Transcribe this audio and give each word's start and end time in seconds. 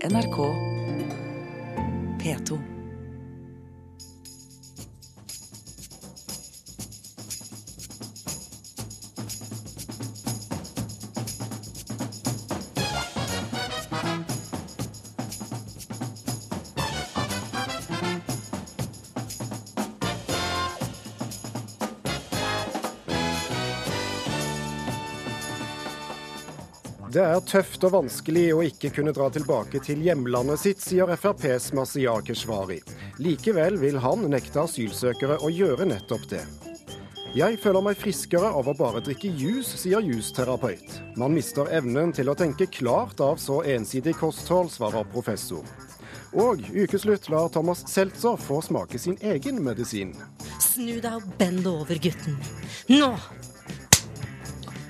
NRK 0.00 0.54
P2. 2.18 2.77
Det 27.18 27.24
er 27.26 27.40
tøft 27.42 27.82
og 27.82 27.90
vanskelig 27.96 28.42
å 28.54 28.60
ikke 28.62 28.92
kunne 28.94 29.10
dra 29.10 29.24
tilbake 29.34 29.80
til 29.82 30.04
hjemlandet 30.06 30.60
sitt, 30.62 30.84
sier 30.84 31.10
FrPs 31.10 31.72
Masiar 31.74 32.20
Keshvari. 32.22 32.76
Likevel 33.18 33.74
vil 33.80 33.98
han 34.04 34.22
nekte 34.30 34.60
asylsøkere 34.62 35.40
å 35.42 35.50
gjøre 35.50 35.88
nettopp 35.90 36.28
det. 36.30 36.44
Jeg 37.34 37.58
føler 37.58 37.82
meg 37.88 37.98
friskere 37.98 38.52
av 38.60 38.70
å 38.70 38.76
bare 38.78 39.02
drikke 39.02 39.32
juice, 39.34 39.80
sier 39.82 40.06
justerapeut. 40.06 41.00
Man 41.18 41.34
mister 41.34 41.66
evnen 41.74 42.14
til 42.14 42.30
å 42.30 42.38
tenke 42.38 42.70
klart 42.70 43.18
av 43.18 43.42
så 43.42 43.64
ensidig 43.66 44.14
kosthold, 44.22 44.70
svarer 44.70 45.10
professor. 45.10 45.66
Og 46.38 46.62
ukeslutt 46.70 47.26
lar 47.34 47.50
Thomas 47.50 47.82
Seltzer 47.90 48.38
få 48.38 48.62
smake 48.62 49.02
sin 49.02 49.18
egen 49.26 49.58
medisin. 49.66 50.14
Snu 50.62 51.00
deg 51.02 51.18
og 51.18 51.30
bend 51.42 51.66
over, 51.66 51.98
gutten. 51.98 52.38
Nå! 52.94 53.16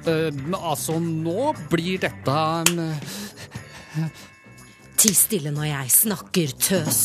Eh, 0.08 0.32
altså, 0.62 0.96
nå 1.02 1.52
blir 1.68 2.00
dette 2.00 2.36
eh, 2.72 4.12
Ti 4.98 5.10
stille 5.14 5.52
når 5.54 5.68
jeg 5.68 5.90
snakker, 5.94 6.54
tøs. 6.58 7.00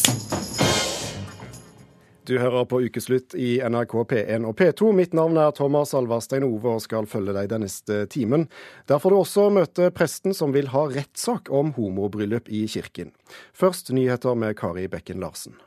Du 2.23 2.37
hører 2.39 2.63
på 2.71 2.79
Ukeslutt 2.85 3.35
i 3.35 3.57
NRK 3.59 3.93
P1 4.09 4.47
og 4.47 4.55
P2. 4.57 4.93
Mitt 4.95 5.13
navn 5.17 5.35
er 5.37 5.51
Thomas 5.53 5.91
Alvarstein 5.97 6.45
Ove 6.47 6.77
og 6.77 6.81
skal 6.85 7.09
følge 7.09 7.35
deg 7.35 7.51
den 7.51 7.65
neste 7.65 8.05
timen. 8.09 8.47
Der 8.87 9.03
får 9.03 9.11
du 9.11 9.17
også 9.19 9.49
møte 9.51 9.91
presten 9.93 10.33
som 10.37 10.55
vil 10.55 10.71
ha 10.71 10.85
rettssak 10.93 11.51
om 11.51 11.75
homobryllup 11.75 12.47
i 12.47 12.63
kirken. 12.71 13.11
Først 13.51 13.91
nyheter 13.91 14.39
med 14.39 14.55
Kari 14.57 14.87
Bekken 14.87 15.19
Larsen. 15.21 15.59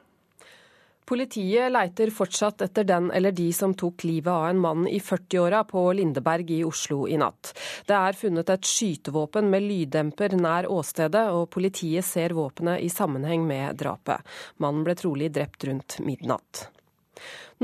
Politiet 1.06 1.70
leiter 1.70 2.10
fortsatt 2.10 2.64
etter 2.66 2.84
den 2.84 3.12
eller 3.14 3.32
de 3.32 3.46
som 3.54 3.74
tok 3.78 4.02
livet 4.08 4.32
av 4.32 4.48
en 4.48 4.58
mann 4.58 4.88
i 4.90 4.98
40-åra 4.98 5.62
på 5.64 5.84
Lindeberg 5.94 6.50
i 6.50 6.64
Oslo 6.66 7.04
i 7.06 7.18
natt. 7.20 7.52
Det 7.86 7.94
er 7.94 8.18
funnet 8.18 8.50
et 8.50 8.66
skytevåpen 8.66 9.46
med 9.52 9.62
lyddemper 9.62 10.34
nær 10.34 10.66
åstedet, 10.66 11.28
og 11.30 11.46
politiet 11.54 12.04
ser 12.04 12.34
våpenet 12.34 12.82
i 12.82 12.90
sammenheng 12.90 13.46
med 13.46 13.78
drapet. 13.78 14.26
Mannen 14.58 14.82
ble 14.86 14.98
trolig 14.98 15.30
drept 15.30 15.68
rundt 15.70 16.00
midnatt. 16.02 16.66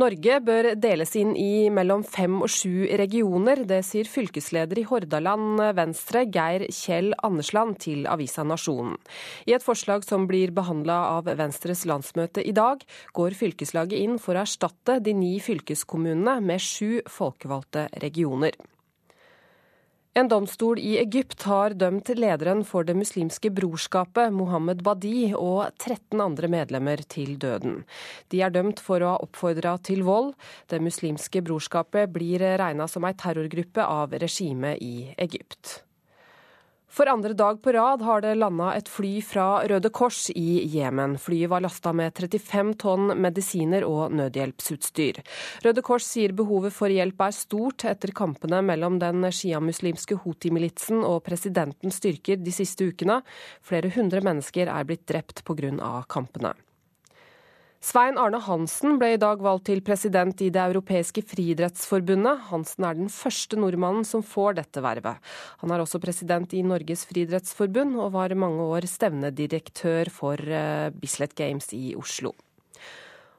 Norge 0.00 0.39
bør 0.41 0.70
deles 0.81 1.11
inn 1.20 1.34
i 1.36 1.69
mellom 1.69 2.00
fem 2.06 2.39
og 2.41 2.48
sju 2.48 2.86
regioner. 2.97 3.61
Det 3.69 3.83
sier 3.84 4.08
fylkesleder 4.08 4.81
i 4.81 4.86
Hordaland 4.89 5.61
Venstre, 5.77 6.25
Geir 6.33 6.64
Kjell 6.72 7.12
Andersland, 7.20 7.77
til 7.84 8.08
avisa 8.08 8.47
Nasjonen. 8.48 8.97
I 9.45 9.53
et 9.58 9.67
forslag 9.67 10.06
som 10.08 10.25
blir 10.30 10.55
behandla 10.56 10.97
av 11.19 11.28
Venstres 11.36 11.84
landsmøte 11.89 12.41
i 12.41 12.56
dag, 12.56 12.80
går 13.12 13.36
fylkeslaget 13.36 14.00
inn 14.00 14.17
for 14.23 14.39
å 14.39 14.47
erstatte 14.47 14.97
de 15.05 15.12
ni 15.12 15.34
fylkeskommunene 15.45 16.41
med 16.41 16.64
sju 16.64 17.03
folkevalgte 17.12 17.91
regioner. 18.00 18.56
En 20.13 20.29
domstol 20.29 20.77
i 20.77 20.99
Egypt 21.01 21.47
har 21.49 21.73
dømt 21.81 22.11
lederen 22.13 22.59
for 22.69 22.85
Det 22.85 22.93
muslimske 22.93 23.49
brorskapet, 23.57 24.29
Mohammed 24.37 24.83
Badi, 24.85 25.31
og 25.33 25.71
13 25.81 26.21
andre 26.21 26.51
medlemmer 26.53 27.01
til 27.09 27.39
døden. 27.41 27.79
De 28.29 28.43
er 28.45 28.53
dømt 28.53 28.83
for 28.85 29.01
å 29.01 29.15
ha 29.15 29.23
oppfordra 29.25 29.79
til 29.81 30.05
vold. 30.05 30.35
Det 30.69 30.83
muslimske 30.85 31.41
brorskapet 31.41 32.13
blir 32.13 32.45
regna 32.61 32.85
som 32.92 33.09
ei 33.09 33.14
terrorgruppe 33.17 33.89
av 33.89 34.13
regimet 34.20 34.85
i 34.85 35.14
Egypt. 35.17 35.79
For 36.92 37.08
andre 37.08 37.33
dag 37.33 37.63
på 37.63 37.73
rad 37.73 38.03
har 38.03 38.20
det 38.20 38.35
landa 38.36 38.75
et 38.77 38.89
fly 38.89 39.14
fra 39.25 39.63
Røde 39.64 39.89
Kors 39.89 40.27
i 40.36 40.61
Jemen. 40.75 41.14
Flyet 41.17 41.48
var 41.48 41.63
lasta 41.64 41.89
med 41.97 42.13
35 42.13 42.75
tonn 42.83 43.14
medisiner 43.17 43.86
og 43.89 44.13
nødhjelpsutstyr. 44.13 45.23
Røde 45.64 45.85
Kors 45.86 46.05
sier 46.05 46.35
behovet 46.36 46.77
for 46.77 46.92
hjelp 46.92 47.25
er 47.25 47.33
stort 47.33 47.86
etter 47.89 48.13
kampene 48.13 48.61
mellom 48.69 48.98
den 49.01 49.25
sjiamuslimske 49.25 50.19
Houthi-militsen 50.20 51.01
og 51.01 51.23
presidentens 51.25 51.97
styrker 52.03 52.45
de 52.45 52.53
siste 52.53 52.91
ukene. 52.92 53.23
Flere 53.64 53.89
hundre 53.97 54.20
mennesker 54.20 54.69
er 54.69 54.85
blitt 54.85 55.09
drept 55.09 55.41
pga. 55.48 56.05
kampene. 56.13 56.53
Svein 57.83 58.15
Arne 58.15 58.39
Hansen 58.39 58.95
ble 59.01 59.09
i 59.17 59.19
dag 59.19 59.41
valgt 59.43 59.65
til 59.67 59.81
president 59.83 60.39
i 60.45 60.53
Det 60.55 60.61
europeiske 60.70 61.25
friidrettsforbundet. 61.27 62.45
Hansen 62.53 62.87
er 62.87 62.95
den 62.95 63.11
første 63.11 63.59
nordmannen 63.59 64.07
som 64.07 64.23
får 64.23 64.55
dette 64.61 64.85
vervet. 64.85 65.19
Han 65.65 65.75
er 65.75 65.83
også 65.83 65.98
president 65.98 66.55
i 66.55 66.63
Norges 66.63 67.03
friidrettsforbund, 67.11 67.98
og 67.98 68.15
var 68.15 68.37
mange 68.39 68.63
år 68.63 68.87
stevnedirektør 68.87 70.13
for 70.15 70.39
eh, 70.39 70.95
Bislett 70.95 71.35
Games 71.35 71.73
i 71.75 71.97
Oslo. 71.98 72.37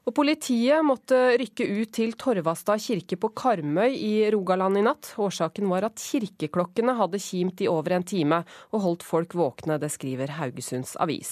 Og 0.03 0.11
Politiet 0.17 0.83
måtte 0.83 1.15
rykke 1.39 1.63
ut 1.79 1.91
til 1.95 2.11
Torvastad 2.19 2.81
kirke 2.83 3.15
på 3.15 3.29
Karmøy 3.39 3.93
i 3.95 4.13
Rogaland 4.33 4.81
i 4.81 4.83
natt. 4.83 5.13
Årsaken 5.15 5.69
var 5.71 5.87
at 5.87 6.01
kirkeklokkene 6.03 6.97
hadde 6.99 7.21
kimt 7.23 7.63
i 7.63 7.69
over 7.71 7.95
en 7.95 8.03
time 8.03 8.41
og 8.73 8.83
holdt 8.83 9.05
folk 9.07 9.35
våkne, 9.39 9.77
det 9.79 9.93
skriver 9.93 10.35
Haugesunds 10.35 10.97
Avis. 10.99 11.31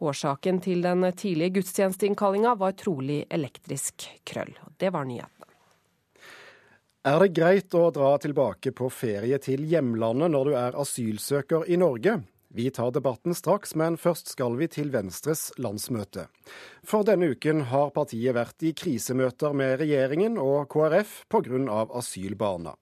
Årsaken 0.00 0.62
til 0.64 0.80
den 0.86 1.04
tidlige 1.12 1.58
gudstjenesteinnkallinga 1.58 2.54
var 2.56 2.72
trolig 2.80 3.26
elektrisk 3.28 4.08
krøll. 4.24 4.54
Det 4.80 4.94
var 4.96 5.04
nyhetene. 5.04 5.52
Er 7.06 7.20
det 7.22 7.36
greit 7.36 7.76
å 7.76 7.90
dra 7.94 8.16
tilbake 8.18 8.72
på 8.74 8.88
ferie 8.90 9.36
til 9.44 9.68
hjemlandet 9.68 10.32
når 10.32 10.48
du 10.48 10.56
er 10.58 10.80
asylsøker 10.80 11.68
i 11.68 11.76
Norge? 11.78 12.16
Vi 12.56 12.70
tar 12.70 12.90
debatten 12.90 13.34
straks, 13.36 13.74
men 13.76 13.98
først 14.00 14.30
skal 14.32 14.54
vi 14.56 14.64
til 14.72 14.88
Venstres 14.88 15.50
landsmøte. 15.60 16.22
For 16.88 17.04
denne 17.04 17.34
uken 17.34 17.66
har 17.68 17.90
partiet 17.92 18.32
vært 18.32 18.64
i 18.64 18.70
krisemøter 18.72 19.52
med 19.52 19.74
regjeringen 19.82 20.38
og 20.40 20.70
KrF 20.72 21.26
pga. 21.28 21.82
asylbarna. 22.00 22.72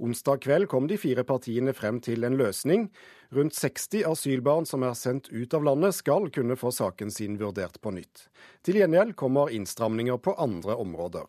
Onsdag 0.00 0.40
kveld 0.46 0.68
kom 0.72 0.88
de 0.88 0.96
fire 0.96 1.26
partiene 1.28 1.74
frem 1.76 2.00
til 2.00 2.24
en 2.24 2.38
løsning. 2.40 2.88
Rundt 3.36 3.52
60 3.52 4.06
asylbarn 4.08 4.64
som 4.64 4.86
er 4.88 4.96
sendt 4.96 5.28
ut 5.28 5.52
av 5.52 5.66
landet, 5.68 5.98
skal 5.98 6.30
kunne 6.32 6.56
få 6.56 6.72
saken 6.72 7.12
sin 7.12 7.36
vurdert 7.36 7.76
på 7.84 7.92
nytt. 7.92 8.30
Til 8.64 8.80
gjengjeld 8.80 9.12
kommer 9.20 9.52
innstramninger 9.52 10.16
på 10.24 10.38
andre 10.40 10.78
områder. 10.80 11.28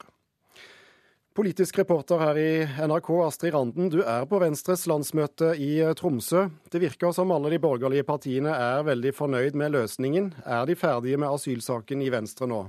Politisk 1.39 1.77
reporter 1.79 2.19
her 2.19 2.35
i 2.35 2.49
NRK, 2.67 3.09
Astrid 3.23 3.53
Randen. 3.55 3.85
Du 3.87 4.01
er 4.03 4.25
på 4.27 4.41
Venstres 4.41 4.81
landsmøte 4.91 5.53
i 5.55 5.69
eh, 5.79 5.93
Tromsø. 5.95 6.41
Det 6.67 6.81
virker 6.83 7.13
som 7.15 7.31
alle 7.31 7.53
de 7.53 7.61
borgerlige 7.63 8.03
partiene 8.03 8.51
er 8.51 8.83
veldig 8.83 9.13
fornøyd 9.15 9.55
med 9.55 9.71
løsningen. 9.71 10.27
Er 10.43 10.67
de 10.67 10.75
ferdige 10.75 11.15
med 11.15 11.31
asylsaken 11.31 12.03
i 12.03 12.11
Venstre 12.11 12.49
nå? 12.51 12.59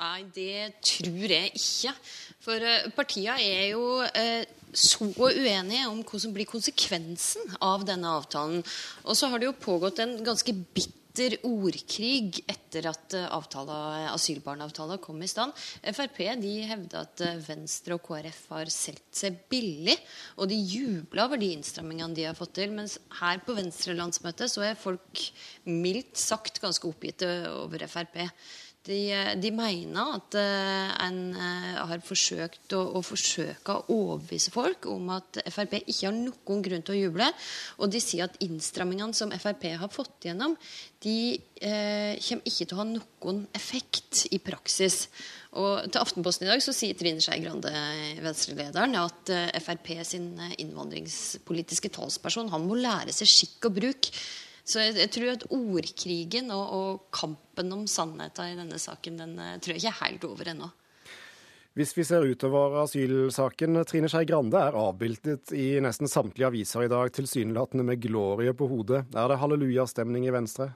Nei, 0.00 0.24
det 0.34 0.82
tror 0.82 1.30
jeg 1.36 1.54
ikke. 1.54 1.94
For 2.42 2.58
uh, 2.58 2.90
partiene 2.96 3.38
er 3.38 3.68
jo 3.76 4.00
uh, 4.02 4.42
så 4.74 5.06
uenige 5.06 5.86
om 5.92 6.02
hva 6.02 6.24
som 6.24 6.34
blir 6.34 6.50
konsekvensen 6.50 7.54
av 7.62 7.86
denne 7.86 8.18
avtalen. 8.18 8.64
Og 9.06 9.14
så 9.14 9.30
har 9.30 9.38
det 9.38 9.46
jo 9.46 9.60
pågått 9.62 10.02
en 10.02 10.18
ganske 10.26 10.58
bitter 10.58 10.99
bitter 11.10 11.36
ordkrig 11.46 12.38
etter 12.46 12.86
at 12.86 13.14
asylbarnavtala 14.14 14.98
kom 15.02 15.20
i 15.22 15.28
stand. 15.28 15.52
Frp 15.82 16.20
de 16.40 16.52
hevda 16.68 17.02
at 17.02 17.22
eh, 17.24 17.40
Venstre 17.42 17.96
og 17.96 18.04
KrF 18.06 18.38
har 18.54 18.70
solgt 18.70 19.18
seg 19.18 19.40
billig, 19.50 19.96
og 20.38 20.48
de 20.50 20.56
jubla 20.56 21.26
over 21.26 21.40
de 21.40 21.50
innstrammingene 21.56 22.14
de 22.14 22.28
har 22.28 22.38
fått 22.38 22.54
til. 22.60 22.70
Mens 22.76 22.98
her 23.20 23.42
på 23.42 23.56
Venstre-landsmøtet 23.58 24.52
så 24.52 24.64
er 24.68 24.78
folk 24.78 25.24
mildt 25.66 26.16
sagt 26.20 26.62
ganske 26.62 26.86
oppgitte 26.86 27.28
over 27.56 27.86
Frp. 27.90 28.22
De, 28.80 29.12
de, 29.36 29.50
mener 29.52 30.14
at 30.16 30.36
uh, 30.40 30.92
en 31.04 31.18
uh, 31.36 31.80
har 31.90 32.00
forsøkt 32.00 32.72
å, 32.72 32.78
å 32.96 33.02
forsøke 33.04 33.74
å 33.76 33.82
overbevise 33.92 34.54
folk 34.54 34.88
om 34.88 35.10
at 35.12 35.36
Frp 35.52 35.76
ikke 35.82 36.06
har 36.06 36.16
noen 36.16 36.64
grunn 36.64 36.86
til 36.88 36.96
å 36.96 37.00
juble. 37.02 37.28
Og 37.76 37.92
de 37.92 38.00
sier 38.00 38.24
at 38.24 38.40
innstrammingene 38.40 39.12
som 39.16 39.34
Frp 39.36 39.68
har 39.82 39.92
fått 39.92 40.30
gjennom, 40.30 40.56
de 41.04 41.18
uh, 41.36 42.16
kommer 42.24 42.48
ikke 42.48 42.64
til 42.64 42.72
å 42.72 42.80
ha 42.80 42.88
noen 42.88 43.44
effekt 43.60 44.24
i 44.32 44.40
praksis. 44.40 45.02
Og 45.60 45.84
til 45.84 46.00
Aftenposten 46.00 46.48
i 46.48 46.52
dag 46.54 46.64
så 46.64 46.72
sier 46.72 46.96
Trine 46.96 47.20
Skei 47.20 47.44
Grande, 47.44 47.76
Venstre-lederen, 48.24 48.96
at 48.96 49.36
Frp 49.60 49.92
sin 50.08 50.32
innvandringspolitiske 50.56 51.92
talsperson 52.00 52.48
han 52.54 52.64
må 52.64 52.80
lære 52.80 53.12
seg 53.12 53.28
skikk 53.28 53.68
og 53.68 53.82
bruk. 53.82 54.14
Så 54.64 54.82
jeg, 54.82 54.96
jeg, 55.00 55.10
tror 55.14 55.32
at 55.32 55.46
ordkrigen 55.54 56.52
og, 56.54 56.74
og 56.76 57.06
kampen 57.14 57.72
om 57.74 57.86
sannheten 57.90 58.52
i 58.52 58.58
denne 58.58 58.78
saken, 58.80 59.18
den 59.20 59.38
eh, 59.40 59.56
tror 59.58 59.74
jeg 59.74 59.82
ikke 59.82 59.94
er 59.94 60.02
helt 60.04 60.28
over 60.28 60.52
ennå. 60.52 60.70
Hvis 61.78 61.94
vi 61.94 62.02
ser 62.04 62.26
utover 62.26 62.80
asylsaken, 62.82 63.78
Trine 63.86 64.08
Skei 64.10 64.26
Grande 64.26 64.58
er 64.58 64.76
avbildet 64.76 65.52
i 65.54 65.78
nesten 65.82 66.10
samtlige 66.10 66.48
aviser 66.48 66.84
i 66.84 66.90
dag, 66.90 67.12
tilsynelatende 67.14 67.86
med 67.86 68.02
glorie 68.02 68.52
på 68.58 68.66
hodet. 68.72 69.04
Er 69.14 69.30
det 69.30 69.38
hallelujastemning 69.38 70.26
i 70.26 70.34
Venstre? 70.34 70.72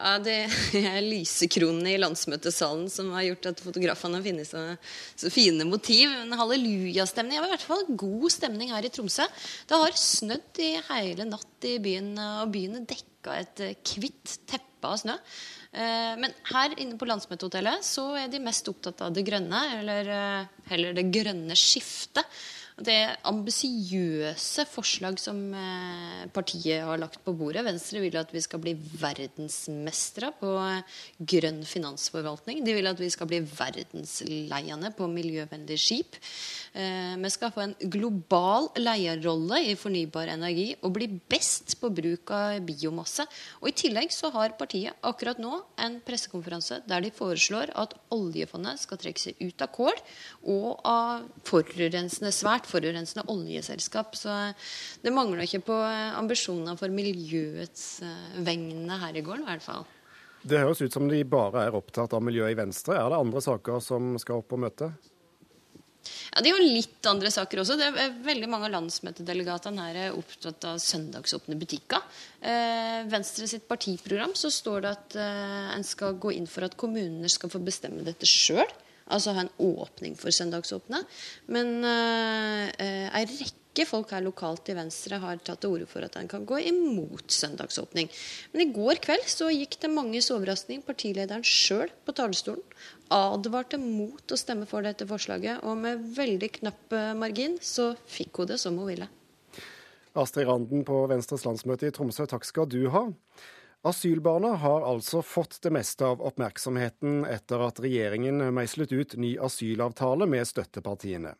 Ja, 0.00 0.16
Det 0.22 0.36
er 0.80 1.02
lysekronene 1.04 1.92
i 1.92 2.00
landsmøtesalen 2.00 2.88
som 2.92 3.10
har 3.12 3.26
gjort 3.26 3.50
at 3.52 3.60
fotografene 3.60 4.16
har 4.16 4.24
funnet 4.24 4.48
så, 4.48 4.64
så, 5.12 5.28
fine 5.32 5.66
motiv. 5.68 6.08
En 6.22 6.32
hallelujastemning. 6.40 7.36
Det 7.36 7.50
i 7.50 7.52
hvert 7.52 7.68
fall 7.68 7.84
god 8.00 8.26
stemning 8.32 8.72
her 8.72 8.86
i 8.86 8.92
Tromsø. 8.92 9.28
Det 9.68 9.80
har 9.84 10.00
snødd 10.00 10.62
i 10.64 10.72
hele 10.88 11.28
natt 11.28 11.68
i 11.68 11.76
byen, 11.84 12.14
og 12.16 12.52
byen 12.54 12.80
er 12.80 12.88
dekka 12.94 13.40
et 13.42 13.64
hvitt 14.00 14.38
teppe 14.48 14.88
av 14.88 15.02
snø. 15.02 15.18
Eh, 15.70 16.14
men 16.18 16.32
her 16.50 16.72
inne 16.82 16.96
på 16.98 17.06
landsmøtehotellet 17.06 17.84
så 17.86 18.08
er 18.18 18.32
de 18.32 18.40
mest 18.42 18.66
opptatt 18.72 19.04
av 19.06 19.12
det 19.14 19.22
grønne, 19.28 19.60
eller 19.82 20.08
eh, 20.16 20.48
heller 20.72 20.96
det 20.96 21.10
grønne 21.14 21.58
skiftet. 21.58 22.24
Det 22.80 22.94
er 22.96 23.18
ambisiøse 23.28 24.64
forslag 24.70 25.18
som 25.20 25.36
eh, 25.52 26.22
partiet 26.32 26.80
har 26.86 27.00
lagt 27.00 27.18
på 27.26 27.34
bordet. 27.36 27.60
Venstre 27.66 28.00
vil 28.00 28.16
at 28.16 28.30
vi 28.32 28.40
skal 28.40 28.62
bli 28.62 28.72
verdensmestere 28.72 30.30
på 30.38 30.54
grønn 31.20 31.60
finansforvaltning. 31.68 32.62
De 32.64 32.76
vil 32.76 32.88
at 32.88 33.00
vi 33.00 33.10
skal 33.12 33.28
bli 33.28 33.42
verdensleiende 33.44 34.94
på 34.96 35.08
miljøvennlige 35.12 35.82
skip. 35.82 36.16
Eh, 36.72 37.18
vi 37.20 37.32
skal 37.34 37.52
få 37.52 37.66
en 37.66 37.76
global 37.92 38.70
leierrolle 38.80 39.60
i 39.68 39.76
fornybar 39.76 40.32
energi 40.32 40.70
og 40.80 40.94
bli 40.96 41.10
best 41.10 41.76
på 41.82 41.92
bruk 41.92 42.32
av 42.32 42.62
biomasse. 42.64 43.28
Og 43.60 43.74
I 43.74 43.76
tillegg 43.76 44.14
så 44.14 44.32
har 44.32 44.56
partiet 44.56 44.96
akkurat 45.04 45.42
nå 45.42 45.52
en 45.84 46.00
pressekonferanse 46.06 46.80
der 46.88 47.04
de 47.04 47.12
foreslår 47.12 47.74
at 47.76 47.92
oljefondet 48.16 48.80
skal 48.80 49.04
trekke 49.04 49.26
seg 49.26 49.44
ut 49.44 49.68
av 49.68 49.72
kål 49.76 50.02
og 50.48 50.80
av 50.88 51.28
forurensende 51.44 52.32
svært 52.32 52.69
forurensende 52.70 53.26
oljeselskap. 53.32 54.16
Så 54.18 54.34
det 55.02 55.14
mangler 55.14 55.44
ikke 55.44 55.64
på 55.68 55.78
ambisjoner 56.20 56.78
for 56.80 56.92
miljøets 56.94 57.86
eh, 58.06 58.42
vegne 58.46 59.00
her 59.02 59.16
i 59.16 59.24
gården, 59.26 59.46
i 59.46 59.52
hvert 59.52 59.66
fall. 59.66 59.88
Det 60.40 60.62
høres 60.62 60.80
ut 60.80 60.94
som 60.94 61.08
de 61.10 61.20
bare 61.28 61.66
er 61.66 61.76
opptatt 61.76 62.14
av 62.16 62.24
miljøet 62.24 62.54
i 62.54 62.60
Venstre. 62.62 62.96
Er 62.96 63.12
det 63.12 63.20
andre 63.20 63.42
saker 63.44 63.82
som 63.84 64.14
skal 64.20 64.40
opp 64.40 64.48
på 64.54 64.60
møte? 64.60 64.88
Ja, 66.32 66.40
Det 66.40 66.48
er 66.48 66.56
jo 66.56 66.68
litt 66.78 67.06
andre 67.10 67.30
saker 67.32 67.60
også. 67.60 67.76
Det 67.76 67.88
er 67.90 68.14
veldig 68.24 68.48
Mange 68.50 68.70
av 68.70 68.74
landsmøtedelegatene 68.78 69.88
her 69.88 69.98
er 70.06 70.16
opptatt 70.16 70.64
av 70.68 70.78
søndagsåpne 70.80 71.58
butikker. 71.60 72.04
Eh, 72.40 73.02
Venstre 73.10 73.48
sitt 73.50 73.66
partiprogram 73.68 74.32
så 74.38 74.50
står 74.52 74.86
det 74.86 74.94
at 74.96 75.18
eh, 75.20 75.74
en 75.76 75.84
skal 75.86 76.16
gå 76.20 76.32
inn 76.38 76.48
for 76.50 76.64
at 76.66 76.76
kommunene 76.80 77.28
skal 77.28 77.52
få 77.52 77.60
bestemme 77.64 78.06
dette 78.06 78.28
sjøl 78.28 78.68
altså 79.10 79.34
ha 79.36 79.44
en 79.44 79.54
åpning 79.62 80.16
for 80.18 80.34
søndagsåpne. 80.34 81.02
Men 81.52 81.80
uh, 81.84 82.66
ei 82.80 83.24
rekke 83.28 83.86
folk 83.86 84.14
her 84.14 84.24
lokalt 84.24 84.70
i 84.72 84.76
Venstre 84.78 85.20
har 85.22 85.42
tatt 85.44 85.62
til 85.62 85.76
orde 85.76 85.88
for 85.90 86.04
at 86.06 86.16
en 86.18 86.30
kan 86.30 86.46
gå 86.48 86.58
imot 86.70 87.30
søndagsåpning. 87.34 88.10
Men 88.54 88.64
i 88.64 88.70
går 88.74 89.02
kveld 89.04 89.28
så 89.30 89.50
gikk 89.52 89.78
det 89.82 89.92
manges 89.92 90.30
overraskning. 90.34 90.82
Partilederen 90.86 91.46
sjøl 91.46 91.92
på 92.04 92.16
talerstolen 92.16 92.64
advarte 93.10 93.78
mot 93.82 94.30
å 94.30 94.38
stemme 94.38 94.68
for 94.70 94.86
dette 94.86 95.06
forslaget, 95.08 95.64
og 95.66 95.80
med 95.82 96.02
veldig 96.14 96.50
knapp 96.60 96.94
eh, 96.94 97.14
margin 97.18 97.56
så 97.62 97.92
fikk 98.06 98.42
hun 98.42 98.52
det 98.52 98.60
som 98.62 98.78
hun 98.78 98.86
ville. 98.92 99.08
Astrid 100.18 100.46
Randen 100.46 100.84
på 100.86 101.04
Venstres 101.10 101.44
landsmøte 101.46 101.88
i 101.90 101.94
Tromsø, 101.94 102.26
takk 102.30 102.46
skal 102.46 102.68
du 102.70 102.84
ha. 102.94 103.08
Asylbarna 103.82 104.48
har 104.48 104.82
altså 104.84 105.22
fått 105.22 105.62
det 105.62 105.70
meste 105.72 106.04
av 106.04 106.20
oppmerksomheten 106.20 107.22
etter 107.24 107.62
at 107.64 107.78
regjeringen 107.80 108.42
meislet 108.52 108.92
ut 108.92 109.14
ny 109.16 109.30
asylavtale 109.40 110.26
med 110.28 110.44
støttepartiene. 110.48 111.32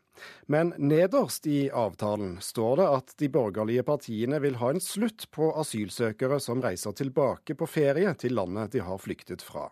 Men 0.49 0.73
nederst 0.79 1.45
i 1.47 1.69
avtalen 1.69 2.39
står 2.41 2.81
det 2.81 2.87
at 2.89 3.13
de 3.21 3.29
borgerlige 3.29 3.85
partiene 3.85 4.41
vil 4.41 4.57
ha 4.57 4.71
en 4.73 4.81
slutt 4.81 5.27
på 5.37 5.51
asylsøkere 5.61 6.39
som 6.41 6.63
reiser 6.65 6.97
tilbake 6.97 7.57
på 7.61 7.69
ferie 7.69 8.15
til 8.17 8.33
landet 8.39 8.73
de 8.73 8.81
har 8.89 9.03
flyktet 9.03 9.45
fra. 9.45 9.67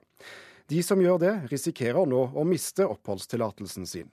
De 0.68 0.82
som 0.84 1.00
gjør 1.00 1.22
det, 1.22 1.34
risikerer 1.48 2.04
nå 2.04 2.26
å 2.36 2.44
miste 2.44 2.84
oppholdstillatelsen 2.84 3.88
sin. 3.88 4.10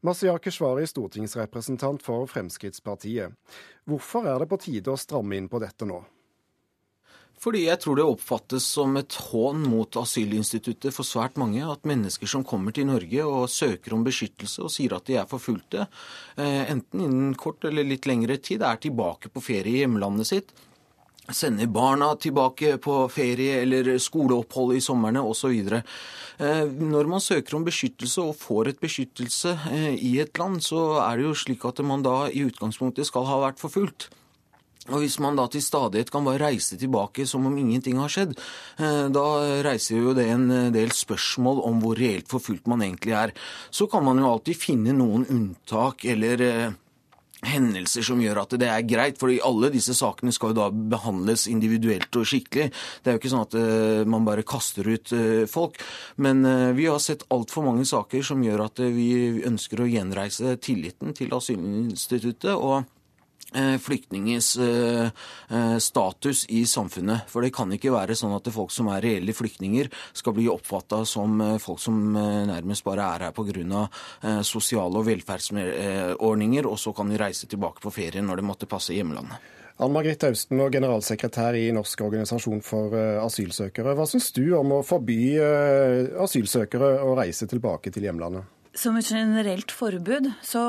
Masiyar 0.00 0.40
Keshvari, 0.40 0.86
stortingsrepresentant 0.88 2.00
for 2.00 2.24
Fremskrittspartiet. 2.24 3.36
Hvorfor 3.84 4.24
er 4.32 4.40
det 4.40 4.48
på 4.48 4.60
tide 4.64 4.94
å 4.94 4.96
stramme 4.96 5.36
inn 5.36 5.50
på 5.52 5.60
dette 5.60 5.84
nå? 5.84 6.00
Fordi 7.40 7.62
jeg 7.64 7.80
tror 7.80 7.96
det 7.96 8.04
oppfattes 8.04 8.66
som 8.76 8.98
et 9.00 9.14
hån 9.30 9.62
mot 9.64 9.96
asylinstituttet 9.96 10.92
for 10.92 11.08
svært 11.08 11.38
mange 11.40 11.62
at 11.64 11.86
mennesker 11.88 12.28
som 12.28 12.44
kommer 12.44 12.74
til 12.76 12.90
Norge 12.90 13.24
og 13.24 13.48
søker 13.48 13.96
om 13.96 14.04
beskyttelse 14.04 14.66
og 14.66 14.72
sier 14.74 14.92
at 14.98 15.06
de 15.08 15.16
er 15.16 15.30
forfulgte, 15.30 15.86
eh, 16.36 16.68
enten 16.68 17.06
innen 17.06 17.38
kort 17.40 17.64
eller 17.64 17.88
litt 17.88 18.04
lengre 18.10 18.36
tid, 18.36 18.60
er 18.60 18.76
tilbake 18.76 19.32
på 19.32 19.40
ferie 19.40 19.72
i 19.72 19.80
hjemlandet 19.86 20.28
sitt. 20.28 20.52
Sender 21.30 21.70
barna 21.70 22.10
tilbake 22.20 22.74
på 22.82 23.08
ferie 23.08 23.62
eller 23.62 23.94
skoleopphold 24.02 24.76
i 24.76 24.84
somrene 24.84 25.24
osv. 25.24 25.80
Eh, 25.80 26.64
når 26.68 27.08
man 27.08 27.24
søker 27.24 27.56
om 27.56 27.64
beskyttelse 27.64 28.20
og 28.20 28.36
får 28.36 28.74
et 28.74 28.84
beskyttelse 28.84 29.56
eh, 29.72 29.94
i 29.96 30.18
et 30.20 30.36
land, 30.36 30.60
så 30.60 31.00
er 31.06 31.16
det 31.16 31.30
jo 31.30 31.36
slik 31.46 31.64
at 31.64 31.80
man 31.80 32.04
da 32.04 32.26
i 32.28 32.44
utgangspunktet 32.44 33.08
skal 33.08 33.24
ha 33.30 33.40
vært 33.48 33.62
forfulgt. 33.62 34.10
Og 34.88 35.02
Hvis 35.02 35.18
man 35.20 35.36
da 35.36 35.44
til 35.50 35.60
stadighet 35.60 36.08
kan 36.12 36.24
bare 36.24 36.40
reise 36.40 36.78
tilbake 36.80 37.26
som 37.28 37.44
om 37.46 37.56
ingenting 37.60 37.98
har 38.00 38.08
skjedd, 38.08 38.32
eh, 38.80 39.06
da 39.12 39.24
reiser 39.66 40.00
jo 40.00 40.14
det 40.16 40.28
en 40.32 40.50
eh, 40.50 40.70
del 40.72 40.88
spørsmål 40.94 41.60
om 41.68 41.82
hvor 41.82 41.98
reelt 42.00 42.30
forfulgt 42.30 42.66
man 42.70 42.80
egentlig 42.80 43.12
er. 43.12 43.34
Så 43.70 43.90
kan 43.92 44.04
man 44.06 44.18
jo 44.18 44.30
alltid 44.30 44.56
finne 44.56 44.94
noen 44.96 45.26
unntak 45.28 46.06
eller 46.08 46.44
eh, 46.46 46.78
hendelser 47.44 48.06
som 48.08 48.22
gjør 48.24 48.40
at 48.40 48.56
det 48.60 48.70
er 48.72 48.86
greit. 48.88 49.18
fordi 49.20 49.38
alle 49.44 49.68
disse 49.72 49.92
sakene 49.94 50.32
skal 50.32 50.54
jo 50.54 50.60
da 50.62 50.70
behandles 50.72 51.44
individuelt 51.46 52.16
og 52.16 52.24
skikkelig. 52.24 52.70
Det 52.72 53.10
er 53.10 53.16
jo 53.16 53.20
ikke 53.20 53.32
sånn 53.32 53.46
at 53.46 54.06
man 54.12 54.26
bare 54.28 54.44
kaster 54.44 54.84
ut 54.84 55.08
folk. 55.48 55.80
Men 56.20 56.44
vi 56.76 56.84
har 56.84 57.00
sett 57.00 57.24
altfor 57.32 57.64
mange 57.64 57.88
saker 57.88 58.20
som 58.20 58.44
gjør 58.44 58.66
at 58.66 58.84
vi 58.84 59.40
ønsker 59.48 59.80
å 59.80 59.88
gjenreise 59.88 60.58
tilliten 60.60 61.16
til 61.16 61.32
asylinstituttet. 61.32 62.52
og 62.52 62.84
flyktningers 63.78 64.56
eh, 64.58 65.10
eh, 65.50 65.76
status 65.78 66.46
i 66.48 66.64
samfunnet. 66.66 67.28
For 67.30 67.42
det 67.42 67.52
kan 67.54 67.72
ikke 67.72 67.92
være 67.94 68.16
sånn 68.18 68.34
at 68.36 68.50
folk 68.54 68.72
som 68.74 68.90
er 68.92 69.02
reelle 69.04 69.34
flyktninger, 69.36 69.90
skal 70.16 70.34
bli 70.36 70.48
oppfatta 70.50 71.02
som 71.08 71.40
folk 71.62 71.80
som 71.82 72.12
nærmest 72.14 72.84
bare 72.84 73.06
er 73.14 73.24
her 73.26 73.34
pga. 73.34 73.86
sosiale 74.44 74.98
og 74.98 75.06
velferdsordninger, 75.06 76.66
og 76.66 76.78
så 76.78 76.92
kan 76.92 77.08
de 77.08 77.18
reise 77.18 77.46
tilbake 77.46 77.80
på 77.82 77.92
ferie 77.94 78.22
når 78.22 78.40
det 78.40 78.46
måtte 78.46 78.68
passe 78.70 78.94
hjemlandet. 78.94 79.38
Ann 79.80 79.92
Margrethe 79.94 80.28
Austen, 80.28 80.60
og 80.60 80.72
generalsekretær 80.74 81.56
i 81.56 81.70
Norsk 81.72 82.02
organisasjon 82.04 82.60
for 82.64 82.94
asylsøkere. 83.24 83.94
Hva 83.96 84.06
syns 84.08 84.30
du 84.36 84.44
om 84.58 84.76
å 84.76 84.84
forby 84.86 85.38
asylsøkere 86.20 86.98
å 87.06 87.14
reise 87.18 87.48
tilbake 87.50 87.92
til 87.94 88.08
hjemlandet? 88.10 88.59
Som 88.70 88.94
et 89.00 89.08
generelt 89.10 89.72
forbud 89.74 90.28
så 90.46 90.60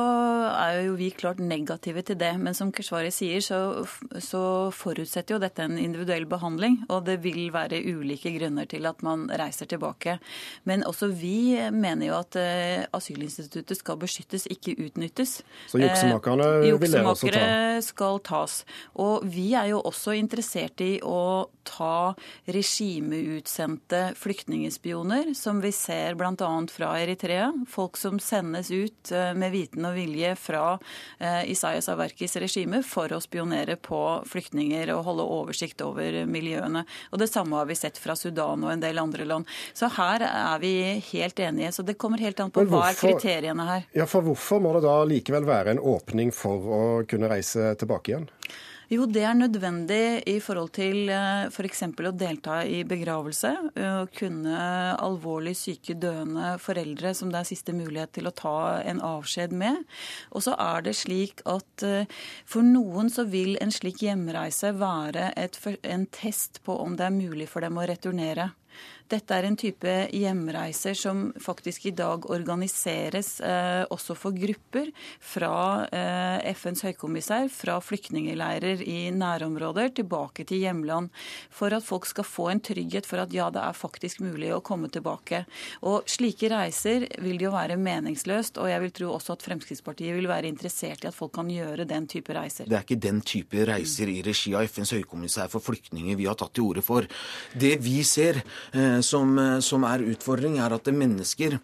er 0.50 0.80
jo 0.88 0.96
vi 0.98 1.12
klart 1.14 1.38
negative 1.38 2.02
til 2.02 2.18
det. 2.18 2.32
Men 2.42 2.56
som 2.58 2.72
Keshvari 2.74 3.12
sier, 3.14 3.44
så, 3.46 3.86
så, 4.18 4.42
forutsetter 4.74 5.36
jo 5.36 5.42
dette 5.44 5.62
en 5.62 5.78
individuell 5.78 6.26
behandling. 6.30 6.80
Og 6.90 7.06
det 7.06 7.20
vil 7.22 7.52
være 7.54 7.84
ulike 7.86 8.34
grunner 8.40 8.66
til 8.66 8.90
at 8.90 9.06
man 9.06 9.28
reiser 9.30 9.70
tilbake. 9.70 10.18
Men 10.66 10.82
også 10.88 11.12
vi 11.14 11.54
mener 11.70 12.10
jo 12.10 12.18
at 12.18 12.40
uh, 12.42 12.98
asylinstituttet 12.98 13.84
skal 13.84 14.02
beskyttes, 14.02 14.48
ikke 14.50 14.80
utnyttes. 14.82 15.38
Så 15.70 15.84
juksemakerne 15.84 16.50
uh, 16.66 16.82
vil 16.82 16.98
dere 16.98 17.14
også 17.14 17.30
ta? 17.38 17.46
skal 17.86 18.18
tas. 18.26 18.64
Og 18.98 19.28
vi 19.30 19.52
er 19.54 19.72
jo 19.76 19.84
også 19.86 20.18
interessert 20.18 20.82
i 20.82 20.96
å 21.06 21.52
ta 21.68 22.16
regimeutsendte 22.50 24.02
flyktningspioner, 24.18 25.36
som 25.38 25.62
vi 25.62 25.70
ser 25.76 26.18
bl.a. 26.18 26.52
fra 26.74 26.94
Eritrea. 27.02 27.52
Folk 27.70 27.91
folk 27.92 27.98
som 27.98 28.20
sendes 28.20 28.72
ut 28.72 29.12
eh, 29.12 29.34
med 29.34 29.52
viten 29.52 29.86
og 29.86 29.96
vilje 29.96 30.36
fra 30.36 30.80
eh, 31.20 31.52
Isaias 31.52 31.90
Averkis 31.90 32.36
regime 32.40 32.84
for 32.84 33.12
å 33.12 33.20
spionere 33.20 33.76
på 33.76 34.24
flyktninger 34.26 34.94
og 34.96 35.04
holde 35.06 35.24
oversikt 35.24 35.82
over 35.82 36.26
miljøene. 36.26 36.86
Og 37.12 37.20
Det 37.20 37.28
samme 37.28 37.58
har 37.58 37.66
vi 37.66 37.76
sett 37.76 37.98
fra 37.98 38.16
Sudan 38.16 38.64
og 38.64 38.72
en 38.72 38.82
del 38.82 39.00
andre 39.00 39.26
land. 39.26 39.46
Så 39.74 39.90
her 39.98 40.22
er 40.22 40.60
vi 40.60 41.02
helt 41.12 41.40
enige. 41.40 41.72
Så 41.72 41.84
det 41.84 41.98
kommer 41.98 42.18
helt 42.20 42.40
an 42.40 42.52
på 42.52 42.64
hvorfor, 42.64 42.78
hva 42.78 42.90
er 42.92 43.20
kriteriene 43.20 43.68
her. 43.68 43.88
Ja, 43.94 44.06
For 44.06 44.22
hvorfor 44.22 44.62
må 44.62 44.74
det 44.78 44.86
da 44.86 45.04
likevel 45.04 45.46
være 45.46 45.76
en 45.76 45.80
åpning 45.80 46.32
for 46.32 46.62
å 46.62 46.84
kunne 47.08 47.30
reise 47.32 47.76
tilbake 47.76 48.14
igjen? 48.14 48.30
Jo, 48.92 49.06
det 49.08 49.22
er 49.24 49.38
nødvendig 49.40 50.24
i 50.28 50.34
forhold 50.44 50.74
til 50.76 51.08
f.eks. 51.08 51.84
For 51.96 52.10
å 52.10 52.12
delta 52.12 52.58
i 52.68 52.82
begravelse. 52.84 53.52
Å 53.72 54.04
kunne 54.12 54.64
alvorlig 55.00 55.54
syke, 55.56 55.96
døende 55.96 56.58
foreldre 56.60 57.14
som 57.16 57.32
det 57.32 57.40
er 57.40 57.48
siste 57.54 57.72
mulighet 57.72 58.12
til 58.18 58.28
å 58.28 58.36
ta 58.36 58.58
en 58.84 59.00
avskjed 59.00 59.56
med. 59.56 59.86
Og 60.36 60.44
så 60.44 60.58
er 60.60 60.84
det 60.84 60.98
slik 61.00 61.40
at 61.48 61.88
eh, 61.88 62.20
for 62.44 62.68
noen 62.68 63.08
så 63.08 63.24
vil 63.32 63.56
en 63.64 63.72
slik 63.72 64.04
hjemreise 64.04 64.74
være 64.76 65.30
et, 65.40 65.56
en 65.88 66.04
test 66.12 66.60
på 66.68 66.76
om 66.84 67.00
det 67.00 67.08
er 67.08 67.16
mulig 67.16 67.48
for 67.48 67.64
dem 67.64 67.80
å 67.80 67.88
returnere. 67.88 68.52
Dette 69.12 69.36
er 69.36 69.44
en 69.44 69.58
type 69.60 69.94
hjemreiser 70.16 70.96
som 70.96 71.24
faktisk 71.42 71.90
i 71.90 71.92
dag 71.96 72.24
organiseres 72.32 73.34
eh, 73.44 73.84
også 73.92 74.16
for 74.16 74.36
grupper 74.38 74.92
fra 75.20 75.88
eh, 75.92 76.52
FNs 76.56 76.86
høykommissær, 76.88 77.50
fra 77.52 77.76
flyktningeleirer 77.84 78.84
i 78.86 79.10
nærområder 79.12 79.92
tilbake 80.00 80.46
til 80.48 80.64
hjemland. 80.64 81.10
For 81.52 81.76
at 81.76 81.84
folk 81.84 82.08
skal 82.08 82.28
få 82.28 82.48
en 82.54 82.64
trygghet 82.64 83.10
for 83.10 83.24
at 83.24 83.36
ja, 83.36 83.50
det 83.52 83.60
er 83.66 83.76
faktisk 83.76 84.22
mulig 84.24 84.54
å 84.56 84.62
komme 84.64 84.88
tilbake. 84.94 85.44
Og 85.84 86.08
slike 86.08 86.48
reiser 86.54 87.10
vil 87.20 87.44
jo 87.44 87.52
være 87.52 87.80
meningsløst, 87.82 88.62
og 88.64 88.72
jeg 88.72 88.86
vil 88.86 88.96
tro 88.96 89.12
også 89.18 89.36
at 89.36 89.46
Fremskrittspartiet 89.50 90.16
vil 90.16 90.30
være 90.32 90.48
interessert 90.52 91.04
i 91.04 91.12
at 91.12 91.18
folk 91.18 91.36
kan 91.36 91.52
gjøre 91.52 91.88
den 91.90 92.08
type 92.12 92.32
reiser. 92.38 92.70
Det 92.72 92.80
er 92.80 92.88
ikke 92.88 93.02
den 93.10 93.20
type 93.28 93.68
reiser 93.68 94.08
i 94.08 94.22
regi 94.24 94.56
av 94.56 94.72
FNs 94.72 94.96
høykommissær 95.02 95.52
for 95.52 95.68
flyktninger 95.68 96.16
vi 96.16 96.32
har 96.32 96.40
tatt 96.40 96.56
til 96.56 96.70
orde 96.72 96.86
for. 96.86 97.12
Det 97.52 97.76
vi 97.84 98.00
ser 98.08 98.40
eh, 98.40 99.01
som, 99.04 99.38
eh, 99.40 99.60
som 99.60 99.84
er 99.84 100.06
utfordring, 100.14 100.60
er 100.60 100.74
at 100.74 100.92
mennesker 100.94 101.60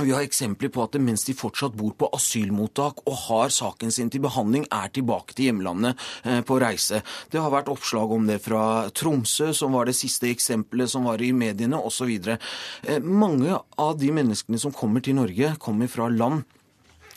vi 0.00 0.10
har 0.10 0.24
eksempler 0.24 0.70
på 0.72 0.82
at 0.86 0.96
mens 1.04 1.26
de 1.26 1.34
fortsatt 1.36 1.74
bor 1.76 1.92
på 1.98 2.08
asylmottak 2.16 3.02
og 3.04 3.16
har 3.26 3.52
saken 3.52 3.92
sin 3.92 4.08
til 4.10 4.22
behandling, 4.24 4.64
er 4.72 4.88
tilbake 4.88 5.36
til 5.36 5.50
hjemlandet 5.50 6.00
eh, 6.24 6.40
på 6.40 6.56
reise. 6.62 7.02
Det 7.28 7.40
har 7.40 7.52
vært 7.52 7.68
oppslag 7.72 8.14
om 8.16 8.24
det 8.26 8.40
fra 8.40 8.88
Tromsø, 8.88 9.50
som 9.52 9.76
var 9.76 9.90
det 9.90 9.96
siste 9.98 10.30
eksempelet 10.32 10.90
som 10.90 11.04
var 11.10 11.20
i 11.20 11.28
mediene, 11.36 11.76
osv. 11.76 12.08
Eh, 12.32 13.04
mange 13.04 13.58
av 13.76 13.98
de 14.00 14.08
menneskene 14.16 14.60
som 14.62 14.72
kommer 14.72 15.04
til 15.04 15.18
Norge, 15.20 15.54
kommer 15.60 15.92
fra 15.92 16.08
land 16.08 16.46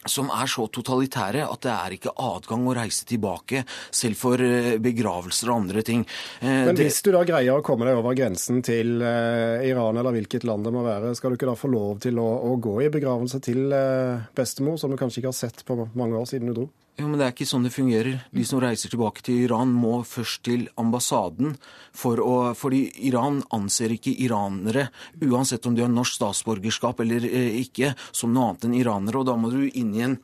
som 0.06 0.30
er 0.34 0.50
så 0.50 0.68
totalitære 0.72 1.46
at 1.50 1.66
det 1.66 1.74
er 1.74 1.96
ikke 1.98 2.14
adgang 2.22 2.68
å 2.70 2.76
reise 2.78 3.08
tilbake, 3.10 3.64
selv 3.94 4.20
for 4.20 4.42
eh, 4.42 4.76
begravelser 4.82 5.52
og 5.52 5.64
andre 5.64 5.84
ting. 5.86 6.06
Eh, 6.42 6.64
Men 6.70 6.80
hvis 6.80 7.02
du 7.06 7.12
da 7.16 7.24
greier 7.28 7.58
å 7.58 7.66
komme 7.66 7.88
deg 7.88 8.00
over 8.00 8.18
grensen 8.18 8.62
til 8.66 9.02
eh, 9.02 9.66
Iran 9.70 9.98
eller 9.98 10.16
hvilket 10.16 10.48
land 10.48 10.68
det 10.68 10.74
må 10.76 10.86
være, 10.86 11.16
skal 11.18 11.34
du 11.34 11.40
ikke 11.40 11.50
da 11.52 11.58
få 11.60 11.72
lov 11.74 12.02
til 12.06 12.22
å, 12.22 12.30
å 12.52 12.56
gå 12.62 12.80
i 12.86 12.92
begravelse 12.94 13.42
til 13.46 13.68
bestemor, 14.36 14.80
som 14.82 14.94
du 14.94 15.00
kanskje 15.00 15.22
ikke 15.22 15.34
har 15.34 15.40
sett 15.44 15.66
på 15.66 15.78
mange 15.98 16.18
år 16.20 16.30
siden 16.30 16.52
du 16.52 16.60
dro? 16.62 16.68
Jo, 16.96 17.10
men 17.10 17.20
Det 17.20 17.26
er 17.26 17.34
ikke 17.34 17.48
sånn 17.50 17.66
det 17.68 17.74
fungerer. 17.76 18.22
De 18.32 18.44
som 18.48 18.62
reiser 18.64 18.92
tilbake 18.92 19.24
til 19.26 19.42
Iran, 19.44 19.74
må 19.76 19.98
først 20.08 20.46
til 20.48 20.70
ambassaden. 20.80 21.58
For 21.92 22.22
å, 22.24 22.54
fordi 22.56 22.86
Iran 23.10 23.42
anser 23.52 23.92
ikke 23.92 24.14
iranere, 24.16 24.88
uansett 25.20 25.68
om 25.68 25.76
de 25.76 25.84
har 25.84 25.92
norsk 25.92 26.16
statsborgerskap 26.16 27.04
eller 27.04 27.28
eh, 27.28 27.60
ikke, 27.66 27.92
som 28.16 28.32
noe 28.32 28.54
annet 28.54 28.70
enn 28.70 28.80
iranere. 28.80 29.20
Og 29.20 29.28
da 29.28 29.36
må 29.36 29.52
du 29.52 29.66
inn 29.68 29.92
i 29.92 30.06
en 30.08 30.16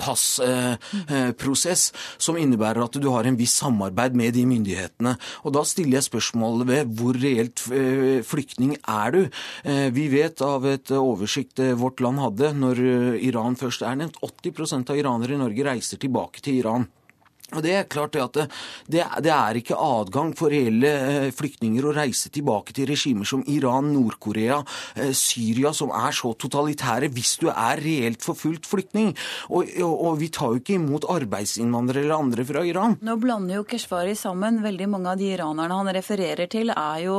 passprosess 0.00 1.90
som 2.20 2.38
innebærer 2.40 2.84
at 2.84 2.98
du 3.00 3.08
har 3.12 3.26
en 3.26 3.38
viss 3.38 3.56
samarbeid 3.60 4.16
med 4.18 4.34
de 4.36 4.46
myndighetene. 4.48 5.16
Og 5.44 5.54
Da 5.56 5.64
stiller 5.66 5.98
jeg 5.98 6.08
spørsmålet 6.08 6.68
ved 6.70 6.94
hvor 6.98 7.16
reelt 7.16 7.64
eh, 7.72 8.20
flyktning 8.26 8.76
er 8.80 9.16
du? 9.16 9.20
Eh, 9.64 9.88
vi 9.94 10.08
vet 10.12 10.40
av 10.44 10.66
et 10.68 10.92
oversikt 10.94 11.60
eh, 11.60 11.76
Vårt 11.78 12.00
Land 12.00 12.20
hadde 12.22 12.52
når 12.56 12.80
Iran 13.24 13.56
først 13.58 13.82
er 13.86 13.98
nevnt, 14.00 14.20
80% 14.20 14.90
av 14.92 14.98
iranere 14.98 15.36
i 15.36 15.40
Norge 15.40 15.66
reiser 15.66 16.00
tilbake 16.00 16.42
til 16.44 16.60
Iran. 16.62 16.88
Og 17.56 17.62
Det 17.64 17.74
er 17.74 17.88
klart 17.90 18.14
det 18.14 18.22
at 18.22 18.36
det, 18.86 19.04
det, 19.24 19.32
er 19.34 19.58
ikke 19.58 19.78
adgang 19.78 20.32
for 20.38 20.52
reelle 20.52 20.90
eh, 20.90 21.28
flyktninger 21.34 21.86
å 21.86 21.94
reise 21.94 22.30
tilbake 22.32 22.74
til 22.76 22.88
regimer 22.90 23.26
som 23.28 23.42
Iran, 23.50 23.90
Nord-Korea, 23.94 24.60
eh, 24.94 25.12
Syria, 25.16 25.72
som 25.76 25.92
er 25.94 26.14
så 26.16 26.32
totalitære, 26.38 27.10
hvis 27.14 27.36
du 27.42 27.48
er 27.50 27.82
reelt 27.82 28.22
forfulgt 28.24 28.68
flyktning. 28.70 29.12
Og, 29.50 29.70
og, 29.82 29.94
og, 29.94 30.18
vi 30.20 30.30
tar 30.32 30.54
jo 30.54 30.60
ikke 30.60 30.76
imot 30.76 31.08
arbeidsinnvandrere 31.10 32.04
eller 32.04 32.22
andre 32.26 32.46
fra 32.46 32.64
Iran. 32.66 32.96
Nå 33.06 33.16
blander 33.22 33.58
jo 33.60 33.66
Keshvari 33.68 34.14
sammen. 34.18 34.60
Veldig 34.64 34.88
mange 34.92 35.14
av 35.14 35.20
de 35.20 35.30
iranerne 35.34 35.80
han 35.80 35.92
refererer 35.96 36.50
til, 36.50 36.72
jo, 37.04 37.18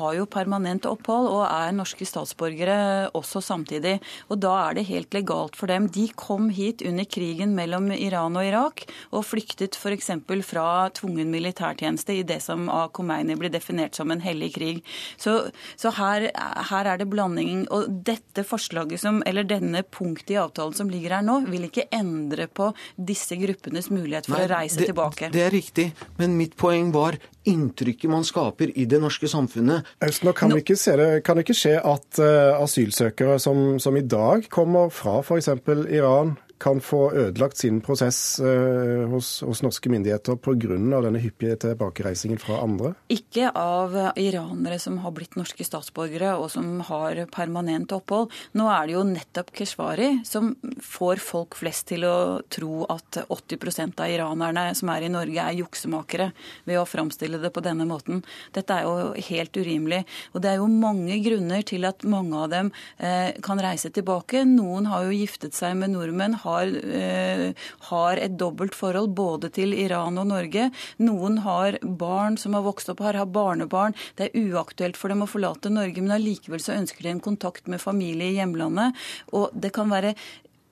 har 0.00 0.16
jo 0.18 0.28
permanent 0.30 0.88
opphold 0.90 1.30
og 1.30 1.44
er 1.46 1.74
norske 1.76 2.06
statsborgere 2.08 3.10
også 3.16 3.42
samtidig. 3.44 3.98
Og 4.28 4.40
da 4.42 4.56
er 4.66 4.78
det 4.78 4.88
helt 4.90 5.14
legalt 5.16 5.56
for 5.58 5.70
dem. 5.70 5.88
De 5.92 6.08
kom 6.18 6.50
hit 6.54 6.84
under 6.86 7.06
krigen 7.08 7.54
mellom 7.56 7.90
Iran 7.94 8.36
og 8.38 8.46
Irak 8.46 8.84
og 9.14 9.26
flyktet 9.28 9.69
ut 9.70 9.78
f.eks. 9.78 10.10
fra 10.46 10.90
tvungen 10.94 11.30
militærtjeneste 11.30 12.18
i 12.18 12.24
det 12.26 12.40
som 12.42 12.68
av 12.72 12.90
Khomeini 12.96 13.36
blir 13.38 13.52
definert 13.52 13.94
som 13.94 14.10
en 14.10 14.20
hellig 14.20 14.54
krig. 14.54 14.82
Så, 15.16 15.50
så 15.76 15.92
her, 15.96 16.30
her, 16.70 16.86
er 16.86 17.00
det 17.00 17.08
blanding. 17.10 17.66
Og 17.70 17.88
dette 18.06 18.44
forslaget 18.46 19.02
som, 19.02 19.22
eller 19.26 19.46
denne 19.48 19.82
punktet 19.82 20.34
i 20.34 20.40
avtalen 20.40 20.76
som 20.76 20.90
ligger 20.90 21.18
her 21.18 21.26
nå, 21.26 21.40
vil 21.50 21.68
ikke 21.68 21.88
endre 21.94 22.48
på 22.48 22.70
disse 22.96 23.38
gruppenes 23.40 23.90
mulighet 23.90 24.28
for 24.28 24.38
Nei, 24.40 24.48
å 24.48 24.54
reise 24.54 24.80
det, 24.82 24.90
tilbake. 24.90 25.30
Det 25.34 25.46
er 25.46 25.54
riktig, 25.54 25.90
men 26.18 26.38
mitt 26.38 26.56
poeng 26.60 26.90
var 26.94 27.18
inntrykket 27.48 28.10
man 28.12 28.26
skaper 28.26 28.72
i 28.76 28.84
det 28.90 29.00
norske 29.00 29.28
samfunnet. 29.30 29.88
Østner, 30.04 30.36
kan, 30.36 30.52
det 30.52 30.64
ikke 30.64 30.76
det, 31.00 31.08
kan 31.24 31.38
det 31.38 31.46
ikke 31.46 31.56
skje 31.56 31.78
at 31.78 32.20
uh, 32.20 32.60
asylsøkere 32.60 33.38
som, 33.40 33.78
som 33.80 33.96
i 33.96 34.04
dag 34.04 34.46
kommer 34.52 34.92
fra 34.92 35.20
f.eks. 35.24 35.48
Iran, 35.88 36.36
kan 36.60 36.80
få 36.84 37.12
ødelagt 37.16 37.56
sin 37.56 37.80
prosess 37.84 38.38
eh, 38.40 39.06
hos, 39.10 39.40
hos, 39.46 39.62
norske 39.64 39.90
myndigheter 39.92 40.36
pga. 40.36 40.76
denne 40.76 41.22
hyppige 41.22 41.56
tilbakereisingen 41.64 42.38
fra 42.38 42.60
andre? 42.64 42.92
Ikke 43.08 43.48
av 43.56 43.96
iranere 44.20 44.78
som 44.78 44.98
har 45.00 45.14
blitt 45.16 45.38
norske 45.40 45.64
statsborgere 45.64 46.34
og 46.36 46.50
som 46.52 46.80
har 46.90 47.22
permanent 47.32 47.92
opphold. 47.96 48.30
Nå 48.58 48.68
er 48.72 48.88
det 48.88 48.96
jo 48.96 49.04
nettopp 49.08 49.54
Keshvari 49.56 50.10
som 50.28 50.52
får 50.84 51.22
folk 51.24 51.56
flest 51.58 51.88
til 51.90 52.04
å 52.08 52.40
tro 52.52 52.84
at 52.92 53.22
80% 53.26 54.00
av 54.04 54.12
iranerne 54.12 54.68
som 54.76 54.92
er 54.92 55.06
i 55.06 55.12
Norge, 55.12 55.40
er 55.40 55.58
juksemakere 55.58 56.30
ved 56.68 56.80
å 56.80 56.86
framstille 56.88 57.40
det 57.40 57.52
på 57.54 57.64
denne 57.64 57.86
måten. 57.88 58.22
Dette 58.54 58.76
er 58.76 58.86
jo 58.86 59.26
helt 59.30 59.56
urimelig. 59.56 60.02
Og 60.34 60.44
det 60.44 60.52
er 60.52 60.60
jo 60.60 60.68
mange 60.70 61.16
grunner 61.24 61.64
til 61.66 61.86
at 61.88 62.04
mange 62.04 62.36
av 62.36 62.50
dem 62.52 62.72
eh, 62.98 63.32
kan 63.44 63.60
reise 63.62 63.90
tilbake. 63.94 64.44
Noen 64.48 64.90
har 64.90 65.06
jo 65.06 65.16
giftet 65.16 65.56
seg 65.56 65.76
med 65.80 65.94
nordmenn. 65.94 66.36
Har, 66.50 66.74
eh, 67.00 67.46
har 67.90 68.20
et 68.20 68.36
dobbelt 68.36 68.76
forhold 68.76 69.14
både 69.14 69.50
til 69.54 69.74
Iran 69.74 70.18
og 70.18 70.28
Norge. 70.30 70.70
Noen 70.98 71.40
har 71.46 71.78
barn 71.82 72.36
som 72.40 72.58
har 72.58 72.66
vokst 72.66 72.90
opp 72.92 73.02
her, 73.06 73.18
har 73.22 73.30
barnebarn. 73.30 73.96
Det 74.16 74.28
er 74.28 74.50
uaktuelt 74.50 74.98
for 74.98 75.08
dem 75.08 75.24
å 75.24 75.30
forlate 75.30 75.72
Norge, 75.72 76.02
men 76.02 76.16
allikevel 76.18 76.62
så 76.62 76.76
ønsker 76.76 77.06
de 77.06 77.14
en 77.14 77.26
kontakt 77.30 77.68
med 77.68 77.82
familie 77.82 78.30
i 78.30 78.38
hjemlandet. 78.38 78.94
Og 79.32 79.50
det 79.54 79.72
kan 79.76 79.90
være 79.90 80.14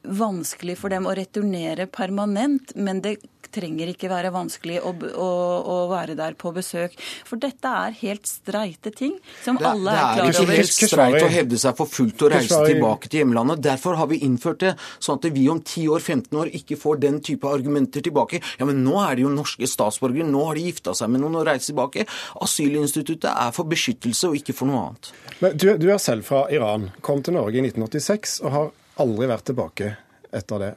vanskelig 0.08 0.76
for 0.78 0.92
dem 0.92 1.08
å 1.08 1.14
returnere 1.16 1.88
permanent, 1.90 2.74
men 2.76 3.02
det 3.04 3.18
trenger 3.54 3.92
ikke 3.92 4.10
være 4.10 4.32
vanskelig 4.34 4.78
å, 4.82 4.92
å, 4.92 5.28
å, 5.58 5.76
være 5.90 6.16
der 6.18 6.36
på 6.38 6.52
besøk. 6.56 6.94
For 7.28 7.40
dette 7.40 7.70
er 7.84 7.96
helt 8.02 8.28
streite 8.28 8.92
ting 8.94 9.16
som 9.44 9.58
det, 9.60 9.66
alle 9.68 9.94
er, 9.94 10.00
klar 10.18 10.24
over. 10.24 10.32
Det 10.32 10.38
er 10.38 10.42
ikke 10.42 10.58
helt 10.58 10.90
streit 10.92 11.18
å 11.22 11.30
hevde 11.32 11.60
seg 11.64 11.76
for 11.78 11.92
fullt 11.92 12.24
og 12.26 12.32
reise 12.34 12.62
tilbake 12.68 13.10
til 13.10 13.22
hjemlandet. 13.22 13.62
Derfor 13.68 13.98
har 14.00 14.10
vi 14.12 14.20
innført 14.26 14.62
det, 14.64 14.74
sånn 15.04 15.20
at 15.20 15.28
vi 15.34 15.46
om 15.52 15.62
10 15.62 15.88
år, 15.94 16.04
15 16.04 16.40
år 16.42 16.52
ikke 16.60 16.78
får 16.80 17.02
den 17.04 17.20
type 17.24 17.48
argumenter 17.50 18.04
tilbake. 18.04 18.42
Ja, 18.60 18.68
men 18.68 18.82
nå 18.86 18.98
er 19.04 19.18
de 19.18 19.26
jo 19.26 19.32
norske 19.34 19.68
statsborgere, 19.68 20.28
nå 20.28 20.44
har 20.48 20.58
de 20.58 20.66
gifta 20.68 20.96
seg 20.96 21.12
med 21.12 21.24
noen 21.24 21.40
og 21.40 21.46
reist 21.48 21.70
tilbake. 21.70 22.06
Asylinstituttet 22.44 23.30
er 23.32 23.54
for 23.56 23.68
beskyttelse 23.70 24.30
og 24.30 24.38
ikke 24.40 24.56
for 24.56 24.70
noe 24.70 24.88
annet. 24.88 25.12
Men 25.42 25.56
du, 25.56 25.70
du 25.80 25.88
er 25.92 26.02
selv 26.02 26.26
fra 26.28 26.44
Iran, 26.54 26.90
kom 27.04 27.22
til 27.24 27.38
Norge 27.38 27.60
i 27.60 27.64
1986 27.64 28.40
og 28.44 28.54
har 28.54 28.70
aldri 29.02 29.30
vært 29.30 29.48
tilbake 29.50 29.94
etter 30.34 30.62
det. 30.62 30.74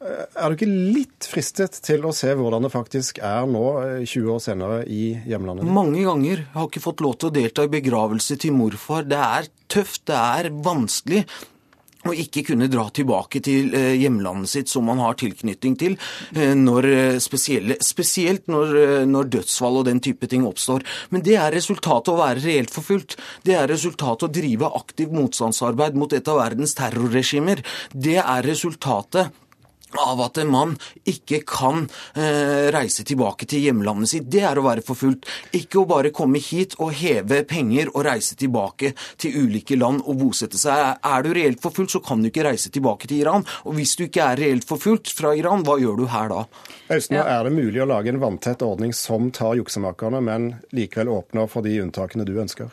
Er 0.00 0.48
du 0.48 0.56
ikke 0.56 0.70
litt 0.70 1.26
fristet 1.28 1.74
til 1.84 2.06
å 2.08 2.14
se 2.16 2.32
hvordan 2.32 2.64
det 2.64 2.72
faktisk 2.72 3.18
er 3.20 3.44
nå, 3.44 3.64
20 4.00 4.16
eh, 4.16 4.28
år 4.32 4.38
senere, 4.40 4.76
i 4.88 5.12
hjemlandet? 5.28 5.68
Mange 5.68 6.00
ganger. 6.06 6.40
Jeg 6.40 6.56
har 6.56 6.68
ikke 6.70 6.84
fått 6.86 7.02
lov 7.04 7.18
til 7.20 7.28
å 7.28 7.36
delta 7.36 7.66
i 7.66 7.72
begravelse 7.74 8.38
til 8.40 8.54
morfar. 8.56 9.04
Det 9.10 9.18
er 9.20 9.50
tøft, 9.68 10.06
det 10.08 10.16
er 10.16 10.48
vanskelig. 10.64 11.26
å 12.08 12.14
ikke 12.16 12.40
kunne 12.48 12.64
dra 12.72 12.86
tilbake 12.96 13.42
til 13.44 13.74
eh, 13.76 13.90
hjemlandet 14.00 14.48
sitt 14.48 14.70
som 14.72 14.86
man 14.88 15.02
har 15.04 15.18
tilknytning 15.20 15.74
til, 15.76 15.98
eh, 16.32 16.54
når 16.56 16.88
spesielt 17.20 18.48
når, 18.48 19.04
når, 19.04 19.28
dødsfall 19.34 19.82
og 19.82 19.84
den 19.90 20.00
type 20.00 20.24
ting 20.32 20.46
oppstår. 20.48 20.80
Men 21.12 21.26
det 21.26 21.36
er 21.36 21.52
resultatet 21.52 22.08
å 22.08 22.16
være 22.22 22.40
reelt 22.46 22.72
forfulgt. 22.72 23.18
Det 23.44 23.52
er 23.52 23.68
resultatet 23.68 24.30
å 24.30 24.32
drive 24.32 24.72
aktiv 24.80 25.12
motstandsarbeid 25.12 26.00
mot 26.00 26.16
et 26.16 26.32
av 26.32 26.40
verdens 26.40 26.72
terrorregimer. 26.80 27.60
Det 27.92 28.16
er 28.16 28.48
resultatet 28.48 29.36
av 29.98 30.20
at 30.24 30.38
en 30.40 30.50
mann 30.50 30.74
ikke 31.08 31.42
kan 31.48 31.86
eh, 32.14 32.68
reise 32.74 33.04
tilbake 33.06 33.48
til 33.50 33.64
hjemlandet 33.66 34.12
sitt. 34.12 34.28
Det 34.30 34.42
er 34.46 34.58
å 34.58 34.64
være 34.66 34.84
forfulgt. 34.86 35.28
Ikke 35.56 35.82
å 35.82 35.88
bare 35.88 36.12
komme 36.14 36.42
hit 36.42 36.76
og 36.78 36.94
heve 37.00 37.42
penger 37.48 37.90
og 37.94 38.04
reise 38.06 38.36
tilbake 38.38 38.92
til 39.20 39.38
ulike 39.44 39.78
land 39.80 40.04
og 40.04 40.20
bosette 40.22 40.60
seg. 40.60 41.00
Er 41.02 41.24
du 41.26 41.32
reelt 41.36 41.62
forfulgt, 41.62 41.94
så 41.96 42.02
kan 42.04 42.22
du 42.22 42.30
ikke 42.30 42.46
reise 42.46 42.72
tilbake 42.72 43.10
til 43.10 43.24
Iran. 43.24 43.46
Og 43.66 43.78
hvis 43.78 43.96
du 43.98 44.06
ikke 44.06 44.30
er 44.32 44.40
reelt 44.40 44.68
forfulgt 44.68 45.12
fra 45.16 45.34
Iran, 45.38 45.64
hva 45.66 45.78
gjør 45.80 46.02
du 46.02 46.06
her 46.12 46.30
da? 46.32 46.44
Østner, 46.90 47.24
er 47.24 47.46
det 47.46 47.54
mulig 47.54 47.82
å 47.82 47.88
lage 47.90 48.12
en 48.12 48.22
vanntett 48.22 48.62
ordning 48.66 48.94
som 48.96 49.30
tar 49.34 49.56
juksemakerne, 49.60 50.22
men 50.24 50.52
likevel 50.74 51.12
åpner 51.12 51.50
for 51.50 51.66
de 51.66 51.78
unntakene 51.82 52.26
du 52.28 52.36
ønsker? 52.42 52.70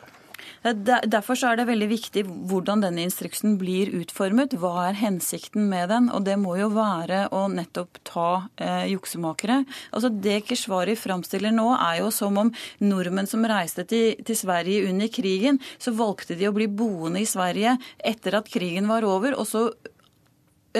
Derfor 0.63 1.37
så 1.37 1.51
er 1.51 1.59
det 1.59 1.67
veldig 1.69 1.87
viktig 1.91 2.23
hvordan 2.49 2.81
denne 2.83 3.03
instruksen 3.05 3.57
blir 3.61 3.91
utformet. 3.99 4.55
Hva 4.59 4.87
er 4.87 4.99
hensikten 4.99 5.67
med 5.71 5.89
den? 5.93 6.09
Og 6.13 6.25
det 6.27 6.37
må 6.41 6.55
jo 6.59 6.69
være 6.73 7.27
å 7.35 7.45
nettopp 7.51 8.01
ta 8.07 8.29
eh, 8.55 8.87
juksemakere. 8.93 9.61
Altså 9.91 10.11
Det 10.11 10.39
Keshvari 10.47 10.97
framstiller 10.99 11.53
nå, 11.55 11.69
er 11.77 12.01
jo 12.01 12.11
som 12.13 12.39
om 12.41 12.53
nordmenn 12.83 13.29
som 13.29 13.45
reiste 13.47 13.85
til, 13.89 14.17
til 14.25 14.39
Sverige 14.39 14.87
under 14.89 15.11
krigen, 15.13 15.61
så 15.77 15.93
valgte 15.95 16.37
de 16.37 16.49
å 16.49 16.55
bli 16.55 16.67
boende 16.67 17.21
i 17.23 17.29
Sverige 17.29 17.77
etter 17.97 18.39
at 18.41 18.49
krigen 18.51 18.89
var 18.89 19.07
over. 19.07 19.37
og 19.37 19.47
så 19.47 19.69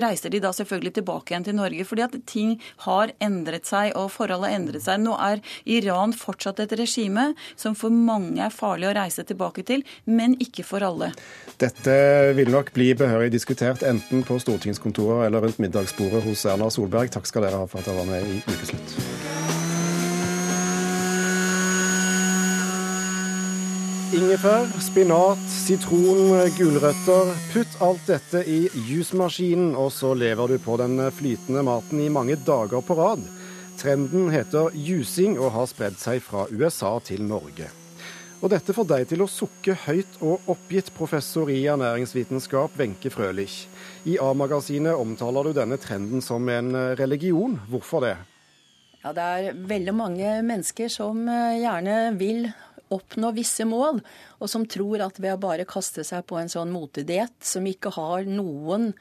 reiser 0.03 0.33
de 0.33 0.41
da 0.43 0.51
selvfølgelig 0.55 0.93
tilbake 0.99 1.33
igjen 1.33 1.47
til 1.47 1.57
Norge. 1.57 1.85
Fordi 1.87 2.05
at 2.05 2.17
ting 2.29 2.55
har 2.85 3.13
endret 3.23 3.69
seg, 3.69 3.93
og 3.97 4.11
forholdet 4.13 4.51
har 4.51 4.59
endret 4.59 4.85
seg. 4.85 5.01
Nå 5.03 5.15
er 5.17 5.41
Iran 5.65 6.15
fortsatt 6.17 6.61
et 6.63 6.75
regime 6.79 7.31
som 7.55 7.75
for 7.77 7.93
mange 7.93 8.41
er 8.43 8.53
farlig 8.53 8.89
å 8.89 8.95
reise 8.97 9.25
tilbake 9.27 9.65
til, 9.67 9.85
men 10.05 10.37
ikke 10.43 10.65
for 10.67 10.85
alle. 10.85 11.11
Dette 11.61 11.97
vil 12.37 12.51
nok 12.53 12.73
bli 12.75 12.91
behørig 12.97 13.31
diskutert 13.33 13.85
enten 13.87 14.25
på 14.27 14.39
stortingskontoret 14.43 15.27
eller 15.27 15.47
rundt 15.47 15.61
middagsbordet 15.63 16.23
hos 16.27 16.45
Erna 16.49 16.69
Solberg. 16.73 17.13
Takk 17.13 17.29
skal 17.29 17.47
dere 17.47 17.63
ha 17.63 17.69
for 17.69 17.81
at 17.81 17.89
dere 17.89 18.03
var 18.03 18.11
med 18.11 18.27
i 18.27 18.41
Ukeslutt. 18.45 19.46
Ingefær, 24.15 24.69
spinat, 24.79 25.41
sitron, 25.51 26.29
gulrøtter. 26.55 27.31
Putt 27.51 27.73
alt 27.83 28.05
dette 28.07 28.39
i 28.47 28.69
jusmaskinen, 28.87 29.73
og 29.75 29.89
så 29.91 30.13
lever 30.15 30.53
du 30.53 30.61
på 30.63 30.77
den 30.79 31.01
flytende 31.11 31.59
maten 31.67 31.99
i 31.99 32.07
mange 32.07 32.37
dager 32.47 32.79
på 32.87 32.95
rad. 32.95 33.25
Trenden 33.75 34.29
heter 34.31 34.71
jusing 34.71 35.35
og 35.35 35.51
har 35.57 35.67
spredd 35.67 35.99
seg 35.99 36.21
fra 36.23 36.45
USA 36.55 36.93
til 37.03 37.25
Norge. 37.27 37.67
Og 38.39 38.53
dette 38.53 38.71
får 38.77 38.87
deg 38.93 39.09
til 39.09 39.25
å 39.25 39.27
sukke 39.27 39.75
høyt 39.83 40.21
og 40.21 40.47
oppgitt, 40.55 40.93
professor 40.95 41.51
i 41.51 41.65
ernæringsvitenskap 41.67 42.79
Wenche 42.79 43.11
Frølich. 43.11 43.65
I 44.07 44.15
A-magasinet 44.23 44.95
omtaler 44.95 45.49
du 45.49 45.57
denne 45.57 45.81
trenden 45.83 46.23
som 46.23 46.47
en 46.47 46.71
religion. 46.95 47.59
Hvorfor 47.67 48.07
det? 48.07 48.15
Ja, 49.03 49.11
Det 49.11 49.23
er 49.23 49.59
veldig 49.67 49.93
mange 49.95 50.31
mennesker 50.47 50.87
som 50.91 51.27
eh, 51.27 51.59
gjerne 51.59 51.99
vil 52.19 52.47
oppnå 52.94 53.32
visse 53.36 53.65
mål, 53.67 54.01
og 54.39 54.51
som 54.51 54.65
tror 54.70 55.03
at 55.06 55.20
ved 55.20 55.36
å 55.36 55.41
bare 55.41 55.67
kaste 55.70 56.06
seg 56.08 56.25
på 56.29 56.39
en 56.39 56.51
sånn 56.51 56.72
motediett 56.74 57.36
som 57.44 57.67
ikke 57.67 57.94
har 57.98 58.27
noen 58.29 58.91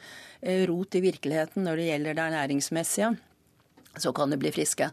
eh, 0.40 0.66
rot 0.68 0.98
i 0.98 1.04
virkeligheten 1.04 1.66
når 1.66 1.80
det 1.80 1.88
gjelder 1.90 2.18
det 2.18 2.26
ernæringsmessige, 2.26 3.14
så 3.96 4.12
kan 4.12 4.32
de 4.32 4.38
bli 4.40 4.52
friske. 4.52 4.90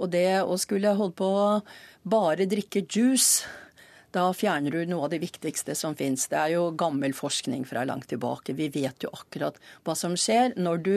Og 0.00 0.10
det 0.14 0.40
å 0.42 0.56
skulle 0.60 0.96
holde 0.96 1.18
på 1.18 1.28
å 1.28 1.46
bare 2.08 2.48
drikke 2.48 2.86
juice 2.86 3.46
da 4.16 4.30
fjerner 4.32 4.72
du 4.72 4.88
noe 4.88 5.06
av 5.06 5.12
det 5.12 5.20
viktigste 5.20 5.74
som 5.76 5.96
fins. 5.98 6.28
Det 6.30 6.38
er 6.40 6.54
jo 6.54 6.70
gammel 6.78 7.12
forskning 7.16 7.66
fra 7.68 7.84
langt 7.84 8.08
tilbake. 8.12 8.54
Vi 8.56 8.70
vet 8.72 9.04
jo 9.04 9.12
akkurat 9.12 9.58
hva 9.84 9.96
som 9.98 10.16
skjer 10.16 10.54
når 10.56 10.84
du 10.86 10.94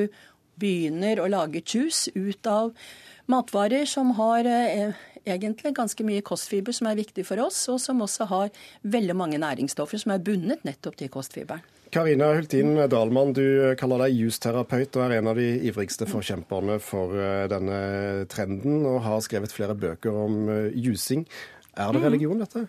begynner 0.59 1.19
å 1.19 1.29
lage 1.31 1.63
juice 1.63 2.11
ut 2.15 2.47
av 2.47 2.71
matvarer 3.29 3.85
som 3.89 4.13
har 4.17 4.47
eh, 4.47 4.95
egentlig 5.25 5.73
ganske 5.77 6.05
mye 6.05 6.23
kostfiber 6.25 6.75
som 6.75 6.89
er 6.89 6.99
viktig 6.99 7.25
for 7.27 7.41
oss, 7.43 7.61
og 7.71 7.81
som 7.83 8.01
også 8.05 8.29
har 8.29 8.53
veldig 8.83 9.15
mange 9.17 9.41
næringsstoffer 9.41 10.01
som 10.01 10.15
er 10.15 10.23
bundet 10.23 10.65
nettopp 10.67 10.99
til 10.99 11.11
kostfiberen. 11.13 11.65
Karina 11.89 12.27
Hultin 12.37 12.75
Dahlmann, 12.85 13.31
du 13.33 13.73
kaller 13.79 14.03
deg 14.05 14.19
justerapeut 14.19 14.93
og 14.99 15.07
er 15.07 15.15
en 15.17 15.29
av 15.31 15.39
de 15.39 15.47
ivrigste 15.65 16.05
forkjemperne 16.05 16.75
for 16.85 17.15
eh, 17.17 17.47
denne 17.49 17.79
trenden, 18.29 18.83
og 18.85 19.01
har 19.07 19.23
skrevet 19.25 19.55
flere 19.55 19.73
bøker 19.73 20.19
om 20.27 20.43
eh, 20.53 20.77
jusing. 20.77 21.25
Er 21.73 21.95
det 21.95 22.03
mm. 22.03 22.05
religion, 22.05 22.43
dette? 22.43 22.67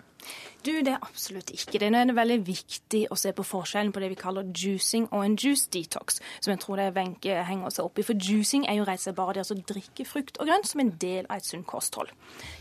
Du, 0.64 0.72
Det 0.82 0.92
er 0.92 1.00
absolutt 1.00 1.50
ikke 1.54 1.78
det. 1.80 1.88
Nå 1.92 2.02
er 2.02 2.08
det 2.10 2.14
veldig 2.16 2.38
viktig 2.44 3.00
å 3.10 3.16
se 3.16 3.32
på 3.32 3.44
forskjellen 3.46 3.92
på 3.94 4.00
det 4.02 4.10
vi 4.12 4.18
kaller 4.20 4.48
juicing 4.52 5.06
og 5.08 5.24
en 5.24 5.36
juice 5.40 5.70
detox, 5.72 6.20
som 6.40 6.52
jeg 6.52 6.60
tror 6.60 6.76
det 6.76 6.90
Wenche 6.98 7.38
henger 7.48 7.72
seg 7.72 7.88
opp 7.88 8.00
i. 8.00 8.04
For 8.04 8.14
juicing 8.28 8.66
er 8.68 8.76
jo 8.76 8.84
rett 8.88 9.00
og 9.00 9.06
slett 9.06 9.16
bare 9.16 9.38
det 9.38 9.46
å 9.46 9.58
drikke 9.72 10.06
frukt 10.08 10.36
og 10.36 10.50
grønt 10.50 10.68
som 10.68 10.84
en 10.84 10.92
del 11.00 11.24
av 11.30 11.40
et 11.40 11.48
sunt 11.48 11.66
kosthold. 11.66 12.12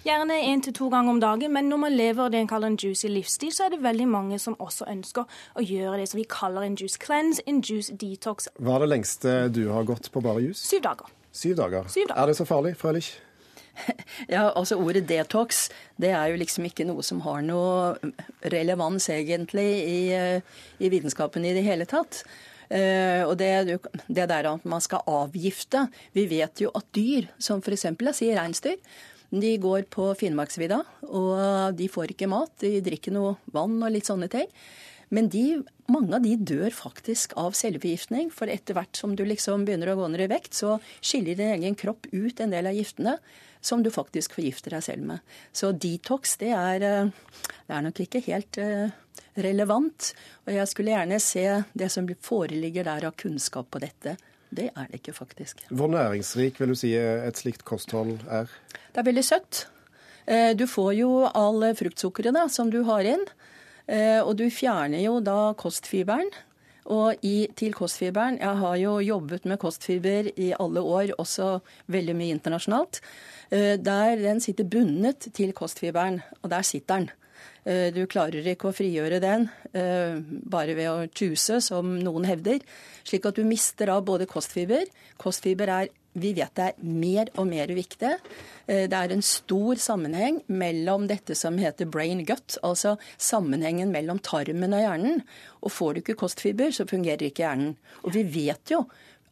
Gjerne 0.07 0.39
én 0.47 0.63
til 0.63 0.75
to 0.79 0.89
ganger 0.93 1.17
om 1.17 1.21
dagen, 1.23 1.51
men 1.51 1.67
når 1.67 1.83
man 1.83 1.97
lever 1.97 2.31
det 2.31 2.43
en 2.43 2.51
kaller 2.51 2.71
en 2.71 2.79
juicy 2.79 3.11
livsstil, 3.11 3.51
så 3.51 3.67
er 3.67 3.75
det 3.75 3.83
veldig 3.83 4.07
mange 4.07 4.39
som 4.39 4.55
også 4.59 4.87
ønsker 4.87 5.27
å 5.59 5.65
gjøre 5.65 5.99
det 5.99 6.09
som 6.11 6.21
vi 6.21 6.27
kaller 6.29 6.67
en 6.67 6.79
juice 6.79 6.99
cleanse, 7.03 7.43
en 7.47 7.59
juice 7.59 7.91
detox. 7.99 8.47
Hva 8.59 8.77
er 8.79 8.85
det 8.85 8.93
lengste 8.95 9.39
du 9.51 9.65
har 9.73 9.87
gått 9.87 10.11
på 10.13 10.23
bare 10.23 10.47
juice? 10.47 10.63
Syv 10.63 10.85
dager. 10.87 11.11
Syv 11.35 11.59
dager. 11.59 11.91
Syv 11.91 12.07
dager. 12.07 12.21
Er 12.23 12.31
det 12.31 12.39
så 12.39 12.47
farlig, 12.47 12.77
Frølich? 12.79 13.17
Ja, 14.33 14.49
altså 14.49 14.77
Ordet 14.79 15.05
detox 15.09 15.67
det 15.99 16.11
er 16.15 16.31
jo 16.31 16.39
liksom 16.39 16.67
ikke 16.69 16.87
noe 16.87 17.03
som 17.05 17.21
har 17.25 17.41
noe 17.45 17.95
relevans 18.53 19.09
egentlig 19.13 19.67
i, 19.83 19.99
eh, 20.15 20.61
i 20.79 20.91
vitenskapen 20.91 21.45
i 21.47 21.55
det 21.55 21.65
hele 21.65 21.87
tatt. 21.89 22.23
Uh, 22.69 23.25
og 23.25 23.31
det, 23.39 23.79
det, 24.05 24.27
der 24.29 24.45
at 24.45 24.65
man 24.69 24.77
skal 24.77 25.01
avgifte 25.09 25.87
Vi 26.13 26.27
vet 26.29 26.61
jo 26.61 26.69
at 26.77 26.85
dyr, 26.93 27.25
som 27.41 27.63
f.eks. 27.65 27.87
jeg 27.89 28.13
sier 28.13 28.37
reinsdyr, 28.37 28.75
de 29.29 29.55
går 29.61 29.87
på 29.89 30.11
Finnmarksvidda, 30.17 30.77
og 31.09 31.73
de 31.77 31.87
får 31.89 32.13
ikke 32.13 32.29
mat. 32.29 32.53
De 32.61 32.79
drikker 32.85 33.13
noe 33.13 33.35
vann 33.53 33.77
og 33.77 33.93
litt 33.93 34.09
sånne 34.09 34.29
ting. 34.29 34.45
Men 35.09 35.29
de, 35.33 35.43
mange 35.89 36.15
av 36.15 36.23
de 36.23 36.35
dør 36.37 36.73
faktisk 36.75 37.33
av 37.39 37.57
celleforgiftning. 37.57 38.29
For 38.33 38.51
etter 38.51 38.77
hvert 38.77 38.97
som 38.97 39.15
du 39.17 39.25
liksom 39.25 39.65
begynner 39.67 39.93
å 39.93 39.99
gå 39.99 40.09
ned 40.13 40.25
i 40.27 40.31
vekt, 40.31 40.53
så 40.61 40.77
skiller 41.01 41.37
din 41.37 41.55
egen 41.57 41.77
kropp 41.79 42.09
ut 42.11 42.41
en 42.41 42.53
del 42.53 42.69
av 42.69 42.77
giftene 42.77 43.17
som 43.61 43.83
du 43.83 43.89
faktisk 43.91 44.37
forgifter 44.37 44.77
deg 44.77 44.85
selv 44.85 45.07
med. 45.09 45.35
Så 45.51 45.73
detox, 45.75 46.37
det 46.39 46.53
er, 46.55 46.85
eh, 46.85 47.45
det 47.67 47.75
er 47.75 47.85
nok 47.85 47.99
ikke 48.05 48.23
helt 48.29 48.59
eh, 48.61 48.93
relevant. 49.35 50.13
Og 50.47 50.53
jeg 50.55 50.71
skulle 50.71 50.93
gjerne 50.93 51.19
se 51.23 51.45
det 51.73 51.89
som 51.91 52.07
foreligger 52.07 52.87
der 52.87 53.09
av 53.09 53.17
kunnskap 53.19 53.71
på 53.73 53.81
dette. 53.83 54.15
Det 54.49 54.69
er 54.71 54.87
det 54.89 55.01
ikke, 55.01 55.13
faktisk. 55.13 55.65
Hvor 55.69 55.91
næringsrik 55.91 56.57
vil 56.61 56.71
du 56.73 56.77
si 56.77 56.95
et 56.95 57.37
slikt 57.37 57.65
kosthold 57.67 58.15
er? 58.29 58.49
Det 58.93 59.01
er 59.01 59.09
veldig 59.11 59.25
søtt. 59.25 59.67
Eh, 60.25 60.55
du 60.57 60.65
får 60.69 60.93
jo 61.01 61.11
all 61.27 61.67
fruktsukkeret 61.77 62.33
da, 62.37 62.47
som 62.49 62.71
du 62.73 62.81
har 62.87 63.05
inn. 63.05 63.25
Og 63.89 64.35
du 64.37 64.43
fjerner 64.53 65.01
jo 65.01 65.15
da 65.25 65.55
kostfiberen. 65.57 66.29
Og 66.89 67.21
i, 67.25 67.47
til 67.57 67.75
kostfiberen 67.77 68.39
Jeg 68.41 68.57
har 68.63 68.75
jo 68.81 68.97
jobbet 69.03 69.45
med 69.45 69.59
kostfiber 69.61 70.31
i 70.35 70.51
alle 70.57 70.81
år, 70.81 71.13
også 71.21 71.59
veldig 71.87 72.15
mye 72.17 72.35
internasjonalt. 72.37 73.01
Eh, 73.51 73.77
der 73.77 74.15
den 74.17 74.41
sitter 74.41 74.65
bundet 74.65 75.29
til 75.33 75.53
kostfiberen, 75.53 76.21
og 76.41 76.49
der 76.49 76.61
sitter 76.61 76.95
den. 76.95 77.09
Eh, 77.65 77.89
du 77.93 78.05
klarer 78.09 78.45
ikke 78.45 78.69
å 78.69 78.75
frigjøre 78.75 79.19
den 79.21 79.47
eh, 79.73 80.17
bare 80.49 80.73
ved 80.77 80.89
å 80.89 81.07
tjuse, 81.13 81.59
som 81.61 81.93
noen 82.01 82.25
hevder. 82.25 82.63
Slik 83.03 83.25
at 83.29 83.37
du 83.37 83.45
mister 83.45 83.93
av 83.93 84.05
både 84.07 84.29
kostfiber. 84.29 84.89
Kostfiber 85.21 85.69
er 85.75 85.93
vi 86.13 86.31
vet 86.37 86.55
det 86.57 86.69
er 86.71 86.79
mer 86.81 87.29
og 87.37 87.47
mer 87.49 87.69
viktig. 87.75 88.15
Det 88.69 88.97
er 88.97 89.13
en 89.13 89.23
stor 89.25 89.79
sammenheng 89.81 90.41
mellom 90.47 91.07
dette 91.09 91.37
som 91.37 91.57
heter 91.61 91.89
brain 91.89 92.23
gut, 92.25 92.57
altså 92.65 92.95
sammenhengen 93.17 93.93
mellom 93.93 94.21
tarmen 94.25 94.73
og 94.73 94.83
hjernen. 94.83 95.21
Og 95.61 95.73
får 95.73 95.93
du 95.93 96.01
ikke 96.03 96.17
kostfiber, 96.23 96.73
så 96.73 96.87
fungerer 96.89 97.29
ikke 97.29 97.45
hjernen. 97.45 97.77
Og 98.03 98.13
vi 98.17 98.25
vet 98.25 98.73
jo 98.73 98.83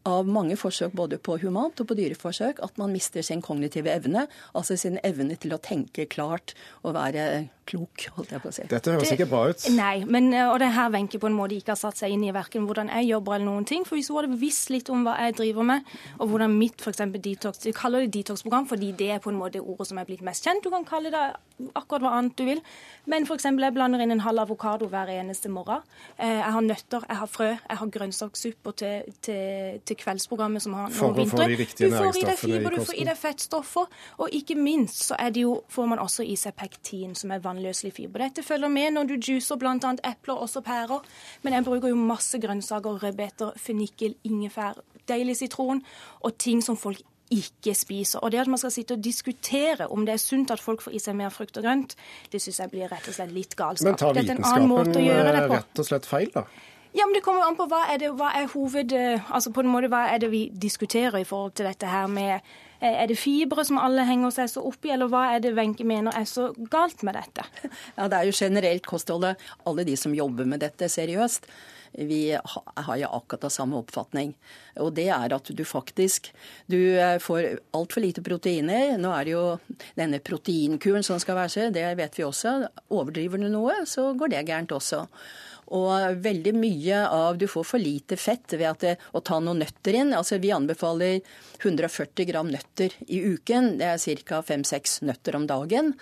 av 0.07 0.29
mange 0.29 0.55
forsøk 0.59 0.93
både 0.95 1.19
på 1.19 1.35
humant 1.41 1.81
og 1.81 1.89
på 1.89 1.97
dyreforsøk 1.97 2.61
at 2.63 2.79
man 2.79 2.93
mister 2.95 3.25
sin 3.25 3.43
kognitive 3.43 3.91
evne, 3.91 4.27
altså 4.55 4.77
sin 4.79 4.99
evne 5.03 5.35
til 5.35 5.55
å 5.55 5.61
tenke 5.63 6.07
klart 6.09 6.55
og 6.83 6.95
være 6.97 7.47
klok, 7.67 8.07
holdt 8.15 8.33
jeg 8.33 8.43
på 8.43 8.51
å 8.51 8.55
si. 8.55 8.65
Dette 8.71 8.93
høres 8.95 9.13
ikke 9.13 9.27
bra 9.29 9.43
ut. 9.51 9.65
Nei, 9.75 10.05
men, 10.05 10.29
eh, 10.33 10.47
og 10.47 10.59
det 10.63 10.71
her 10.75 10.91
Wenche 10.93 11.19
på 11.21 11.29
en 11.29 11.37
måte 11.37 11.57
ikke 11.57 11.75
har 11.75 11.81
satt 11.81 11.99
seg 11.99 12.15
inn 12.15 12.23
i 12.27 12.33
verken 12.35 12.67
hvordan 12.67 12.91
jeg 12.93 13.09
jobber 13.11 13.37
eller 13.37 13.49
noen 13.49 13.67
ting. 13.67 13.85
For 13.87 13.99
hvis 13.99 14.09
hun 14.11 14.21
hadde 14.21 14.39
visst 14.41 14.71
litt 14.73 14.91
om 14.93 15.03
hva 15.07 15.17
jeg 15.25 15.37
driver 15.41 15.67
med, 15.67 15.91
og 16.19 16.31
hvordan 16.31 16.55
mitt 16.57 16.81
f.eks. 16.81 17.03
detox 17.17 17.65
Vi 17.67 17.75
kaller 17.75 18.05
det 18.05 18.13
detox-program 18.15 18.67
fordi 18.69 18.93
det 18.97 19.11
er 19.15 19.23
på 19.23 19.33
en 19.33 19.39
måte 19.39 19.61
ordet 19.61 19.89
som 19.91 19.99
er 20.01 20.07
blitt 20.07 20.23
mest 20.25 20.47
kjent. 20.47 20.63
Du 20.63 20.71
kan 20.73 20.87
kalle 20.87 21.11
det 21.13 21.25
akkurat 21.77 22.05
hva 22.05 22.13
annet 22.17 22.37
du 22.37 22.45
vil. 22.47 22.61
Men 23.09 23.27
f.eks. 23.27 23.47
jeg 23.47 23.73
blander 23.75 24.03
inn 24.03 24.13
en 24.15 24.23
halv 24.25 24.45
avokado 24.45 24.89
hver 24.91 25.11
eneste 25.13 25.51
morgen. 25.51 25.83
Eh, 26.17 26.39
jeg 26.39 26.53
har 26.57 26.65
nøtter, 26.65 27.05
jeg 27.07 27.21
har 27.21 27.31
frø, 27.31 27.49
jeg 27.55 27.81
har 27.81 27.93
grønnsakssupper 27.97 28.77
til, 28.81 29.13
til, 29.25 29.81
til, 29.85 29.99
kveldsprogrammet 30.03 30.63
som 30.63 30.77
har 30.77 30.91
noen 30.91 31.15
vintre. 31.17 31.31
For 31.31 31.43
får 31.43 31.47
i 31.47 31.55
de 31.55 31.61
riktige 31.61 31.91
næringsstoffene. 31.93 32.73
Du 32.77 32.83
får 32.91 32.99
i 33.01 33.07
deg 33.07 33.17
fettstoffer, 33.17 33.93
og 34.17 34.35
ikke 34.39 34.57
minst 34.59 35.07
så 35.09 35.17
er 35.19 35.33
det 35.33 35.45
jo, 35.45 35.61
får 35.73 35.89
man 35.93 36.03
også 36.03 36.25
i 36.27 36.35
seg 36.39 36.55
pektin, 36.57 37.15
som 37.17 37.33
er 37.33 37.43
vannløselig 37.57 37.93
fiber. 37.97 38.23
Dette 38.27 38.45
følger 38.45 38.71
med 38.71 38.95
når 38.95 39.09
du 39.11 39.17
juicer 39.17 39.59
bl.a. 39.59 39.75
epler, 40.05 40.37
også 40.37 40.61
pærer. 40.61 41.03
Men 41.43 41.57
jeg 41.57 41.65
bruker 41.65 41.91
jo 41.91 41.99
masse 41.99 42.39
grønnsaker, 42.39 43.03
rødbeter, 43.03 43.51
fennikel, 43.57 44.15
ingefær, 44.23 44.81
deilig 45.09 45.37
sitron 45.37 45.83
og 46.21 46.37
ting 46.37 46.63
som 46.63 46.77
folk 46.77 47.01
ikke 47.31 47.73
spiser. 47.75 48.19
Og 48.19 48.31
det 48.31 48.39
at 48.39 48.47
man 48.47 48.57
skal 48.57 48.71
sitte 48.71 48.95
og 48.95 49.03
diskutere 49.03 49.87
om 49.91 50.05
det 50.05 50.13
er 50.13 50.21
sunt 50.21 50.51
at 50.51 50.63
folk 50.63 50.81
får 50.81 50.95
i 50.95 51.01
seg 51.03 51.17
mer 51.19 51.33
frukt 51.33 51.57
og 51.59 51.65
grønt, 51.65 51.97
det 52.31 52.41
syns 52.41 52.61
jeg 52.63 52.71
blir 52.71 52.87
rett 52.91 53.07
og 53.07 53.17
slett 53.17 53.33
litt 53.35 53.55
galskap. 53.59 53.89
Men 53.89 53.99
tar 53.99 54.15
vitenskapen 54.15 55.51
rett 55.51 55.83
og 55.83 55.89
slett 55.89 56.07
feil, 56.07 56.31
da? 56.33 56.45
Ja, 56.95 57.05
men 57.05 57.13
Det 57.13 57.21
kommer 57.21 57.43
an 57.45 57.57
på 57.57 57.67
hva 57.69 57.83
er, 57.91 57.99
det, 58.01 58.13
hva 58.17 58.31
er 58.33 58.47
hoved... 58.53 58.93
Eh, 58.95 59.27
altså 59.29 59.51
på 59.53 59.61
en 59.61 59.69
måte, 59.69 59.89
hva 59.91 60.07
er 60.13 60.23
det 60.23 60.31
vi 60.31 60.47
diskuterer 60.49 61.19
i 61.19 61.27
forhold 61.27 61.51
til 61.59 61.67
dette 61.67 61.85
her 61.85 62.07
med 62.07 62.39
Er 62.81 63.07
det 63.09 63.17
fibre 63.17 63.65
som 63.65 63.79
alle 63.81 64.05
henger 64.05 64.33
seg 64.35 64.51
så 64.51 64.61
opp 64.69 64.85
i, 64.85 64.91
eller 64.93 65.09
hva 65.09 65.23
er 65.33 65.41
det 65.41 65.55
Wenche 65.57 65.85
mener 65.87 66.13
er 66.13 66.27
så 66.29 66.51
galt 66.71 67.01
med 67.07 67.17
dette? 67.17 67.45
Ja, 67.97 68.07
Det 68.07 68.19
er 68.19 68.29
jo 68.29 68.35
generelt 68.37 68.85
kostholdet. 68.85 69.41
Alle 69.65 69.87
de 69.87 69.97
som 69.97 70.13
jobber 70.15 70.45
med 70.45 70.61
dette 70.61 70.89
seriøst, 70.91 71.47
vi 71.97 72.21
har 72.35 72.97
jo 72.99 73.09
akkurat 73.17 73.47
samme 73.53 73.79
oppfatning. 73.79 74.35
Og 74.83 74.91
det 74.93 75.07
er 75.09 75.33
at 75.33 75.49
du 75.49 75.63
faktisk 75.65 76.29
du 76.69 76.77
eh, 76.77 77.17
får 77.23 77.57
altfor 77.73 78.03
lite 78.03 78.21
proteiner. 78.21 78.97
Nå 79.01 79.13
er 79.15 79.25
det 79.25 79.33
jo 79.33 79.45
denne 79.97 80.19
proteinkuren 80.21 81.05
som 81.05 81.19
skal 81.21 81.39
være 81.39 81.71
det 81.73 81.87
vet 81.97 82.19
vi 82.19 82.27
også. 82.27 82.67
Overdriver 82.93 83.41
du 83.41 83.49
noe, 83.49 83.81
så 83.89 84.11
går 84.13 84.35
det 84.35 84.45
gærent 84.49 84.75
også. 84.75 85.05
Og 85.75 86.21
veldig 86.23 86.53
mye 86.55 87.03
av 87.11 87.37
Du 87.37 87.47
får 87.49 87.65
for 87.67 87.81
lite 87.81 88.17
fett 88.19 88.53
ved 88.55 88.79
det, 88.83 88.95
å 89.11 89.19
ta 89.19 89.39
noen 89.43 89.59
nøtter 89.63 89.99
inn. 89.99 90.13
Altså 90.15 90.39
Vi 90.39 90.53
anbefaler 90.55 91.19
140 91.59 92.27
gram 92.29 92.49
nøtter 92.51 92.93
i 93.07 93.21
uken. 93.33 93.77
Det 93.81 93.91
er 93.91 94.23
ca. 94.23 94.41
5-6 94.45 95.01
nøtter 95.07 95.35
om 95.35 95.47
dagen. 95.49 95.93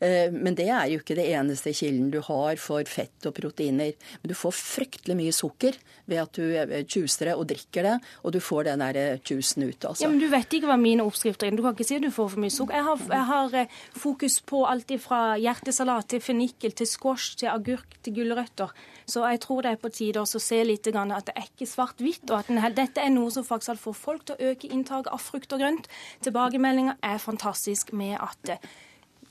Eh, 0.00 0.30
men 0.30 0.54
det 0.54 0.68
er 0.70 0.86
jo 0.92 1.00
ikke 1.00 1.16
det 1.18 1.26
eneste 1.34 1.72
kilden 1.74 2.10
du 2.12 2.20
har 2.22 2.58
for 2.62 2.84
fett 2.88 3.26
og 3.26 3.34
proteiner. 3.36 3.94
Men 4.22 4.32
du 4.32 4.36
får 4.38 4.54
fryktelig 4.54 5.16
mye 5.18 5.34
sukker 5.34 5.78
ved 6.08 6.22
at 6.22 6.38
du 6.38 6.44
eh, 6.54 6.84
juicer 6.84 7.30
det 7.30 7.36
og 7.38 7.48
drikker 7.50 7.88
det, 7.88 7.96
og 8.22 8.34
du 8.36 8.40
får 8.42 8.68
den 8.70 8.84
der 8.84 9.00
eh, 9.00 9.22
juicen 9.24 9.66
ut. 9.66 9.80
Altså. 9.80 10.04
Ja, 10.04 10.12
Men 10.12 10.22
du 10.22 10.28
vet 10.30 10.58
ikke 10.58 10.70
hva 10.70 10.78
mine 10.80 11.06
oppskrifter 11.06 11.48
er. 11.48 11.56
Du 11.56 11.64
kan 11.64 11.74
ikke 11.74 11.88
si 11.88 11.98
at 11.98 12.06
du 12.06 12.12
får 12.14 12.32
for 12.34 12.44
mye 12.44 12.54
sukker. 12.54 12.78
Jeg 12.78 12.86
har, 12.86 13.02
jeg 13.16 13.28
har 13.32 13.58
fokus 13.98 14.38
på 14.46 14.62
alt 14.68 14.94
fra 15.02 15.22
hjertesalat 15.40 16.08
til 16.14 16.22
fennikel 16.24 16.72
til 16.76 16.88
squash 16.88 17.36
til 17.40 17.50
agurk 17.52 17.98
til 18.04 18.14
gulrøtter. 18.20 18.72
Så 19.08 19.24
jeg 19.24 19.40
tror 19.40 19.64
det 19.64 19.70
er 19.72 19.80
på 19.80 19.90
tide 19.92 20.20
å 20.20 20.28
se 20.28 20.58
litt 20.66 20.88
at 20.88 21.30
det 21.30 21.34
er 21.34 21.46
ikke 21.48 21.68
svart-hvitt, 21.68 22.26
og 22.28 22.42
at 22.42 22.50
den, 22.50 22.60
dette 22.76 23.00
er 23.00 23.14
noe 23.14 23.32
som 23.32 23.46
faktisk 23.46 23.80
får 23.86 23.96
folk 23.96 24.26
til 24.28 24.36
å 24.36 24.50
øke 24.52 24.68
inntaket 24.68 25.12
av 25.12 25.22
frukt 25.24 25.54
og 25.56 25.62
grønt. 25.62 25.88
Tilbakemeldinga 26.26 26.98
er 27.02 27.22
fantastisk 27.22 27.94
med 27.96 28.18
at 28.20 28.58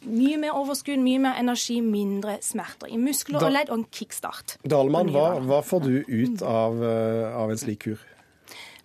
mye 0.07 0.37
mer 0.41 0.57
overskudd, 0.57 0.99
mye 1.01 1.21
mer 1.21 1.39
energi, 1.41 1.79
mindre 1.81 2.37
smerter 2.45 2.91
i 2.93 2.99
muskler 3.01 3.43
og 3.43 3.53
ledd, 3.53 3.71
og 3.71 3.81
en 3.81 3.87
kickstart. 3.93 4.57
Dalmann, 4.65 5.11
hva, 5.13 5.29
hva, 5.45 5.63
får 5.65 5.85
du 5.85 5.95
ut 6.07 6.45
av, 6.45 6.77
eh, 6.83 7.37
av 7.37 7.53
en 7.53 7.61
slik 7.61 7.85
kur? 7.85 8.05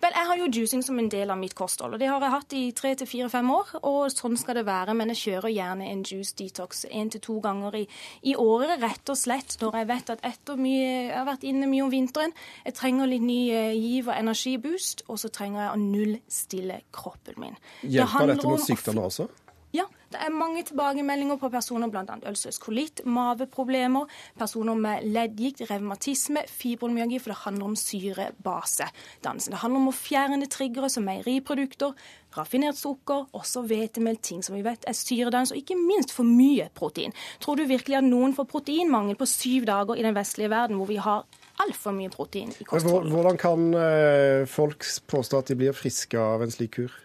Vel, 0.03 0.11
Jeg 0.17 0.27
har 0.27 0.35
jo 0.35 0.47
juicing 0.51 0.81
som 0.83 0.97
en 0.99 1.07
del 1.07 1.31
av 1.31 1.37
mitt 1.39 1.53
kosthold, 1.55 1.93
og 1.95 2.01
det 2.01 2.09
har 2.11 2.19
jeg 2.19 2.33
hatt 2.33 2.53
i 2.57 2.63
tre 2.75 2.89
til 2.99 3.07
fire-fem 3.07 3.49
år. 3.55 3.69
Og 3.87 4.11
sånn 4.11 4.35
skal 4.39 4.57
det 4.59 4.65
være, 4.67 4.95
men 4.99 5.13
jeg 5.13 5.21
kjører 5.21 5.53
gjerne 5.53 5.87
en 5.87 6.01
juice 6.03 6.35
detox 6.35 6.83
én 6.91 7.11
til 7.13 7.23
to 7.23 7.37
ganger 7.43 7.77
i, 7.79 7.83
i, 8.27 8.33
året. 8.35 8.75
Rett 8.83 9.13
og 9.13 9.19
slett 9.19 9.55
når 9.61 9.77
jeg 9.79 9.89
vet 9.93 10.11
at 10.17 10.25
etter 10.27 10.59
mye, 10.59 10.89
jeg 11.07 11.15
har 11.15 11.29
vært 11.29 11.47
inne 11.47 11.69
mye 11.71 11.85
om 11.85 11.93
vinteren, 11.93 12.35
jeg 12.65 12.75
trenger 12.81 13.13
litt 13.13 13.23
ny 13.23 13.39
eh, 13.55 13.77
giv 13.79 14.11
og 14.11 14.17
energiboost, 14.17 15.05
og 15.07 15.21
så 15.23 15.31
trenger 15.31 15.63
jeg 15.63 15.71
å 15.71 15.79
nullstille 15.85 16.81
kroppen 16.91 17.39
min. 17.39 17.55
Hjelper 17.83 18.27
det 18.27 18.35
dette 18.35 18.51
mot 18.51 18.67
sykdommer 18.67 19.07
også? 19.07 19.29
Ja, 19.73 19.87
det 20.13 20.19
er 20.21 20.29
mange 20.29 20.61
tilbakemeldinger 20.67 21.39
på 21.41 21.49
personer 21.49 21.89
bl.a. 21.89 22.03
ulcerøs 22.29 22.59
kolitt, 22.61 23.01
maveproblemer, 23.09 24.09
personer 24.37 24.77
med 24.77 25.07
leddgikt, 25.15 25.63
revmatisme, 25.71 26.43
fibromyalgi, 26.45 27.17
for 27.17 27.33
det 27.33 27.39
handler 27.41 27.71
om 27.71 27.77
syrebasedannelse. 27.79 29.49
Det 29.49 29.61
handler 29.63 29.81
om 29.81 29.89
å 29.89 29.95
fjerne 29.97 30.45
triggere 30.45 30.91
som 30.93 31.07
meieriprodukter, 31.09 31.95
raffinert 32.37 32.77
sukker, 32.77 33.25
også 33.33 33.63
hvetemel, 33.65 34.19
ting 34.21 34.43
som 34.45 34.53
vi 34.57 34.61
vet 34.65 34.85
er 34.89 34.97
syredannelse, 34.97 35.57
og 35.57 35.63
ikke 35.63 35.79
minst 35.81 36.13
for 36.13 36.27
mye 36.27 36.69
protein. 36.77 37.15
Tror 37.41 37.57
du 37.57 37.65
virkelig 37.69 37.97
at 37.97 38.05
noen 38.05 38.37
får 38.37 38.49
proteinmangel 38.53 39.17
på 39.17 39.29
syv 39.29 39.65
dager 39.69 39.97
i 39.97 40.05
den 40.05 40.13
vestlige 40.17 40.53
verden, 40.53 40.77
hvor 40.77 40.91
vi 40.91 40.99
har 41.01 41.25
altfor 41.65 41.97
mye 41.97 42.13
protein 42.13 42.53
i 42.53 42.67
kostholdet? 42.69 43.09
Hvordan 43.13 43.41
kan 43.41 43.65
eh, 43.73 44.45
folk 44.49 44.85
påstå 45.09 45.41
at 45.41 45.49
de 45.49 45.57
blir 45.63 45.73
friske 45.77 46.21
av 46.21 46.45
en 46.45 46.53
slik 46.53 46.77
kur? 46.77 46.99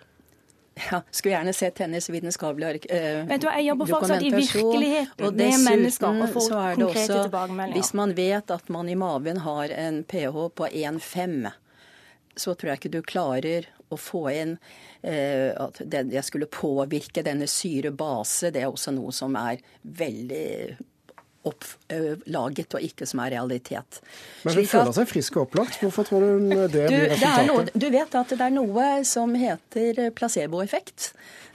Ja, 0.90 1.00
skulle 1.10 1.34
gjerne 1.34 1.52
sett 1.56 1.78
hennes 1.78 2.10
vitenskapelige 2.10 2.88
eh, 2.88 3.22
Vet 3.28 3.40
du, 3.42 3.46
hva, 3.48 3.54
Jeg 3.58 3.68
jobber 3.70 3.90
fortsatt 3.90 4.22
i 4.22 4.32
virkeligheten 4.34 5.38
med 5.38 5.64
mennesker 5.64 6.20
og 6.22 6.34
får 6.34 6.52
konkrete 6.78 7.22
tilbakemeldinger. 7.22 7.78
Hvis 7.78 7.94
man 7.98 8.14
vet 8.18 8.52
at 8.54 8.68
man 8.72 8.88
i 8.88 8.98
maven 8.98 9.42
har 9.46 9.74
en 9.74 10.02
pH 10.04 10.36
på 10.54 10.68
1,5, 10.68 11.50
så 12.38 12.54
tror 12.54 12.72
jeg 12.72 12.80
ikke 12.82 12.94
du 12.94 13.02
klarer 13.02 13.68
å 13.88 13.96
få 13.98 14.26
inn 14.34 14.54
eh, 15.02 15.50
at 15.56 15.80
det 15.84 16.22
skulle 16.26 16.50
påvirke 16.52 17.24
denne 17.26 17.48
syre 17.50 17.92
base. 17.96 18.52
Det 18.54 18.62
er 18.62 18.70
også 18.70 18.92
noe 18.94 19.14
som 19.16 19.36
er 19.40 19.62
veldig 19.82 20.76
opplaget 21.48 22.76
og 22.78 22.84
ikke 22.84 23.08
som 23.08 23.22
er 23.24 23.34
realitet. 23.36 24.00
Men 24.44 24.60
hun 24.60 24.70
føler 24.70 24.94
seg 24.96 25.10
frisk 25.10 25.38
og 25.38 25.48
opplagt. 25.48 25.80
Hvorfor 25.82 26.08
tror 26.08 26.24
du 26.24 26.54
det 26.72 26.86
blir 26.86 27.08
resultatet? 27.12 27.50
Noe, 27.50 27.66
du 27.72 27.88
vet 27.94 28.16
at 28.22 28.34
det 28.34 28.46
er 28.46 28.54
noe 28.54 28.88
som 29.08 29.34
heter 29.38 30.08
placeboeffekt. 30.16 31.12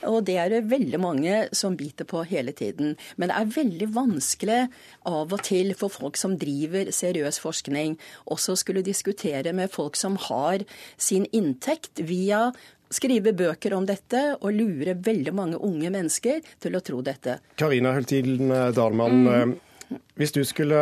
Og 0.10 0.26
det 0.28 0.36
er 0.40 0.52
det 0.52 0.62
veldig 0.72 1.00
mange 1.00 1.38
som 1.56 1.78
biter 1.80 2.08
på 2.08 2.26
hele 2.28 2.52
tiden. 2.56 2.98
Men 3.16 3.32
det 3.32 3.40
er 3.40 3.56
veldig 3.56 3.90
vanskelig 3.96 4.60
av 5.10 5.34
og 5.34 5.44
til 5.48 5.74
for 5.80 5.94
folk 5.94 6.20
som 6.20 6.38
driver 6.40 6.92
seriøs 6.94 7.40
forskning, 7.44 7.98
også 8.26 8.58
skulle 8.60 8.84
diskutere 8.86 9.54
med 9.56 9.72
folk 9.72 9.98
som 10.00 10.18
har 10.30 10.66
sin 10.98 11.28
inntekt 11.32 12.04
via 12.04 12.50
skrive 12.94 13.34
bøker 13.34 13.74
om 13.74 13.88
dette 13.90 14.22
og 14.40 14.52
lure 14.54 14.94
veldig 15.02 15.34
mange 15.34 15.58
unge 15.58 15.90
mennesker 15.94 16.44
til 16.62 16.78
å 16.78 16.82
tro 16.86 17.02
dette. 17.06 17.40
Karina 17.58 17.94
Hultin 17.96 18.52
Dahlmann, 18.76 19.24
mm. 19.24 19.56
Hvis 20.20 20.32
du 20.36 20.42
skulle 20.48 20.78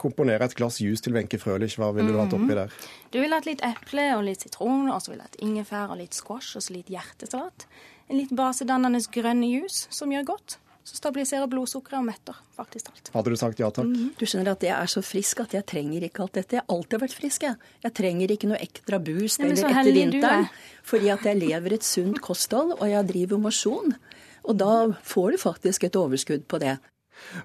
komponere 0.00 0.48
et 0.48 0.56
glass 0.56 0.80
juice 0.80 1.04
til 1.04 1.14
Wenche 1.16 1.38
Frølich, 1.40 1.76
hva 1.80 1.90
ville 1.96 2.12
du 2.12 2.18
hatt 2.20 2.34
oppi 2.36 2.56
der? 2.56 2.72
Du 3.12 3.20
ville 3.20 3.36
hatt 3.36 3.48
litt 3.48 3.62
eple 3.66 4.10
og 4.16 4.24
litt 4.26 4.44
sitron, 4.46 4.88
og 4.90 5.00
så 5.04 5.12
ville 5.12 5.26
hatt 5.26 5.38
ingefær 5.44 5.92
og 5.94 6.00
litt 6.00 6.16
squash 6.16 6.56
og 6.56 6.64
så 6.64 6.76
litt 6.76 6.92
hjertesalat. 6.92 7.66
En 8.10 8.20
litt 8.20 8.34
basedannende 8.36 9.00
grønn 9.12 9.42
juice 9.46 9.88
som 9.94 10.12
gjør 10.12 10.28
godt. 10.34 10.58
Som 10.84 10.98
stabiliserer 11.00 11.48
blodsukkeret 11.48 11.96
og 11.96 12.04
metter 12.04 12.40
faktisk 12.52 12.90
alt. 12.90 13.06
Hadde 13.14 13.30
du 13.32 13.38
sagt 13.40 13.60
ja 13.62 13.70
takk? 13.72 13.88
Mm 13.88 14.10
Du 14.20 14.26
skjønner 14.28 14.52
at 14.52 14.64
jeg 14.66 14.74
er 14.76 14.90
så 14.92 15.00
frisk 15.00 15.40
at 15.40 15.54
jeg 15.56 15.64
trenger 15.64 16.04
ikke 16.04 16.26
alt 16.26 16.34
dette. 16.36 16.58
Jeg 16.58 16.60
har 16.60 16.76
alltid 16.76 17.00
vært 17.00 17.16
frisk, 17.16 17.46
jeg. 17.48 17.56
Jeg 17.86 17.94
trenger 17.96 18.34
ikke 18.34 18.50
noe 18.50 18.60
ekstra 18.60 19.00
boost 19.00 19.40
Nei, 19.40 19.48
eller 19.48 19.70
etter 19.70 19.96
vinteren. 19.96 20.48
Fordi 20.84 21.08
at 21.14 21.24
jeg 21.24 21.40
lever 21.40 21.78
et 21.78 21.88
sunt 21.88 22.20
kosthold, 22.20 22.76
og 22.76 22.84
jeg 22.90 23.08
driver 23.08 23.40
mosjon. 23.40 23.96
Og 24.44 24.58
da 24.60 24.74
får 25.00 25.30
du 25.32 25.40
faktisk 25.40 25.88
et 25.88 25.96
overskudd 25.96 26.44
på 26.52 26.60
det. 26.60 26.76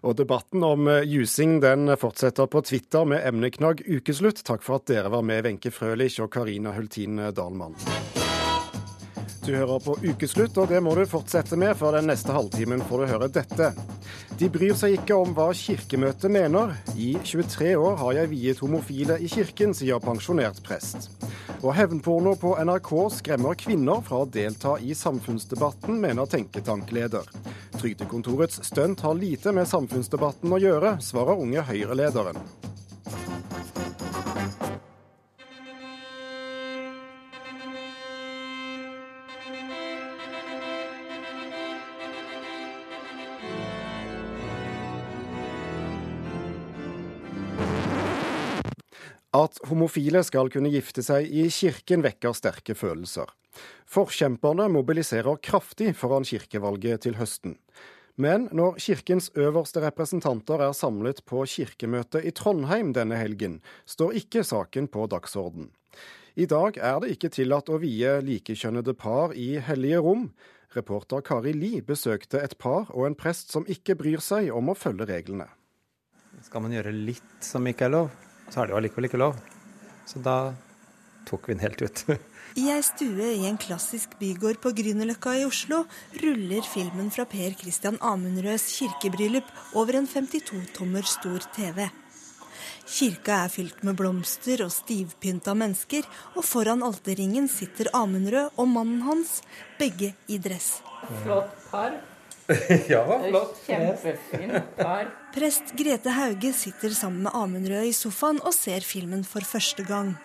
Og 0.04 0.18
debatten 0.20 0.64
om 0.66 0.88
eh, 0.92 1.06
jusing 1.08 1.60
den 1.64 1.96
fortsetter 2.00 2.50
på 2.52 2.64
Twitter 2.68 3.08
med 3.10 3.26
emneknagg 3.26 3.86
ukeslutt. 3.88 4.44
Takk 4.46 4.66
for 4.66 4.82
at 4.82 4.90
dere 4.92 5.12
var 5.14 5.26
med, 5.26 5.46
Wenche 5.48 5.74
Frølich 5.74 6.20
og 6.24 6.34
Karina 6.34 6.76
Hultin 6.78 7.22
Dahlmann. 7.34 7.78
Du 9.50 9.56
hører 9.56 9.80
på 9.82 9.96
Ukeslutt, 10.06 10.58
og 10.62 10.68
det 10.70 10.78
må 10.86 10.92
du 10.94 11.00
fortsette 11.10 11.58
med, 11.58 11.72
for 11.80 11.96
den 11.98 12.06
neste 12.06 12.36
halvtimen 12.36 12.84
får 12.86 13.02
du 13.02 13.06
høre 13.10 13.30
dette. 13.34 13.72
De 14.38 14.50
bryr 14.54 14.76
seg 14.78 15.00
ikke 15.00 15.18
om 15.18 15.32
hva 15.34 15.48
Kirkemøtet 15.58 16.30
mener. 16.30 16.76
I 16.94 17.16
23 17.26 17.72
år 17.80 17.98
har 18.04 18.14
jeg 18.20 18.30
viet 18.36 18.62
homofile 18.62 19.18
i 19.18 19.32
kirken, 19.34 19.74
sier 19.74 19.98
pensjonert 20.06 20.62
prest. 20.68 21.10
Og 21.64 21.74
hevnporno 21.74 22.36
på 22.38 22.54
NRK 22.62 22.94
skremmer 23.18 23.58
kvinner 23.58 24.06
fra 24.06 24.22
å 24.22 24.30
delta 24.30 24.78
i 24.86 24.94
samfunnsdebatten, 24.94 25.98
mener 25.98 26.30
tenketankleder. 26.30 27.34
Trygdekontorets 27.80 28.62
stunt 28.70 29.02
har 29.02 29.18
lite 29.18 29.56
med 29.58 29.66
samfunnsdebatten 29.66 30.54
å 30.54 30.62
gjøre, 30.62 31.00
svarer 31.02 31.42
unge 31.42 31.66
Høyre-lederen. 31.66 32.38
Homofile 49.70 50.24
skal 50.26 50.50
kunne 50.54 50.72
gifte 50.74 51.04
seg 51.06 51.30
i 51.30 51.48
kirken 51.54 52.04
vekker 52.06 52.36
sterke 52.38 52.76
følelser. 52.78 53.30
Forkjemperne 53.90 54.68
mobiliserer 54.72 55.40
kraftig 55.44 55.96
foran 55.98 56.28
kirkevalget 56.28 57.06
til 57.08 57.18
høsten. 57.20 57.58
Men 58.20 58.50
når 58.52 58.76
kirkens 58.84 59.30
øverste 59.40 59.80
representanter 59.86 60.60
er 60.66 60.74
samlet 60.76 61.22
på 61.30 61.46
kirkemøte 61.48 62.20
i 62.20 62.34
Trondheim 62.36 62.92
denne 62.94 63.16
helgen, 63.16 63.62
står 63.88 64.18
ikke 64.20 64.44
saken 64.44 64.90
på 64.92 65.06
dagsorden. 65.08 65.70
I 66.36 66.46
dag 66.46 66.78
er 66.78 67.00
det 67.00 67.14
ikke 67.16 67.32
tillatt 67.32 67.72
å 67.72 67.80
vie 67.80 68.12
likekjønnede 68.24 68.94
par 69.00 69.32
i 69.36 69.54
hellige 69.64 70.02
rom. 70.04 70.28
Reporter 70.76 71.24
Kari 71.26 71.56
Li 71.56 71.80
besøkte 71.82 72.44
et 72.44 72.58
par 72.60 72.92
og 72.92 73.08
en 73.08 73.18
prest 73.18 73.56
som 73.56 73.66
ikke 73.72 73.96
bryr 74.00 74.22
seg 74.24 74.52
om 74.54 74.70
å 74.70 74.78
følge 74.78 75.08
reglene. 75.10 75.48
Skal 76.44 76.64
man 76.64 76.76
gjøre 76.76 76.94
litt 76.94 77.40
som 77.44 77.66
ikke 77.68 77.88
er 77.88 77.96
lov, 77.96 78.12
så 78.52 78.62
er 78.62 78.68
det 78.68 78.76
jo 78.76 78.82
allikevel 78.84 79.10
ikke 79.10 79.24
lov. 79.24 79.40
Så 80.10 80.22
da 80.26 80.56
tok 81.30 81.50
vi 81.50 81.54
den 81.54 81.62
helt 81.62 81.82
ut. 81.82 82.04
I 82.60 82.66
ei 82.74 82.82
stue 82.82 83.28
i 83.38 83.46
en 83.46 83.60
klassisk 83.62 84.16
bygård 84.20 84.58
på 84.64 84.72
Grünerløkka 84.74 85.36
i 85.38 85.46
Oslo 85.46 85.84
ruller 86.24 86.66
filmen 86.66 87.12
fra 87.14 87.28
Per 87.30 87.54
Christian 87.60 88.00
Amundrøds 88.02 88.66
kirkebryllup 88.74 89.52
over 89.78 90.00
en 90.00 90.10
52 90.10 90.64
tommer 90.74 91.06
stor 91.06 91.46
TV. 91.54 91.86
Kirka 92.90 93.44
er 93.46 93.54
fylt 93.54 93.84
med 93.86 94.00
blomster 94.00 94.64
og 94.66 94.74
stivpynta 94.74 95.54
mennesker, 95.54 96.08
og 96.34 96.42
foran 96.42 96.82
alterringen 96.84 97.46
sitter 97.52 97.92
Amundrød 97.94 98.58
og 98.58 98.68
mannen 98.74 99.06
hans, 99.06 99.44
begge 99.78 100.16
i 100.28 100.42
dress. 100.42 100.80
Flott 101.22 101.54
par. 101.70 102.00
ja, 102.90 103.06
flott. 103.30 103.62
Kjempefint 103.68 104.74
par. 104.82 105.14
Prest 105.30 105.76
Grete 105.78 106.10
Hauge 106.10 106.50
sitter 106.54 106.90
sammen 106.90 107.22
med 107.28 107.36
Amund 107.38 107.68
Røe 107.70 107.86
i 107.92 107.94
sofaen 107.94 108.40
og 108.42 108.54
ser 108.56 108.82
filmen 108.82 109.22
for 109.28 109.46
første 109.46 109.84
gang. 109.86 110.16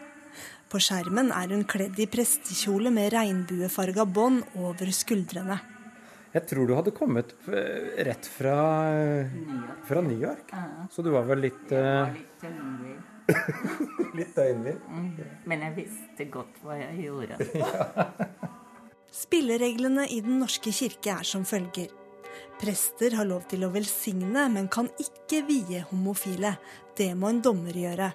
På 0.72 0.80
skjermen 0.80 1.28
er 1.28 1.52
hun 1.52 1.66
kledd 1.68 1.98
i 2.00 2.06
prestekjole 2.08 2.88
med 2.94 3.12
regnbuefarga 3.12 4.06
bånd 4.08 4.40
over 4.56 4.88
skuldrene. 4.96 5.58
Jeg 6.34 6.48
tror 6.50 6.66
du 6.66 6.72
hadde 6.74 6.94
kommet 6.96 7.34
eh, 7.46 7.92
rett 8.08 8.26
fra, 8.26 8.56
fra 9.86 10.02
New 10.02 10.16
York. 10.18 10.48
Så 10.90 11.04
du 11.04 11.12
var 11.14 11.28
vel 11.28 11.44
litt 11.46 11.74
uh... 11.76 12.08
Litt 14.16 14.32
døgnvill. 14.38 14.80
Mm. 14.88 15.10
Men 15.52 15.66
jeg 15.68 15.76
visste 15.82 16.26
godt 16.32 16.64
hva 16.64 16.78
jeg 16.80 17.04
gjorde. 17.04 17.38
Spillereglene 19.24 20.08
i 20.10 20.18
Den 20.24 20.40
norske 20.40 20.72
kirke 20.74 21.20
er 21.20 21.28
som 21.28 21.44
følger. 21.46 21.92
Prester 22.60 23.16
har 23.18 23.26
lov 23.28 23.48
til 23.50 23.64
å 23.66 23.72
velsigne, 23.74 24.46
men 24.52 24.70
kan 24.72 24.88
ikke 25.02 25.42
vie 25.48 25.82
homofile. 25.90 26.54
Det 26.96 27.10
må 27.18 27.32
en 27.32 27.42
dommer 27.44 27.76
gjøre. 27.76 28.12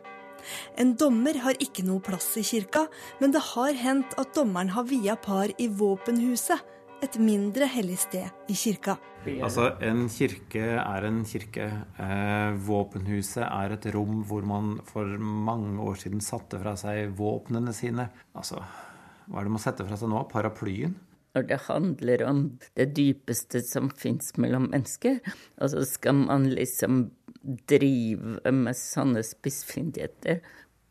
En 0.80 0.96
dommer 0.96 1.40
har 1.44 1.60
ikke 1.60 1.84
noe 1.88 2.02
plass 2.04 2.32
i 2.40 2.46
kirka, 2.48 2.86
men 3.20 3.34
det 3.36 3.44
har 3.52 3.76
hendt 3.76 4.16
at 4.22 4.34
dommeren 4.38 4.72
har 4.76 4.88
via 4.88 5.18
par 5.20 5.52
i 5.60 5.68
våpenhuset, 5.68 6.76
et 7.00 7.16
mindre 7.24 7.64
hellig 7.72 7.96
sted 8.02 8.52
i 8.52 8.56
kirka. 8.60 8.98
Altså, 9.40 9.70
En 9.80 10.08
kirke 10.12 10.64
er 10.80 11.06
en 11.08 11.22
kirke. 11.24 11.68
Eh, 11.96 12.58
våpenhuset 12.60 13.46
er 13.46 13.76
et 13.76 13.88
rom 13.96 14.24
hvor 14.28 14.44
man 14.44 14.82
for 14.84 15.06
mange 15.20 15.80
år 15.80 15.96
siden 15.96 16.20
satte 16.20 16.60
fra 16.60 16.76
seg 16.80 17.14
våpnene 17.16 17.72
sine. 17.76 18.10
Altså, 18.36 18.60
hva 19.28 19.40
er 19.40 19.48
det 19.48 19.56
man 19.56 19.64
setter 19.64 19.88
fra 19.88 20.00
seg 20.00 20.12
nå? 20.12 20.26
Paraplyen? 20.32 20.96
Når 21.38 21.46
det 21.50 21.60
handler 21.68 22.24
om 22.26 22.40
det 22.80 22.90
dypeste 22.98 23.62
som 23.66 23.92
fins 23.94 24.34
mellom 24.42 24.70
mennesker, 24.72 25.20
og 25.62 25.72
så 25.74 25.84
skal 25.86 26.24
man 26.26 26.50
liksom 26.50 27.04
drive 27.70 28.52
med 28.52 28.78
sånne 28.78 29.22
spissfindigheter 29.24 30.42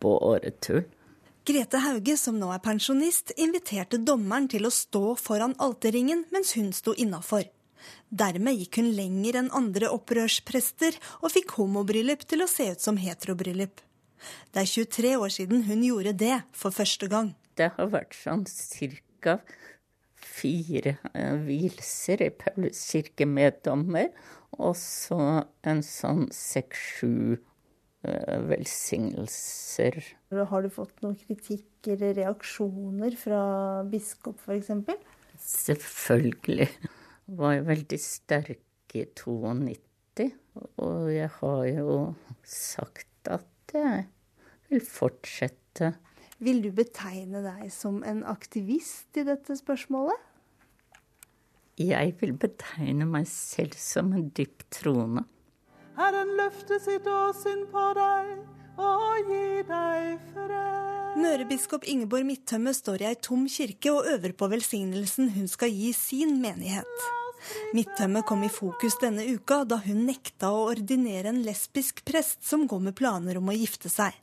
på 0.01 0.14
åretur. 0.31 0.87
Grete 1.48 1.81
Hauge, 1.81 2.16
som 2.20 2.37
nå 2.37 2.51
er 2.53 2.61
pensjonist, 2.61 3.33
inviterte 3.40 4.01
dommeren 4.05 4.51
til 4.53 4.68
å 4.68 4.72
stå 4.72 5.14
foran 5.16 5.57
alterringen 5.64 6.27
mens 6.35 6.53
hun 6.59 6.74
sto 6.77 6.92
innafor. 6.92 7.46
Dermed 8.09 8.59
gikk 8.59 8.81
hun 8.81 8.90
lenger 8.96 9.38
enn 9.40 9.53
andre 9.57 9.88
opprørsprester 9.94 10.96
og 11.22 11.33
fikk 11.33 11.55
homobryllup 11.57 12.27
til 12.29 12.44
å 12.44 12.51
se 12.51 12.68
ut 12.74 12.85
som 12.85 12.98
heterobryllup. 13.01 13.81
Det 14.53 14.64
er 14.64 14.68
23 14.68 15.14
år 15.16 15.33
siden 15.33 15.64
hun 15.68 15.85
gjorde 15.87 16.12
det 16.20 16.40
for 16.53 16.74
første 16.74 17.09
gang. 17.09 17.33
Det 17.57 17.70
har 17.77 17.90
vært 17.92 18.16
sånn 18.18 18.44
cirka 18.51 19.38
fire 20.38 20.96
uh, 21.12 21.37
vielser 21.46 22.24
i 22.27 22.31
Paulus 22.35 22.81
kirke 22.92 23.27
med 23.29 23.61
dommer, 23.66 24.11
og 24.57 24.74
så 24.79 25.44
en 25.66 25.83
sånn 25.85 26.27
seks-sju 26.35 27.37
uh, 27.37 28.38
velsignelser. 28.48 30.01
Har 30.33 30.64
du 30.64 30.70
fått 30.72 31.03
noen 31.05 31.18
kritikk 31.20 31.90
eller 31.94 32.16
reaksjoner 32.22 33.18
fra 33.18 33.42
biskop 33.90 34.40
f.eks.? 34.44 34.72
Selvfølgelig. 35.38 36.68
Var 37.38 37.59
jo 37.59 37.66
veldig 37.68 38.01
sterk 38.01 38.96
i 38.96 39.05
92, 39.05 40.31
og 40.81 41.11
jeg 41.12 41.29
har 41.40 41.64
jo 41.68 41.96
sagt 42.48 43.29
at 43.29 43.74
jeg 43.77 44.07
vil 44.70 44.85
fortsette. 44.85 45.92
Vil 46.38 46.62
du 46.62 46.70
betegne 46.74 47.42
deg 47.44 47.68
som 47.74 48.01
en 48.07 48.22
aktivist 48.29 49.16
i 49.18 49.27
dette 49.27 49.57
spørsmålet? 49.59 50.27
Jeg 51.78 52.16
vil 52.18 52.32
betegne 52.34 53.06
meg 53.06 53.28
selv 53.30 53.76
som 53.78 54.10
en 54.16 54.30
dypt 54.34 54.66
troende. 54.80 55.22
Herren 55.98 56.32
løfte 56.38 56.78
sitt 56.82 57.06
åsyn 57.06 57.64
på 57.70 57.84
deg 57.98 58.32
og 58.82 59.30
gi 59.30 59.62
deg 59.68 60.24
fred. 60.32 61.18
Mørebiskop 61.18 61.86
Ingeborg 61.90 62.26
Midtømme 62.26 62.74
står 62.74 63.02
i 63.02 63.08
ei 63.12 63.18
tom 63.22 63.46
kirke 63.50 63.94
og 63.94 64.10
øver 64.10 64.34
på 64.38 64.50
velsignelsen 64.50 65.32
hun 65.34 65.48
skal 65.50 65.72
gi 65.74 65.92
sin 65.96 66.36
menighet. 66.42 67.08
Midtømme 67.74 68.24
kom 68.26 68.42
i 68.46 68.50
fokus 68.52 68.98
denne 69.02 69.26
uka 69.30 69.62
da 69.66 69.78
hun 69.84 70.04
nekta 70.08 70.50
å 70.50 70.68
ordinere 70.72 71.30
en 71.30 71.44
lesbisk 71.46 72.02
prest 72.06 72.42
som 72.46 72.66
går 72.70 72.88
med 72.88 72.98
planer 72.98 73.38
om 73.38 73.50
å 73.50 73.56
gifte 73.56 73.90
seg. 73.92 74.14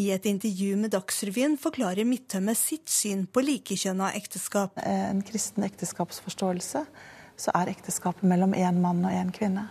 I 0.00 0.10
et 0.14 0.26
intervju 0.26 0.76
med 0.80 0.92
Dagsrevyen 0.94 1.56
forklarer 1.60 2.06
Midtømme 2.08 2.54
sitt 2.58 2.90
syn 2.92 3.26
på 3.26 3.44
likekjønna 3.44 4.12
ekteskap. 4.18 4.78
En 4.84 5.22
kristen 5.26 5.66
ekteskapsforståelse 5.66 6.84
så 7.36 7.54
er 7.58 7.72
ekteskapet 7.72 8.26
mellom 8.28 8.54
én 8.54 8.78
mann 8.82 9.02
og 9.04 9.14
én 9.14 9.32
kvinne. 9.34 9.66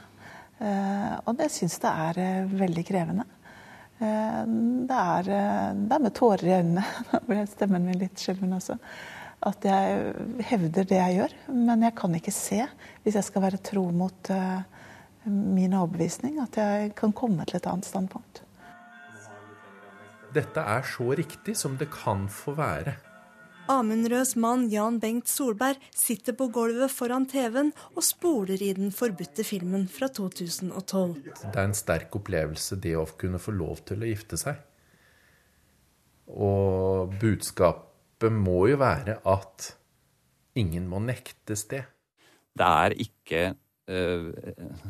Og 1.25 1.33
det 1.39 1.49
syns 1.51 1.79
jeg 1.81 2.19
er 2.23 2.51
veldig 2.51 2.83
krevende. 2.87 3.25
Det 3.99 4.99
er, 4.99 5.27
det 5.79 5.95
er 5.95 6.03
med 6.03 6.15
tårer 6.17 6.47
i 6.47 6.55
øynene, 6.57 6.83
nå 7.11 7.21
ble 7.27 7.43
stemmen 7.47 7.85
min 7.87 7.99
litt 8.01 8.19
skjelven 8.19 8.55
også, 8.57 8.75
at 9.47 9.67
jeg 9.67 10.13
hevder 10.49 10.87
det 10.87 10.99
jeg 10.99 11.17
gjør. 11.19 11.35
Men 11.67 11.85
jeg 11.87 11.95
kan 11.99 12.15
ikke 12.19 12.35
se, 12.35 12.63
hvis 13.03 13.19
jeg 13.19 13.27
skal 13.27 13.45
være 13.45 13.63
tro 13.63 13.85
mot 13.95 14.31
min 15.25 15.75
overbevisning, 15.77 16.39
at 16.43 16.59
jeg 16.59 16.95
kan 16.99 17.15
komme 17.15 17.45
til 17.47 17.59
et 17.61 17.69
annet 17.69 17.87
standpunkt. 17.87 18.42
Dette 20.33 20.61
er 20.65 20.85
så 20.87 21.11
riktig 21.13 21.53
som 21.59 21.75
det 21.77 21.89
kan 21.93 22.25
få 22.31 22.55
være. 22.57 22.95
Amundrøds 23.71 24.33
mann 24.35 24.65
Jan 24.67 24.97
Bengt 24.99 25.29
Solberg 25.31 25.79
sitter 25.95 26.35
på 26.35 26.49
gulvet 26.51 26.91
foran 26.91 27.27
TV-en 27.31 27.69
og 27.93 28.03
spoler 28.03 28.59
i 28.59 28.73
den 28.75 28.91
forbudte 28.91 29.45
filmen 29.47 29.85
fra 29.87 30.09
2012. 30.11 31.13
Det 31.23 31.53
er 31.53 31.63
en 31.63 31.77
sterk 31.77 32.17
opplevelse 32.19 32.79
det 32.83 32.97
å 32.99 33.05
kunne 33.19 33.39
få 33.39 33.53
lov 33.55 33.85
til 33.87 34.03
å 34.03 34.09
gifte 34.09 34.39
seg. 34.41 34.59
Og 36.33 37.13
budskapet 37.21 38.35
må 38.35 38.65
jo 38.73 38.81
være 38.81 39.21
at 39.31 39.69
ingen 40.59 40.89
må 40.89 40.99
nektes 41.03 41.67
det. 41.71 41.85
Det 42.53 42.67
er 42.67 42.97
ikke 42.99 43.45
eh, 43.87 44.27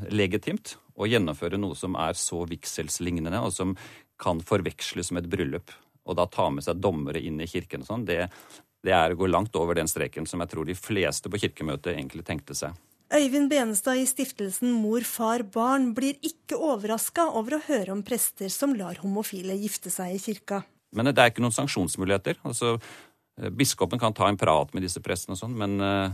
legitimt 0.10 0.78
å 0.98 1.08
gjennomføre 1.10 1.58
noe 1.62 1.78
som 1.78 1.96
er 1.98 2.18
så 2.18 2.44
vigselslignende, 2.50 3.40
og 3.42 3.54
som 3.54 3.78
kan 4.24 4.42
forveksles 4.44 5.12
med 5.12 5.26
et 5.26 5.34
bryllup. 5.36 5.74
Og 6.08 6.18
da 6.20 6.28
ta 6.28 6.50
med 6.52 6.66
seg 6.66 6.80
dommere 6.84 7.22
inn 7.24 7.40
i 7.44 7.48
kirken 7.48 7.84
og 7.84 7.90
sånn, 7.90 8.08
det, 8.08 8.26
det 8.84 8.96
er 8.96 9.14
å 9.14 9.20
gå 9.20 9.30
langt 9.30 9.56
over 9.60 9.78
den 9.78 9.92
streken 9.92 10.28
som 10.28 10.44
jeg 10.44 10.52
tror 10.52 10.68
de 10.68 10.76
fleste 10.78 11.32
på 11.32 11.40
kirkemøtet 11.46 11.94
egentlig 11.94 12.26
tenkte 12.28 12.58
seg. 12.58 12.76
Øyvind 13.14 13.52
Benestad 13.52 14.00
i 14.02 14.06
stiftelsen 14.10 14.72
Mor, 14.74 15.04
far, 15.06 15.44
barn 15.46 15.92
blir 15.94 16.18
ikke 16.26 16.58
overraska 16.58 17.28
over 17.38 17.60
å 17.60 17.64
høre 17.68 17.94
om 17.94 18.02
prester 18.06 18.50
som 18.50 18.74
lar 18.76 18.98
homofile 19.04 19.54
gifte 19.60 19.92
seg 19.94 20.16
i 20.16 20.22
kirka. 20.22 20.64
Men 20.94 21.12
det 21.12 21.22
er 21.22 21.30
ikke 21.30 21.44
noen 21.44 21.54
sanksjonsmuligheter. 21.54 22.40
Altså, 22.48 22.78
Biskopen 23.54 24.02
kan 24.02 24.14
ta 24.18 24.28
en 24.30 24.38
prat 24.38 24.74
med 24.74 24.86
disse 24.86 25.02
prestene 25.02 25.38
og 25.38 25.42
sånn, 25.42 25.54
men 25.58 25.78
uh, 25.82 26.14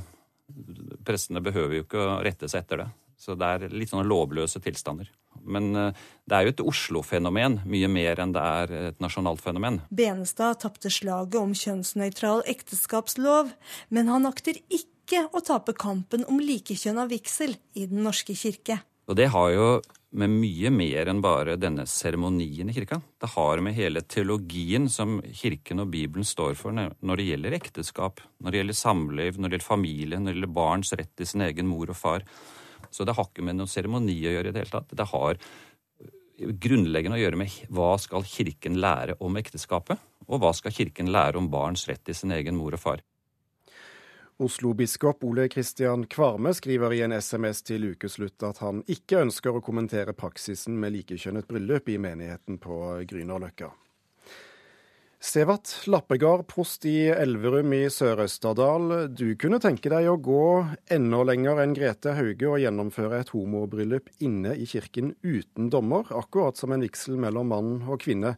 prestene 1.07 1.43
behøver 1.43 1.77
jo 1.77 1.85
ikke 1.85 2.03
å 2.03 2.19
rette 2.25 2.47
seg 2.51 2.65
etter 2.65 2.83
det. 2.83 2.89
Så 3.19 3.35
det 3.35 3.47
er 3.47 3.75
litt 3.75 3.91
sånne 3.91 4.07
lovløse 4.07 4.61
tilstander. 4.63 5.09
Men 5.43 5.69
uh, 5.75 6.05
det 6.29 6.37
er 6.37 6.47
jo 6.47 6.53
et 6.53 6.63
Oslo-fenomen 6.71 7.59
mye 7.69 7.89
mer 7.91 8.21
enn 8.23 8.33
det 8.35 8.43
er 8.43 8.75
et 8.91 9.03
nasjonalt 9.03 9.43
fenomen. 9.43 9.81
Benestad 9.89 10.61
tapte 10.63 10.91
slaget 10.93 11.39
om 11.39 11.55
kjønnsnøytral 11.57 12.43
ekteskapslov, 12.49 13.53
men 13.93 14.11
han 14.11 14.29
akter 14.29 14.59
ikke 14.67 15.25
å 15.33 15.41
tape 15.41 15.73
kampen 15.77 16.25
om 16.29 16.41
likekjønna 16.41 17.07
vigsel 17.09 17.55
i 17.73 17.87
Den 17.89 18.03
norske 18.05 18.35
kirke. 18.37 18.81
Og 19.09 19.17
det 19.17 19.31
har 19.33 19.49
jo 19.55 19.69
med 20.09 20.31
mye 20.33 20.71
mer 20.73 21.09
enn 21.09 21.21
bare 21.21 21.57
denne 21.61 21.85
seremonien 21.89 22.69
i 22.69 22.73
kirka. 22.73 22.99
Det 23.21 23.29
har 23.35 23.61
med 23.61 23.75
hele 23.77 24.01
teologien 24.01 24.87
som 24.89 25.19
kirken 25.21 25.83
og 25.83 25.91
Bibelen 25.93 26.25
står 26.25 26.55
for 26.57 26.73
når 26.73 27.21
det 27.21 27.27
gjelder 27.27 27.57
ekteskap, 27.59 28.23
når 28.41 28.51
det 28.51 28.61
gjelder 28.61 28.79
samliv, 28.79 29.37
når 29.37 29.49
det 29.49 29.59
gjelder 29.59 29.67
familie, 29.67 30.19
når 30.19 30.31
det 30.31 30.37
gjelder 30.37 30.55
barns 30.57 30.93
rett 30.97 31.13
til 31.17 31.29
sin 31.29 31.45
egen 31.45 31.69
mor 31.69 31.93
og 31.93 31.99
far. 31.99 32.25
Så 32.89 33.05
det 33.05 33.15
har 33.17 33.29
ikke 33.29 33.45
med 33.45 33.59
noen 33.59 33.69
seremoni 33.69 34.17
å 34.27 34.35
gjøre 34.37 34.51
i 34.51 34.55
det 34.55 34.63
hele 34.63 34.73
tatt. 34.73 34.95
Det 34.97 35.09
har 35.11 35.41
grunnleggende 36.39 37.17
å 37.17 37.21
gjøre 37.21 37.39
med 37.39 37.55
hva 37.75 37.93
skal 37.99 38.25
Kirken 38.27 38.79
lære 38.79 39.17
om 39.23 39.37
ekteskapet, 39.39 39.99
og 40.27 40.41
hva 40.41 40.53
skal 40.55 40.73
Kirken 40.75 41.11
lære 41.11 41.39
om 41.39 41.49
barns 41.51 41.87
rett 41.89 42.03
til 42.07 42.17
sin 42.17 42.33
egen 42.35 42.57
mor 42.57 42.77
og 42.77 42.83
far. 42.83 43.03
Oslo-biskop 44.39 45.23
Ole 45.27 45.49
Kristian 45.51 46.05
Kvarme 46.07 46.53
skriver 46.55 46.93
i 46.95 47.01
en 47.03 47.11
SMS 47.11 47.59
til 47.67 47.89
ukeslutt 47.91 48.45
at 48.47 48.61
han 48.63 48.79
ikke 48.87 49.25
ønsker 49.25 49.57
å 49.57 49.63
kommentere 49.63 50.15
praksisen 50.15 50.77
med 50.79 50.95
likekjønnet 50.95 51.47
bryllup 51.49 51.91
i 51.91 51.97
menigheten 51.99 52.61
på 52.63 52.77
Grünerløkka. 53.09 53.73
Severt 55.19 55.67
Lappegard, 55.91 56.45
prost 56.47 56.85
i 56.87 57.09
Elverum 57.11 57.73
i 57.75 57.81
Sør-Østerdal. 57.91 59.09
Du 59.11 59.33
kunne 59.35 59.57
tenke 59.59 59.91
deg 59.91 60.05
å 60.07 60.13
gå 60.15 60.43
enda 60.95 61.19
lenger 61.27 61.59
enn 61.59 61.73
Grete 61.75 62.13
Hauge 62.15 62.47
og 62.47 62.61
gjennomføre 62.63 63.19
et 63.19 63.33
homobryllup 63.35 64.07
inne 64.23 64.53
i 64.55 64.63
kirken 64.63 65.11
uten 65.19 65.67
dommer, 65.73 66.07
akkurat 66.15 66.55
som 66.55 66.71
en 66.71 66.85
vigsel 66.87 67.19
mellom 67.19 67.51
mann 67.51 67.73
og 67.83 67.99
kvinne. 68.05 68.37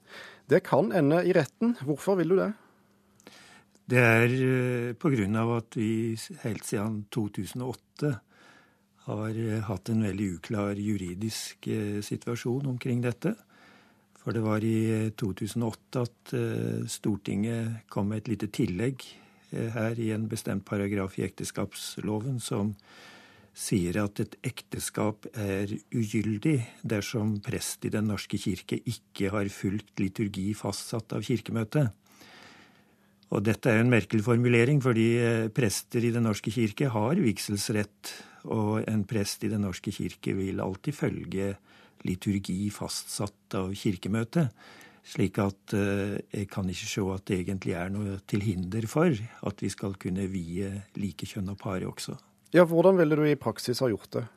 Det 0.49 0.63
kan 0.65 0.89
ende 0.89 1.21
i 1.21 1.35
retten. 1.37 1.75
Hvorfor 1.85 2.17
vil 2.17 2.33
du 2.33 2.39
det? 2.41 2.49
Det 3.93 4.01
er 4.01 4.33
eh, 4.33 4.97
pga. 4.97 5.45
at 5.59 5.77
vi 5.77 6.17
helt 6.41 6.65
siden 6.65 7.05
2008 7.13 8.11
har 9.05 9.29
eh, 9.29 9.61
hatt 9.69 9.93
en 9.93 10.01
veldig 10.01 10.33
uklar 10.39 10.81
juridisk 10.81 11.67
eh, 11.67 12.01
situasjon 12.01 12.73
omkring 12.73 13.05
dette. 13.05 13.35
For 14.21 14.37
det 14.37 14.43
var 14.45 14.61
i 14.61 15.09
2008 15.17 15.97
eh, 15.97 16.03
at 16.05 16.33
eh, 16.37 16.89
Stortinget 16.89 17.87
kom 17.89 18.11
med 18.11 18.21
et 18.21 18.33
lite 18.35 18.51
tillegg 18.53 19.01
eh, 19.51 19.71
her 19.73 19.97
i 19.97 20.11
en 20.13 20.27
bestemt 20.29 20.65
paragraf 20.67 21.17
i 21.17 21.25
ekteskapsloven 21.25 22.37
som 22.43 22.75
sier 23.57 23.97
at 23.99 24.21
et 24.21 24.37
ekteskap 24.47 25.25
er 25.33 25.73
ugyldig 25.97 26.59
dersom 26.87 27.39
prest 27.43 27.83
i 27.83 27.91
Den 27.91 28.07
norske 28.07 28.37
kirke 28.39 28.77
ikke 28.87 29.33
har 29.33 29.49
fulgt 29.51 29.99
liturgi 29.99 30.53
fastsatt 30.55 31.17
av 31.17 31.25
Kirkemøtet. 31.25 31.89
Og 33.31 33.43
dette 33.43 33.73
er 33.73 33.81
en 33.81 33.91
merkelig 33.91 34.23
formulering, 34.23 34.79
fordi 34.83 35.49
prester 35.55 36.03
i 36.07 36.13
Den 36.15 36.23
norske 36.29 36.51
kirke 36.51 36.87
har 36.93 37.19
vigselsrett, 37.19 38.13
og 38.47 38.87
en 38.87 39.03
prest 39.07 39.43
i 39.43 39.51
Den 39.51 39.65
norske 39.67 39.91
kirke 39.91 40.35
vil 40.37 40.63
alltid 40.63 40.95
følge 40.95 41.51
liturgi 42.07 42.69
fastsatt 42.73 43.57
av 43.59 43.73
Kirkemøtet. 43.77 44.51
Slik 45.01 45.39
at 45.41 45.73
eh, 45.73 46.19
jeg 46.29 46.49
kan 46.51 46.67
ikke 46.69 46.89
se 46.89 47.05
at 47.13 47.25
det 47.29 47.39
egentlig 47.41 47.73
er 47.77 47.89
noe 47.93 48.19
til 48.29 48.43
hinder 48.45 48.85
for 48.89 49.09
at 49.49 49.63
vi 49.63 49.71
skal 49.73 49.97
kunne 50.01 50.27
vie 50.29 50.69
likekjønna 51.01 51.57
par 51.59 51.81
også. 51.87 52.17
Ja, 52.53 52.67
Hvordan 52.67 52.99
ville 52.99 53.17
du 53.17 53.25
i 53.25 53.39
praksis 53.39 53.81
ha 53.81 53.89
gjort 53.89 54.11
det? 54.13 54.27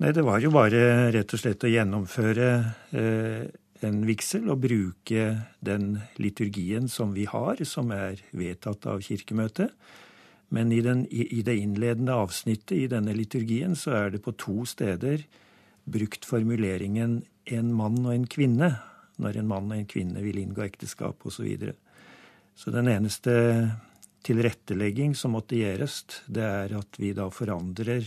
Nei, 0.00 0.12
Det 0.12 0.24
var 0.24 0.40
jo 0.40 0.52
bare 0.52 1.12
rett 1.12 1.32
og 1.32 1.40
slett 1.40 1.64
å 1.64 1.72
gjennomføre 1.72 2.48
eh, 2.96 3.44
en 3.84 4.02
vigsel 4.08 4.48
og 4.52 4.62
bruke 4.64 5.28
den 5.64 6.00
liturgien 6.20 6.88
som 6.88 7.12
vi 7.16 7.26
har, 7.28 7.60
som 7.64 7.92
er 7.92 8.20
vedtatt 8.32 8.86
av 8.88 9.04
Kirkemøtet. 9.04 9.72
Men 10.48 10.70
i, 10.72 10.80
den, 10.80 11.04
i, 11.10 11.26
i 11.38 11.42
det 11.42 11.56
innledende 11.58 12.14
avsnittet 12.14 12.76
i 12.76 12.86
denne 12.90 13.16
liturgien 13.16 13.74
så 13.76 13.96
er 13.98 14.14
det 14.14 14.22
på 14.24 14.36
to 14.38 14.64
steder 14.68 15.24
brukt 15.86 16.24
formuleringen 16.24 17.24
'en 17.46 17.72
mann 17.72 17.98
og 18.04 18.14
en 18.14 18.26
kvinne' 18.26 18.76
når 19.18 19.38
en 19.38 19.48
mann 19.48 19.70
og 19.70 19.78
en 19.78 19.88
kvinne 19.88 20.22
vil 20.22 20.38
inngå 20.38 20.64
ekteskap 20.66 21.24
osv. 21.24 21.36
Så, 21.36 21.42
videre. 21.42 21.74
så 22.54 22.70
den 22.70 22.88
eneste 22.88 23.32
tilrettelegging 24.26 25.14
som 25.16 25.36
måtte 25.36 25.56
gjøres, 25.56 26.02
det 26.26 26.42
er 26.42 26.76
at 26.76 26.98
vi 26.98 27.12
da 27.16 27.28
forandrer 27.30 28.04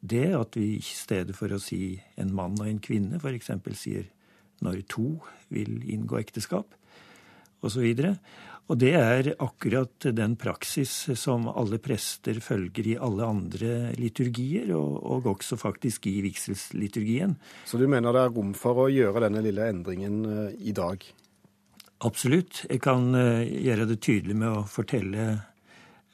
det. 0.00 0.34
At 0.34 0.56
vi 0.56 0.76
i 0.76 0.80
stedet 0.80 1.36
for 1.36 1.52
å 1.54 1.62
si 1.62 2.00
en 2.16 2.34
mann 2.34 2.58
og 2.60 2.68
en 2.68 2.82
kvinne 2.82 3.20
f.eks. 3.20 3.50
sier 3.72 4.10
når 4.60 4.84
to 4.88 5.20
vil 5.48 5.80
inngå 5.90 6.18
ekteskap 6.18 6.74
osv. 7.64 7.86
Og, 8.64 8.78
det 8.80 8.94
er 8.96 9.28
akkurat 9.44 10.06
den 10.16 10.38
praksis 10.40 10.92
som 11.20 11.50
alle 11.52 11.76
prester 11.84 12.38
følger 12.40 12.86
i 12.94 12.96
alle 12.96 13.26
andre 13.28 13.72
liturgier, 14.00 14.70
og, 14.76 15.02
og 15.04 15.28
også 15.34 15.58
faktisk 15.60 16.08
i 16.08 16.16
vigselsliturgien. 16.24 17.36
Så 17.68 17.80
du 17.80 17.84
mener 17.90 18.16
det 18.16 18.22
er 18.24 18.32
rom 18.32 18.54
for 18.56 18.86
å 18.86 18.88
gjøre 18.92 19.26
denne 19.26 19.44
lille 19.44 19.68
endringen 19.68 20.22
eh, 20.30 20.56
i 20.70 20.72
dag? 20.76 21.04
Absolutt. 22.08 22.64
Jeg 22.70 22.80
kan 22.84 23.12
eh, 23.18 23.44
gjøre 23.66 23.88
det 23.92 24.00
tydelig 24.00 24.38
med 24.40 24.56
å 24.56 24.64
fortelle 24.64 25.28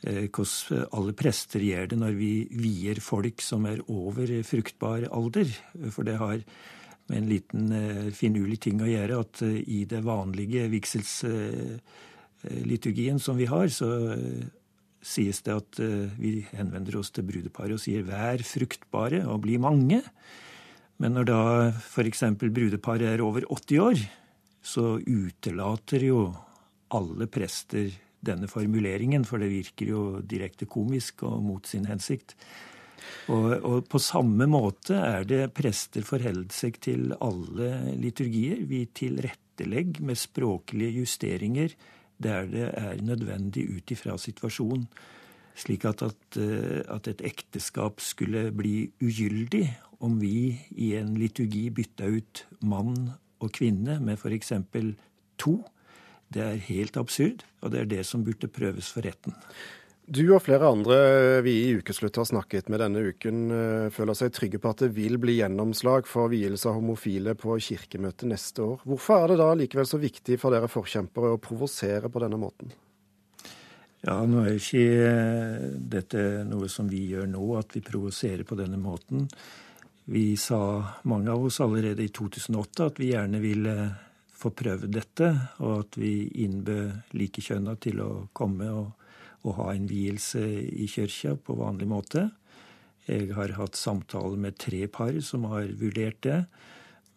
eh, 0.02 0.26
hvordan 0.26 0.90
alle 0.98 1.16
prester 1.22 1.62
gjør 1.62 1.94
det 1.94 2.02
når 2.02 2.18
vi 2.18 2.34
vier 2.50 2.98
folk 2.98 3.46
som 3.46 3.70
er 3.70 3.78
over 3.86 4.34
fruktbar 4.42 5.06
alder. 5.06 5.54
For 5.94 6.02
det 6.02 6.18
har 6.18 6.42
med 7.10 7.18
en 7.22 7.30
liten 7.30 8.12
finurlig 8.14 8.60
ting 8.62 8.82
å 8.82 8.90
gjøre 8.90 9.16
at 9.22 9.40
i 9.42 9.82
det 9.90 9.98
vanlige 10.06 10.68
vigsels 10.70 11.14
liturgien 12.48 13.18
som 13.20 13.36
vi 13.36 13.48
har, 13.50 13.68
så 13.68 13.90
eh, 14.14 14.46
sies 15.00 15.42
det 15.46 15.56
at 15.56 15.80
eh, 15.82 16.12
vi 16.20 16.40
henvender 16.52 17.00
oss 17.00 17.12
til 17.14 17.26
brudeparet 17.28 17.76
og 17.76 17.82
sier 17.82 18.04
'vær 18.06 18.44
fruktbare 18.44 19.24
og 19.26 19.42
bli 19.46 19.58
mange'. 19.58 20.02
Men 21.00 21.16
når 21.16 21.24
da 21.24 21.42
f.eks. 21.72 22.22
brudeparet 22.36 23.08
er 23.08 23.22
over 23.24 23.46
80 23.48 23.78
år, 23.80 24.00
så 24.60 25.00
utelater 25.00 26.04
jo 26.04 26.34
alle 26.92 27.26
prester 27.26 27.88
denne 28.20 28.48
formuleringen, 28.48 29.24
for 29.24 29.40
det 29.40 29.48
virker 29.48 29.88
jo 29.88 30.02
direkte 30.20 30.68
komisk 30.68 31.22
og 31.24 31.40
mot 31.40 31.64
sin 31.66 31.86
hensikt. 31.88 32.36
Og, 33.32 33.64
og 33.64 33.86
på 33.88 33.98
samme 34.02 34.44
måte 34.50 34.98
er 34.98 35.24
det 35.24 35.54
prester 35.56 36.04
forholder 36.04 36.52
seg 36.52 36.76
til 36.84 37.14
alle 37.16 37.96
liturgier. 37.96 38.60
Vi 38.68 38.84
tilrettelegger 38.92 40.04
med 40.04 40.20
språklige 40.20 41.00
justeringer 41.00 41.72
der 42.22 42.46
det 42.50 42.68
er 42.72 43.00
nødvendig 43.02 43.66
ut 43.76 43.90
ifra 43.90 44.18
situasjonen. 44.18 44.86
Slik 45.56 45.84
at, 45.84 46.02
at, 46.02 46.36
eh, 46.36 46.80
at, 46.88 47.08
et 47.08 47.20
ekteskap 47.24 48.00
skulle 48.00 48.50
bli 48.52 48.92
ugyldig 49.02 49.66
om 50.00 50.20
vi 50.20 50.60
i 50.70 50.94
en 50.96 51.16
liturgi 51.18 51.68
bytta 51.70 52.08
ut 52.08 52.46
mann 52.62 53.10
og 53.40 53.52
kvinne 53.52 53.98
med 54.00 54.16
f.eks. 54.16 54.52
to. 55.38 55.58
Det 56.32 56.42
er 56.42 56.64
helt 56.70 56.96
absurd, 56.96 57.44
og 57.60 57.72
det 57.72 57.80
er 57.80 57.90
det 57.90 58.06
som 58.06 58.24
burde 58.24 58.48
prøves 58.48 58.92
for 58.92 59.04
retten. 59.04 59.34
Du 60.10 60.24
og 60.34 60.40
flere 60.42 60.66
andre 60.66 60.96
vi 61.46 61.52
i 61.68 61.74
Ukeslutt 61.78 62.16
har 62.18 62.26
snakket 62.26 62.66
med 62.72 62.80
denne 62.82 62.98
uken, 63.12 63.44
eh, 63.54 63.90
føler 63.94 64.16
seg 64.18 64.32
trygge 64.34 64.58
på 64.58 64.72
at 64.72 64.82
det 64.82 64.88
vil 64.96 65.20
bli 65.22 65.36
gjennomslag 65.36 66.08
for 66.10 66.32
vielse 66.32 66.66
av 66.66 66.80
homofile 66.80 67.36
på 67.38 67.54
kirkemøtet 67.62 68.26
neste 68.26 68.64
år. 68.64 68.82
Hvorfor 68.82 69.22
er 69.22 69.28
det 69.30 69.38
da 69.38 69.52
likevel 69.54 69.86
så 69.86 70.02
viktig 70.02 70.40
for 70.42 70.50
dere 70.50 70.66
forkjempere 70.66 71.36
å 71.36 71.38
provosere 71.38 72.10
på 72.10 72.24
denne 72.24 72.40
måten? 72.42 72.74
Ja, 74.02 74.18
nå 74.26 74.42
er 74.42 74.50
jo 74.56 74.58
ikke 74.58 74.84
eh, 75.06 75.64
dette 75.94 76.26
noe 76.48 76.66
som 76.72 76.90
vi 76.90 77.06
gjør 77.12 77.30
nå, 77.30 77.46
at 77.62 77.78
vi 77.78 77.86
provoserer 77.86 78.42
på 78.42 78.58
denne 78.58 78.82
måten. 78.82 79.28
Vi 80.10 80.34
sa, 80.34 80.90
mange 81.06 81.30
av 81.30 81.44
oss, 81.46 81.60
allerede 81.62 82.02
i 82.02 82.10
2008 82.10 82.88
at 82.90 82.98
vi 82.98 83.12
gjerne 83.12 83.38
ville 83.38 83.76
få 84.34 84.50
prøvd 84.58 84.90
dette, 84.90 85.36
og 85.62 85.84
at 85.84 86.00
vi 86.02 86.16
innbød 86.42 87.14
likekjønna 87.14 87.78
til 87.78 88.02
å 88.02 88.14
komme 88.34 88.74
og 88.74 88.96
å 89.46 89.54
ha 89.56 89.70
en 89.74 89.86
vielse 89.88 90.40
i 90.40 90.88
kirka 90.90 91.36
på 91.36 91.56
vanlig 91.60 91.88
måte. 91.90 92.28
Jeg 93.08 93.32
har 93.34 93.56
hatt 93.56 93.78
samtaler 93.78 94.38
med 94.38 94.58
tre 94.60 94.84
par 94.92 95.16
som 95.24 95.48
har 95.50 95.72
vurdert 95.80 96.20
det, 96.26 96.42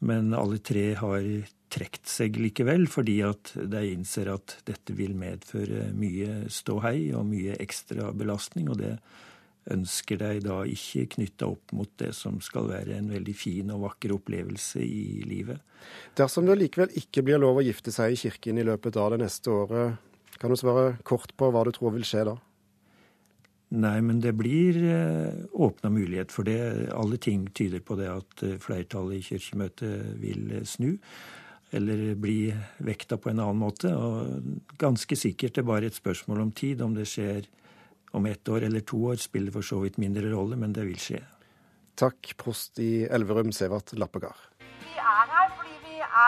men 0.03 0.33
alle 0.35 0.59
tre 0.63 0.93
har 0.99 1.27
trukket 1.73 2.09
seg 2.09 2.37
likevel, 2.37 2.85
fordi 2.91 3.19
at 3.25 3.53
de 3.55 3.83
innser 3.91 4.29
at 4.31 4.57
dette 4.67 4.95
vil 4.95 5.15
medføre 5.17 5.89
mye 5.97 6.47
ståhei 6.53 7.11
og 7.17 7.27
mye 7.29 7.57
ekstra 7.63 8.11
belastning. 8.15 8.69
og 8.69 8.81
det 8.81 8.97
ønsker 9.71 10.19
de 10.19 10.39
da 10.43 10.57
ikke 10.67 11.05
knytta 11.15 11.47
opp 11.47 11.71
mot 11.75 11.91
det 12.01 12.11
som 12.17 12.39
skal 12.43 12.67
være 12.71 12.97
en 12.97 13.11
veldig 13.13 13.35
fin 13.37 13.69
og 13.71 13.85
vakker 13.85 14.15
opplevelse 14.17 14.83
i 14.83 15.23
livet. 15.27 15.61
Dersom 16.19 16.47
det 16.47 16.57
likevel 16.59 16.91
ikke 16.99 17.23
blir 17.23 17.39
lov 17.39 17.61
å 17.61 17.65
gifte 17.65 17.93
seg 17.95 18.13
i 18.13 18.19
kirken 18.25 18.59
i 18.59 18.65
løpet 18.67 18.99
av 18.99 19.13
det 19.13 19.23
neste 19.23 19.53
året, 19.53 20.01
kan 20.39 20.51
du 20.51 20.57
svare 20.59 20.97
kort 21.07 21.35
på 21.37 21.51
hva 21.51 21.63
du 21.65 21.71
tror 21.75 21.95
vil 21.95 22.07
skje 22.07 22.25
da? 22.31 22.37
Nei, 23.73 23.97
men 24.05 24.19
det 24.21 24.35
blir 24.37 24.77
eh, 24.85 25.45
åpna 25.53 25.89
mulighet 25.89 26.33
for 26.33 26.45
det. 26.45 26.91
Alle 26.93 27.17
ting 27.17 27.47
tyder 27.57 27.81
på 27.81 27.97
det 27.97 28.09
at 28.11 28.43
eh, 28.45 28.59
flertallet 28.61 29.17
i 29.17 29.25
Kirkemøtet 29.25 30.11
vil 30.21 30.51
eh, 30.59 30.67
snu. 30.67 30.91
Eller 31.73 32.13
bli 32.21 32.53
vekta 32.85 33.17
på 33.17 33.31
en 33.31 33.41
annen 33.41 33.63
måte. 33.63 33.89
Og 33.97 34.77
ganske 34.77 35.17
sikkert 35.17 35.57
det 35.57 35.63
er 35.63 35.69
bare 35.71 35.89
et 35.89 35.97
spørsmål 35.97 36.45
om 36.45 36.53
tid. 36.53 36.85
Om 36.85 36.93
det 36.99 37.07
skjer 37.09 37.49
om 38.13 38.29
ett 38.29 38.45
år 38.45 38.67
eller 38.69 38.85
to 38.85 39.01
år, 39.09 39.17
spiller 39.17 39.55
for 39.55 39.65
så 39.65 39.81
vidt 39.81 39.97
mindre 39.97 40.29
rolle, 40.29 40.59
men 40.59 40.75
det 40.77 40.85
vil 40.85 41.01
skje. 41.01 41.23
Takk, 41.97 42.35
prost 42.37 42.77
i 42.81 43.07
Elverum, 43.09 43.49
Severt 43.57 43.95
Lappegard 43.97 44.52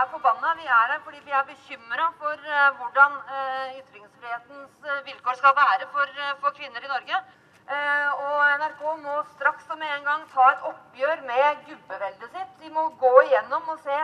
er 0.01 0.11
forbanna. 0.11 0.53
Vi 0.59 0.65
er 0.65 0.91
her 0.91 1.01
fordi 1.05 1.21
vi 1.25 1.33
er 1.37 1.47
bekymra 1.47 2.05
for 2.19 2.35
uh, 2.55 2.67
hvordan 2.79 3.17
uh, 3.35 3.77
ytringsfrihetens 3.79 4.73
uh, 4.89 4.99
vilkår 5.07 5.39
skal 5.39 5.55
være 5.61 5.87
for, 5.95 6.21
for 6.41 6.55
kvinner 6.59 6.83
i 6.83 6.93
Norge. 6.93 7.23
og 8.23 8.41
NRK 8.59 8.81
må 9.03 9.13
straks 9.35 9.69
og 9.73 9.77
med 9.81 9.93
en 9.93 10.03
gang 10.07 10.25
ta 10.33 10.49
et 10.51 10.65
oppgjør 10.69 11.23
med 11.29 11.63
gubbeveldet 11.69 12.35
sitt. 12.35 12.51
De 12.61 12.69
må 12.75 12.83
gå 13.03 13.13
igjennom 13.23 13.71
og 13.73 13.79
se 13.87 13.97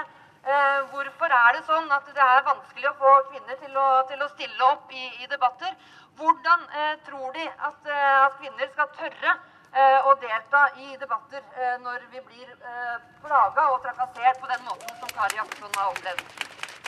hvorfor 0.94 1.36
er 1.40 1.52
det 1.54 1.62
sånn 1.68 1.94
at 1.98 2.08
det 2.16 2.26
er 2.26 2.48
vanskelig 2.48 2.90
å 2.90 2.96
få 3.04 3.12
kvinner 3.28 3.60
til 3.62 3.78
å, 3.78 3.88
til 4.10 4.24
å 4.26 4.30
stille 4.32 4.70
opp 4.72 4.90
i, 4.90 5.06
i 5.22 5.30
debatter. 5.30 5.76
Hvordan 6.18 6.66
tror 7.06 7.38
de 7.38 7.46
at, 7.70 7.94
at 7.94 8.40
kvinner 8.40 8.74
skal 8.74 8.90
tørre 8.98 9.38
Eh, 9.72 10.00
å 10.04 10.12
delta 10.20 10.66
i 10.84 10.98
debatter 11.00 11.40
eh, 11.56 11.78
når 11.80 12.04
vi 12.12 12.20
blir 12.20 12.48
eh, 12.52 12.98
plaga 13.24 13.70
og 13.72 13.80
trakassert 13.86 14.42
på 14.44 14.50
den 14.52 14.66
måten 14.68 14.90
som 15.00 15.12
Kari 15.16 15.38
Jakkesson 15.38 15.78
har 15.78 15.94
opplevd. 15.94 16.24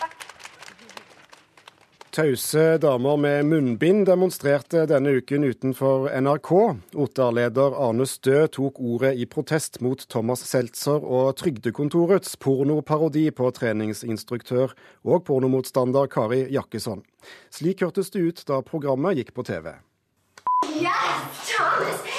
Takk. 0.02 0.16
Tause 2.14 2.66
damer 2.84 3.16
med 3.18 3.48
munnbind 3.48 4.04
demonstrerte 4.06 4.84
denne 4.92 5.16
uken 5.16 5.48
utenfor 5.48 6.10
NRK. 6.12 6.52
Ottar-leder 7.06 7.78
Arne 7.88 8.06
Stø 8.06 8.44
tok 8.52 8.84
ordet 8.84 9.14
i 9.16 9.30
protest 9.32 9.80
mot 9.82 10.04
Thomas 10.12 10.44
Seltzer 10.46 11.00
og 11.00 11.38
Trygdekontorets 11.40 12.36
pornoparodi 12.44 13.30
på 13.32 13.48
treningsinstruktør 13.56 14.76
og 15.08 15.24
pornomotstander 15.32 16.12
Kari 16.12 16.44
Jakkesson. 16.52 17.02
Slik 17.48 17.88
hørtes 17.88 18.12
det 18.12 18.28
ut 18.28 18.46
da 18.52 18.60
programmet 18.68 19.24
gikk 19.24 19.32
på 19.40 19.48
TV. 19.48 19.72
Yes, 20.68 21.48
Thomas, 21.48 22.13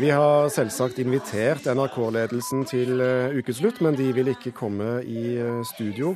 Vi 0.00 0.08
har 0.10 0.46
selvsagt 0.48 0.96
invitert 1.02 1.66
NRK-ledelsen 1.68 2.62
til 2.64 3.02
eh, 3.04 3.34
ukeslutt, 3.36 3.82
men 3.84 3.98
de 3.98 4.06
vil 4.16 4.30
ikke 4.32 4.54
komme 4.56 5.02
i 5.04 5.34
eh, 5.36 5.58
studio. 5.68 6.14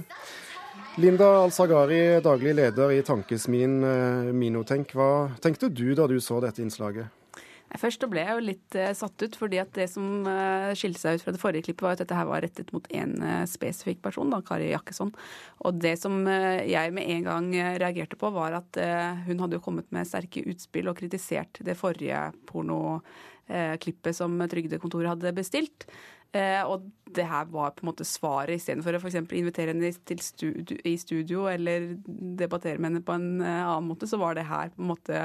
Linda 0.96 1.26
Al-Sagari, 1.42 2.22
daglig 2.24 2.54
leder 2.56 2.94
i 2.94 3.02
tankesmien 3.04 3.74
eh, 3.84 4.30
Minotenk. 4.32 4.94
Hva 4.96 5.10
tenkte 5.44 5.68
du 5.68 5.90
da 5.98 6.06
du 6.08 6.16
så 6.16 6.40
dette 6.40 6.64
innslaget? 6.64 7.12
Først 7.76 8.06
ble 8.08 8.22
jeg 8.22 8.38
jo 8.38 8.46
litt 8.46 8.78
satt 8.94 9.20
ut, 9.20 9.36
fordi 9.36 9.58
at 9.58 9.72
det 9.74 9.88
som 9.90 10.22
skilte 10.78 11.00
seg 11.00 11.18
ut 11.18 11.24
fra 11.26 11.32
det 11.34 11.40
forrige 11.42 11.66
klippet, 11.66 11.82
var 11.82 11.96
at 11.96 12.04
dette 12.04 12.14
her 12.14 12.28
var 12.28 12.44
rettet 12.44 12.70
mot 12.70 12.86
én 12.94 13.16
spesifikk 13.50 13.98
person, 14.04 14.30
da, 14.30 14.38
Kari 14.46 14.68
Jakkesson. 14.70 15.10
Og 15.66 15.80
det 15.82 15.96
som 15.98 16.20
jeg 16.28 16.94
med 16.94 17.10
en 17.16 17.26
gang 17.26 17.48
reagerte 17.82 18.20
på, 18.20 18.30
var 18.36 18.60
at 18.60 18.78
hun 19.26 19.42
hadde 19.42 19.58
jo 19.58 19.64
kommet 19.64 19.90
med 19.96 20.06
sterke 20.06 20.44
utspill 20.52 20.92
og 20.92 21.00
kritisert 21.00 21.58
det 21.66 21.74
forrige 21.80 22.28
pornoklippet 23.48 24.16
som 24.16 24.38
Trygdekontoret 24.48 25.14
hadde 25.14 25.34
bestilt. 25.36 25.86
Eh, 26.34 26.62
og 26.66 26.88
det 27.14 27.28
her 27.30 27.46
var 27.46 27.70
på 27.76 27.84
en 27.84 27.92
måte 27.92 28.04
svaret, 28.04 28.56
istedenfor 28.56 28.96
å 28.96 28.98
f.eks. 28.98 29.20
invitere 29.30 29.70
henne 29.70 29.92
studio, 29.94 30.78
i 30.82 30.96
studio 30.98 31.44
eller 31.46 31.92
debattere 32.04 32.80
med 32.80 32.90
henne 32.90 33.04
på 33.06 33.14
en 33.14 33.38
eh, 33.38 33.60
annen 33.62 33.86
måte, 33.86 34.08
så 34.10 34.18
var 34.18 34.34
det 34.34 34.48
her 34.48 34.72
på 34.74 34.82
en 34.82 34.90
måte 34.90 35.20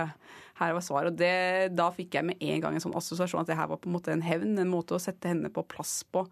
her 0.59 0.75
var 0.75 0.85
svaret. 0.85 1.09
Og 1.09 1.17
det, 1.17 1.73
da 1.73 1.89
fikk 1.95 2.19
jeg 2.19 2.27
med 2.29 2.37
en 2.45 2.61
gang 2.61 2.77
en 2.77 2.83
sånn 2.83 2.97
assosiasjon 2.99 3.41
at 3.41 3.49
det 3.49 3.57
her 3.57 3.71
var 3.71 3.81
på 3.81 3.89
en 3.89 3.97
måte 3.97 4.13
en 4.13 4.25
hevn, 4.25 4.59
en 4.61 4.69
måte 4.69 4.93
å 4.93 5.01
sette 5.01 5.31
henne 5.31 5.49
på 5.49 5.65
plass 5.71 6.03
på. 6.13 6.27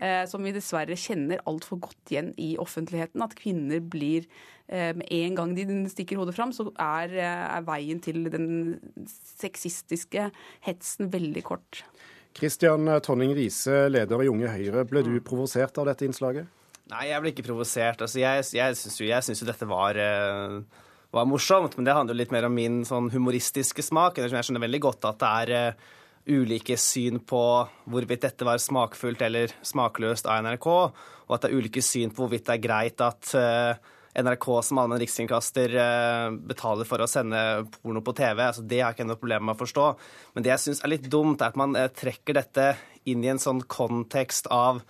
Eh, 0.00 0.24
som 0.26 0.40
vi 0.40 0.54
dessverre 0.54 0.96
kjenner 0.96 1.42
altfor 1.46 1.76
godt 1.84 2.10
igjen 2.10 2.30
i 2.40 2.54
offentligheten. 2.60 3.20
At 3.22 3.36
kvinner 3.36 3.82
blir 3.84 4.24
eh, 4.66 4.94
Med 4.96 5.06
en 5.12 5.36
gang 5.36 5.52
de 5.54 5.66
stikker 5.92 6.16
hodet 6.16 6.34
fram, 6.34 6.52
så 6.52 6.70
er, 6.80 7.12
eh, 7.12 7.44
er 7.58 7.66
veien 7.66 8.00
til 8.00 8.24
den 8.32 8.80
sexistiske 9.06 10.30
hetsen 10.64 11.12
veldig 11.12 11.44
kort. 11.44 11.84
Kristian 12.32 12.88
Tonning 13.04 13.34
Riise, 13.36 13.90
leder 13.92 14.24
i 14.24 14.30
Unge 14.32 14.48
Høyre. 14.48 14.86
Ble 14.88 15.04
du 15.04 15.12
provosert 15.20 15.76
av 15.78 15.90
dette 15.90 16.08
innslaget? 16.08 16.48
Nei, 16.88 17.10
jeg 17.10 17.20
ble 17.20 17.32
ikke 17.34 17.48
provosert. 17.50 18.00
Altså, 18.00 18.22
jeg 18.22 18.46
jeg 18.56 18.78
syns 18.78 18.96
jo, 18.98 19.06
jo, 19.06 19.48
dette 19.50 19.68
var, 19.68 20.00
var, 21.12 21.26
morsomt, 21.28 21.76
men 21.76 21.84
det 21.84 21.94
handler 21.94 22.16
jo 22.16 22.22
litt 22.22 22.32
mer 22.32 22.48
om 22.48 22.56
min 22.56 22.80
sånn 22.88 23.12
humoristiske 23.12 23.84
smak. 23.84 24.16
Jeg 24.16 24.32
skjønner 24.32 24.64
veldig 24.64 24.80
godt 24.88 25.04
at 25.12 25.20
det 25.20 25.32
er 25.44 25.76
ulike 26.28 26.76
syn 26.78 27.18
på 27.26 27.42
hvorvidt 27.90 28.26
dette 28.26 28.46
var 28.46 28.60
smakfullt 28.62 29.22
eller 29.26 29.54
smakløst 29.66 30.28
av 30.30 30.44
NRK, 30.46 30.68
og 30.72 31.34
at 31.34 31.44
det 31.44 31.50
er 31.50 31.58
ulike 31.58 31.82
syn 31.84 32.12
på 32.12 32.24
hvorvidt 32.24 32.46
det 32.46 32.56
er 32.56 32.62
greit 32.62 33.02
at 33.02 33.34
uh, 33.34 33.92
NRK 34.12 34.46
som 34.62 34.80
allmenn 34.80 35.00
rikskringkaster 35.00 35.74
eh, 35.80 36.30
betaler 36.44 36.84
for 36.88 37.00
å 37.00 37.08
sende 37.08 37.38
porno 37.78 38.02
på 38.04 38.12
TV. 38.16 38.42
Altså, 38.44 38.64
det 38.68 38.82
har 38.82 38.92
jeg 38.92 38.98
ikke 38.98 39.06
noe 39.08 39.20
problem 39.22 39.46
med 39.48 39.56
å 39.56 39.60
forstå. 39.62 39.86
Men 40.34 40.44
det 40.44 40.52
jeg 40.52 40.62
syns 40.66 40.82
er 40.84 40.92
litt 40.92 41.06
dumt, 41.12 41.40
er 41.40 41.52
at 41.52 41.56
man 41.56 41.72
eh, 41.78 41.88
trekker 41.88 42.36
dette 42.36 42.66
inn 43.08 43.24
i 43.24 43.30
en 43.32 43.40
sånn 43.40 43.62
kontekst 43.72 44.50
av, 44.52 44.82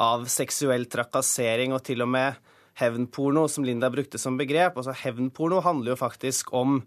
av 0.00 0.24
seksuell 0.32 0.88
trakassering 0.88 1.76
og 1.76 1.84
til 1.84 2.04
og 2.04 2.10
med 2.14 2.40
hevnporno, 2.80 3.44
som 3.52 3.66
Linda 3.68 3.92
brukte 3.92 4.20
som 4.20 4.40
begrep. 4.40 4.80
Altså, 4.80 4.96
hevnporno 5.04 5.60
handler 5.66 5.92
jo 5.92 6.00
faktisk 6.00 6.54
om 6.56 6.80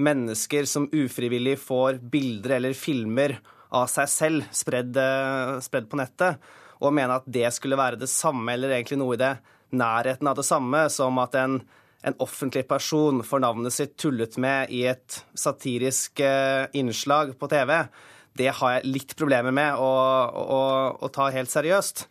mennesker 0.00 0.64
som 0.68 0.88
ufrivillig 0.92 1.58
får 1.60 2.00
bilder 2.12 2.56
eller 2.58 2.76
filmer 2.76 3.36
av 3.72 3.88
seg 3.90 4.08
selv 4.10 4.48
eh, 4.72 5.58
spredd 5.64 5.88
på 5.90 6.00
nettet, 6.00 6.40
og 6.82 6.94
mener 6.94 7.20
at 7.20 7.28
det 7.30 7.48
skulle 7.54 7.78
være 7.78 8.00
det 8.00 8.10
samme 8.10 8.54
eller 8.54 8.74
egentlig 8.74 9.00
noe 9.00 9.16
i 9.16 9.22
det 9.22 9.36
nærheten 9.72 10.28
av 10.28 10.36
det 10.36 10.44
samme 10.44 10.84
som 10.92 11.20
at 11.22 11.36
en, 11.40 11.60
en 12.04 12.16
offentlig 12.20 12.66
person 12.68 13.22
får 13.24 13.44
navnet 13.44 13.74
sitt 13.74 13.94
tullet 14.00 14.36
med 14.42 14.72
i 14.74 14.84
et 14.90 15.22
satirisk 15.38 16.20
eh, 16.20 16.66
innslag 16.76 17.36
på 17.40 17.48
TV, 17.52 17.78
det 18.38 18.52
har 18.58 18.76
jeg 18.76 18.88
litt 18.88 19.16
problemer 19.16 19.52
med 19.54 19.76
å, 19.76 19.92
å, 20.32 20.62
å 20.96 21.12
ta 21.12 21.28
helt 21.34 21.52
seriøst. 21.52 22.06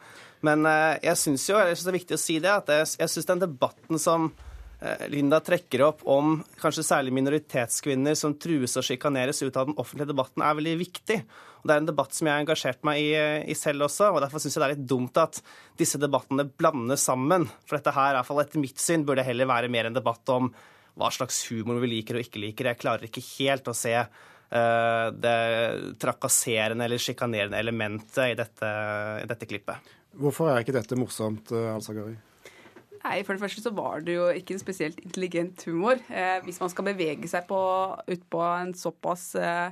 Men 0.45 0.65
eh, 0.69 0.97
jeg 1.05 1.19
syns 1.21 1.47
jo, 1.49 1.57
jeg 1.57 1.75
synes 1.75 1.85
det 1.85 1.91
er 1.91 1.99
viktig 1.99 2.17
å 2.17 2.23
si 2.25 2.37
det, 2.41 2.53
at 2.53 2.73
jeg, 2.73 2.89
jeg 3.03 3.13
syns 3.13 3.29
den 3.29 3.43
debatten 3.43 4.01
som 4.01 4.31
Linda 5.13 5.37
trekker 5.45 5.83
opp 5.85 5.99
om 6.09 6.39
kanskje 6.57 6.83
særlig 6.87 7.11
minoritetskvinner 7.13 8.15
som 8.17 8.33
trues 8.41 8.73
og 8.79 8.85
sjikaneres 8.87 9.43
ut 9.43 9.57
av 9.59 9.67
den 9.69 9.77
offentlige 9.77 10.09
debatten, 10.09 10.41
er 10.41 10.57
veldig 10.57 10.73
viktig. 10.79 11.17
Og 11.61 11.69
Det 11.69 11.75
er 11.75 11.81
en 11.83 11.89
debatt 11.91 12.17
som 12.17 12.25
jeg 12.25 12.33
har 12.33 12.41
engasjert 12.41 12.81
meg 12.87 13.01
i, 13.03 13.11
i 13.53 13.57
selv 13.57 13.85
også. 13.85 14.09
og 14.09 14.23
Derfor 14.23 14.41
syns 14.41 14.57
jeg 14.57 14.63
det 14.63 14.67
er 14.67 14.73
litt 14.73 14.89
dumt 14.89 15.19
at 15.21 15.37
disse 15.77 16.01
debattene 16.01 16.47
blandes 16.49 17.05
sammen. 17.05 17.45
For 17.69 17.77
dette 17.77 17.93
her, 17.93 18.15
i 18.15 18.17
hvert 18.17 18.29
fall 18.31 18.41
etter 18.41 18.63
mitt 18.63 18.81
syn, 18.81 19.05
burde 19.05 19.25
heller 19.27 19.49
være 19.49 19.69
mer 19.69 19.91
en 19.91 19.97
debatt 19.97 20.33
om 20.33 20.49
hva 20.97 21.11
slags 21.13 21.43
humor 21.51 21.77
vi 21.83 21.91
liker 21.93 22.17
og 22.17 22.25
ikke 22.25 22.41
liker. 22.41 22.71
Jeg 22.71 22.81
klarer 22.81 23.05
ikke 23.05 23.23
helt 23.37 23.69
å 23.69 23.77
se 23.77 23.93
uh, 24.01 25.07
det 25.13 25.37
trakasserende 26.01 26.89
eller 26.89 27.01
sjikanerende 27.01 27.61
elementet 27.61 28.33
i 28.33 28.35
dette, 28.41 28.73
i 29.21 29.29
dette 29.29 29.49
klippet. 29.49 29.93
Hvorfor 30.17 30.49
er 30.51 30.65
ikke 30.65 30.75
dette 30.75 30.97
morsomt, 30.99 31.53
uh, 31.53 31.69
Al-Sagari? 31.75 32.17
Nei, 33.01 33.21
For 33.25 33.33
det 33.33 33.41
første 33.41 33.63
så 33.63 33.73
var 33.73 34.03
det 34.05 34.15
jo 34.15 34.29
ikke 34.37 34.55
en 34.55 34.61
spesielt 34.61 34.99
intelligent 35.01 35.63
humor. 35.65 36.01
Eh, 36.09 36.37
hvis 36.45 36.61
man 36.61 36.71
skal 36.73 36.87
bevege 36.91 37.29
seg 37.29 37.47
på, 37.49 37.59
ut 37.97 38.25
på 38.29 38.41
en 38.45 38.73
såpass 38.77 39.31
eh, 39.41 39.71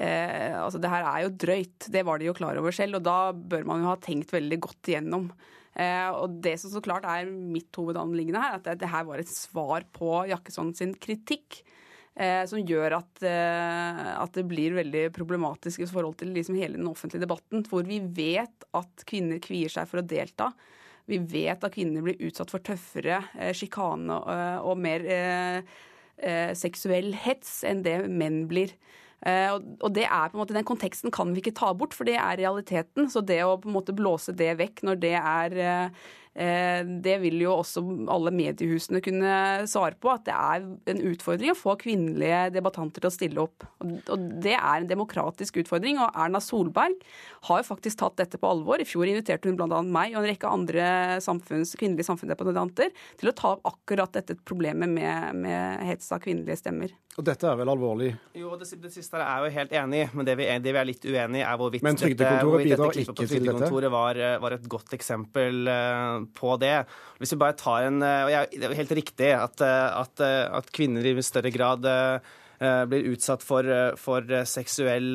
eh, 0.00 0.56
Altså, 0.58 0.80
det 0.82 0.90
her 0.92 1.06
er 1.08 1.24
jo 1.24 1.36
drøyt. 1.46 1.88
Det 1.94 2.04
var 2.04 2.20
de 2.20 2.28
jo 2.28 2.36
klar 2.36 2.60
over 2.60 2.74
selv, 2.76 3.00
og 3.00 3.06
da 3.08 3.32
bør 3.32 3.64
man 3.68 3.84
jo 3.84 3.92
ha 3.92 3.96
tenkt 4.04 4.34
veldig 4.36 4.60
godt 4.68 4.92
igjennom. 4.92 5.30
Eh, 5.78 6.10
og 6.10 6.40
det 6.44 6.58
som 6.60 6.74
så 6.74 6.82
klart 6.84 7.08
er 7.08 7.30
mitt 7.30 7.72
hovedanliggende 7.78 8.42
her, 8.42 8.58
at 8.58 8.66
det, 8.66 8.80
det 8.82 8.92
her 8.92 9.08
var 9.08 9.22
et 9.22 9.32
svar 9.32 9.86
på 9.94 10.22
Jakkesson 10.28 10.74
sin 10.76 10.96
kritikk. 10.98 11.62
Eh, 12.18 12.42
som 12.50 12.58
gjør 12.66 12.96
at, 12.96 13.20
eh, 13.22 14.06
at, 14.18 14.32
det 14.34 14.42
blir 14.50 14.74
veldig 14.74 15.04
problematisk 15.14 15.84
i 15.84 15.86
forhold 15.86 16.16
til 16.18 16.32
liksom 16.34 16.56
hele 16.58 16.74
den 16.74 16.88
offentlige 16.90 17.22
debatten, 17.22 17.62
hvor 17.70 17.86
vi 17.86 18.00
vet 18.02 18.66
at 18.74 19.04
kvinner 19.06 19.38
kvier 19.38 19.70
seg 19.70 19.86
for 19.86 20.02
å 20.02 20.08
delta. 20.16 20.48
Vi 21.08 21.18
vet 21.24 21.64
at 21.64 21.74
kvinner 21.74 22.04
blir 22.04 22.20
utsatt 22.28 22.52
for 22.52 22.64
tøffere 22.64 23.22
eh, 23.38 23.54
sjikane 23.56 24.20
eh, 24.28 24.58
og 24.60 24.80
mer 24.84 25.06
eh, 25.08 25.76
seksuell 26.58 27.12
hets 27.16 27.62
enn 27.68 27.84
det 27.86 28.02
menn 28.10 28.42
blir. 28.50 28.74
Og 29.18 29.90
det 29.94 30.04
er 30.06 30.30
på 30.30 30.36
en 30.36 30.40
måte, 30.40 30.54
Den 30.54 30.66
konteksten 30.66 31.10
kan 31.14 31.30
vi 31.34 31.42
ikke 31.42 31.56
ta 31.58 31.72
bort, 31.74 31.94
for 31.94 32.06
det 32.06 32.16
er 32.18 32.38
realiteten. 32.38 33.08
Så 33.10 33.22
det 33.22 33.40
å 33.42 33.56
på 33.58 33.70
en 33.70 33.74
måte 33.74 33.94
blåse 33.94 34.34
det 34.34 34.52
vekk 34.58 34.82
når 34.86 34.98
det 35.02 35.12
er 35.18 35.56
det 36.38 37.16
vil 37.22 37.40
jo 37.42 37.56
også 37.58 37.82
alle 38.14 38.30
mediehusene 38.34 39.00
kunne 39.02 39.32
svare 39.70 39.96
på, 39.98 40.12
at 40.12 40.26
det 40.28 40.34
er 40.36 40.66
en 40.92 41.00
utfordring 41.10 41.50
å 41.50 41.58
få 41.58 41.74
kvinnelige 41.80 42.44
debattanter 42.54 43.02
til 43.02 43.10
å 43.10 43.14
stille 43.14 43.42
opp. 43.42 43.66
Og 43.82 44.28
det 44.44 44.54
er 44.54 44.76
en 44.76 44.90
demokratisk 44.90 45.58
utfordring. 45.64 45.98
Og 45.98 46.14
Erna 46.14 46.38
Solberg 46.42 46.94
har 47.48 47.62
jo 47.62 47.68
faktisk 47.68 47.98
tatt 48.02 48.18
dette 48.20 48.38
på 48.38 48.50
alvor. 48.50 48.78
I 48.78 48.86
fjor 48.88 49.10
inviterte 49.10 49.50
hun 49.50 49.58
bl.a. 49.58 49.82
meg 49.82 50.14
og 50.14 50.22
en 50.22 50.30
rekke 50.30 50.52
andre 50.52 50.86
samfunns, 51.24 51.74
kvinnelige 51.78 52.06
samfunnsdebattanter 52.08 52.94
til 53.18 53.32
å 53.32 53.36
ta 53.36 53.56
opp 53.56 53.66
akkurat 53.72 54.14
dette 54.14 54.38
problemet 54.46 54.90
med, 54.90 55.42
med 55.42 55.86
hets 55.90 56.12
av 56.14 56.22
kvinnelige 56.24 56.60
stemmer. 56.62 56.94
Og 57.18 57.26
dette 57.26 57.48
er 57.50 57.56
vel 57.58 57.70
alvorlig? 57.72 58.12
Jo, 58.38 58.52
det, 58.60 58.68
det 58.78 58.92
siste 58.94 59.18
er 59.18 59.26
jeg 59.26 59.48
jo 59.48 59.54
helt 59.56 59.72
enig 59.80 60.02
i, 60.04 60.08
men 60.14 60.26
det 60.28 60.36
vi, 60.38 60.46
er, 60.46 60.60
det 60.62 60.74
vi 60.74 60.78
er 60.78 60.86
litt 60.86 61.02
uenig 61.08 61.40
i, 61.40 61.42
er 61.42 61.58
hvorvidt 61.58 61.86
men 61.86 61.98
Trygdekontoret 61.98 62.68
bidrar 62.68 63.00
ikke 63.02 63.26
til 63.26 63.48
dette? 63.48 63.70
Var, 63.98 64.20
var 64.44 64.54
et 64.54 64.68
godt 64.70 64.94
eksempel 64.94 65.66
uh, 65.66 66.27
på 66.36 66.56
det. 66.60 66.82
Hvis 67.20 67.34
vi 67.34 67.40
bare 67.40 67.56
tar 67.58 67.88
en 67.88 68.02
uh, 68.02 68.26
og 68.26 68.52
Det 68.52 68.68
er 68.68 68.76
helt 68.80 68.98
riktig 69.00 69.32
at, 69.36 69.62
uh, 69.64 70.02
at, 70.02 70.20
at, 70.20 70.70
kvinner 70.74 71.06
i 71.06 71.16
større 71.22 71.54
grad 71.54 71.86
blir 72.58 73.12
utsatt 73.12 73.44
for, 73.46 73.62
for 74.02 74.24
seksuell, 74.50 75.14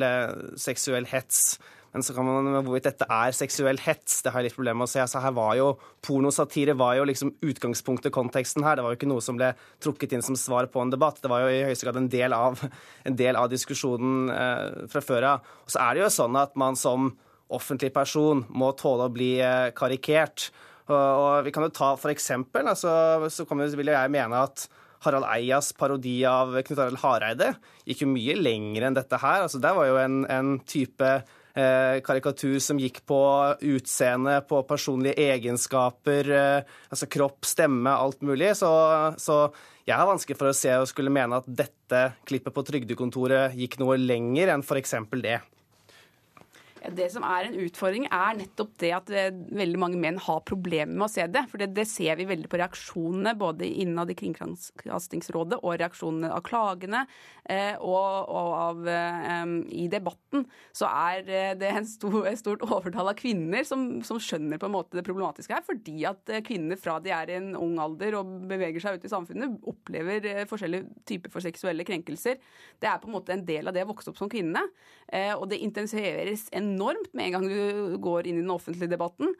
seksuell 0.56 1.04
hets. 1.10 1.58
Men 1.94 2.02
så 2.02 2.14
kan 2.14 2.26
man 2.26 2.48
hvorvidt 2.66 2.88
dette 2.88 3.06
er 3.06 3.34
seksuell 3.36 3.78
hets, 3.78 4.16
det 4.24 4.32
har 4.34 4.42
jeg 4.42 4.48
litt 4.48 4.56
problemer 4.56 4.80
med 4.80 4.88
å 4.88 4.90
se. 4.90 4.98
Altså, 4.98 5.20
her 5.22 5.34
var 5.36 5.52
jo, 5.54 5.68
Pornosatire 6.02 6.74
var 6.74 6.96
jo 6.98 7.04
liksom 7.06 7.30
utgangspunktet, 7.46 8.10
konteksten 8.14 8.66
her. 8.66 8.74
Det 8.74 8.82
var 8.82 8.94
jo 8.94 8.98
ikke 8.98 9.10
noe 9.12 9.22
som 9.22 9.38
ble 9.38 9.52
trukket 9.84 10.16
inn 10.16 10.24
som 10.26 10.34
svar 10.38 10.66
på 10.72 10.82
en 10.82 10.90
debatt. 10.90 11.20
Det 11.22 11.30
var 11.30 11.44
jo 11.44 11.52
i 11.54 11.62
høyeste 11.68 11.86
grad 11.86 12.00
en 12.00 12.10
del 12.10 12.34
av, 12.34 12.58
en 13.06 13.18
del 13.20 13.38
av 13.38 13.46
diskusjonen 13.52 14.26
eh, 14.34 14.82
fra 14.90 15.04
før 15.06 15.28
av. 15.36 15.52
Og 15.62 15.76
så 15.76 15.84
er 15.84 15.94
det 15.94 16.02
jo 16.02 16.10
sånn 16.16 16.40
at 16.42 16.58
man 16.58 16.74
som 16.80 17.12
offentlig 17.54 17.92
person 17.94 18.42
må 18.50 18.72
tåle 18.74 19.06
å 19.06 19.14
bli 19.14 19.36
eh, 19.38 19.70
karikert. 19.78 20.48
Og, 20.92 21.44
vi 21.46 21.52
kan 21.54 21.64
jo 21.64 21.72
ta 21.72 21.94
for 21.96 22.12
eksempel, 22.12 22.68
altså, 22.68 22.90
så 23.32 23.46
vil 23.48 23.92
jeg 23.92 24.12
mene 24.12 24.42
at 24.44 24.66
Harald 25.04 25.28
Eias 25.28 25.72
parodi 25.76 26.18
av 26.28 26.52
Knut 26.64 26.80
Arild 26.80 27.00
Hareide 27.02 27.54
gikk 27.84 28.04
jo 28.04 28.10
mye 28.10 28.36
lenger 28.40 28.88
enn 28.88 28.96
dette 28.96 29.20
her. 29.20 29.44
Altså, 29.44 29.60
der 29.62 29.76
var 29.76 29.88
jo 29.88 29.98
en, 30.00 30.22
en 30.32 30.54
type 30.68 31.10
eh, 31.10 32.00
karikatur 32.04 32.56
som 32.62 32.80
gikk 32.80 33.02
på 33.08 33.20
utseende, 33.74 34.38
på 34.48 34.62
personlige 34.68 35.28
egenskaper, 35.34 36.32
eh, 36.32 36.76
altså 36.90 37.08
kropp, 37.12 37.42
stemme, 37.48 37.92
alt 37.92 38.24
mulig. 38.24 38.54
Så, 38.60 38.70
så 39.20 39.40
jeg 39.84 39.98
har 40.00 40.08
vanskelig 40.08 40.38
for 40.40 40.50
å 40.50 40.56
se 40.56 40.72
og 40.80 40.88
skulle 40.90 41.12
mene 41.12 41.40
at 41.40 41.48
dette 41.48 42.04
klippet 42.28 42.54
på 42.56 42.64
Trygdekontoret 42.70 43.56
gikk 43.60 43.78
noe 43.82 43.98
lenger 44.00 44.54
enn 44.54 44.64
f.eks. 44.64 44.96
det. 45.20 45.40
Det 46.92 47.06
som 47.08 47.24
er 47.24 47.46
en 47.48 47.56
utfordring, 47.64 48.04
er 48.12 48.36
nettopp 48.36 48.74
det 48.82 48.90
at 48.92 49.10
eh, 49.14 49.30
veldig 49.56 49.78
mange 49.80 49.98
menn 50.00 50.18
har 50.20 50.42
problemer 50.44 50.92
med 50.92 51.06
å 51.06 51.12
se 51.12 51.24
det. 51.32 51.46
For 51.48 51.60
det, 51.60 51.70
det 51.76 51.86
ser 51.88 52.18
vi 52.18 52.26
veldig 52.28 52.50
på 52.52 52.58
reaksjonene 52.60 53.32
både 53.40 53.68
innad 53.80 54.12
i 54.12 54.16
Kringkastingsrådet 54.18 55.62
og 55.62 55.78
reaksjonene 55.80 56.32
av 56.36 56.42
klagene 56.44 57.04
eh, 57.48 57.72
og, 57.78 58.28
og 58.28 58.50
av, 58.58 58.82
eh, 58.90 59.54
i 59.80 59.86
debatten. 59.92 60.44
Så 60.76 60.90
er 60.90 61.24
det 61.56 61.70
en 61.70 61.88
stor, 61.88 62.18
et 62.28 62.42
stort 62.42 62.66
overtall 62.68 63.14
av 63.14 63.16
kvinner 63.16 63.64
som, 63.64 63.86
som, 64.04 64.20
skjønner 64.20 64.60
på 64.60 64.68
en 64.68 64.76
måte 64.76 64.98
det 64.98 65.06
problematiske 65.08 65.56
her. 65.56 65.64
Fordi 65.64 66.04
at 66.10 66.34
kvinner 66.44 66.80
fra 66.80 66.98
de 67.00 67.14
er 67.16 67.32
i 67.32 67.38
en 67.40 67.54
ung 67.56 67.78
alder 67.80 68.18
og 68.20 68.36
beveger 68.50 68.84
seg 68.84 68.98
ut 68.98 69.08
i 69.08 69.12
samfunnet, 69.12 69.56
opplever 69.72 70.44
forskjellige 70.50 71.04
typer 71.08 71.32
for 71.32 71.44
seksuelle 71.44 71.88
krenkelser. 71.88 72.36
Det 72.80 72.92
er 72.92 73.00
på 73.00 73.08
en 73.08 73.16
måte 73.16 73.32
en 73.32 73.46
del 73.48 73.72
av 73.72 73.76
det 73.76 73.86
å 73.86 73.92
vokse 73.94 74.12
opp 74.12 74.20
som 74.20 74.28
kvinne. 74.32 74.60
og 75.38 75.44
det 75.50 75.60
intensiveres 75.62 76.46
enormt 76.52 76.73
enormt 76.74 77.14
med 77.14 77.28
en 77.30 77.38
gang 77.38 77.46
du 77.48 77.96
går 78.02 78.28
inn 78.28 78.42
i 78.42 78.44
den 78.44 78.52
offentlige 78.54 78.92
debatten. 78.92 79.32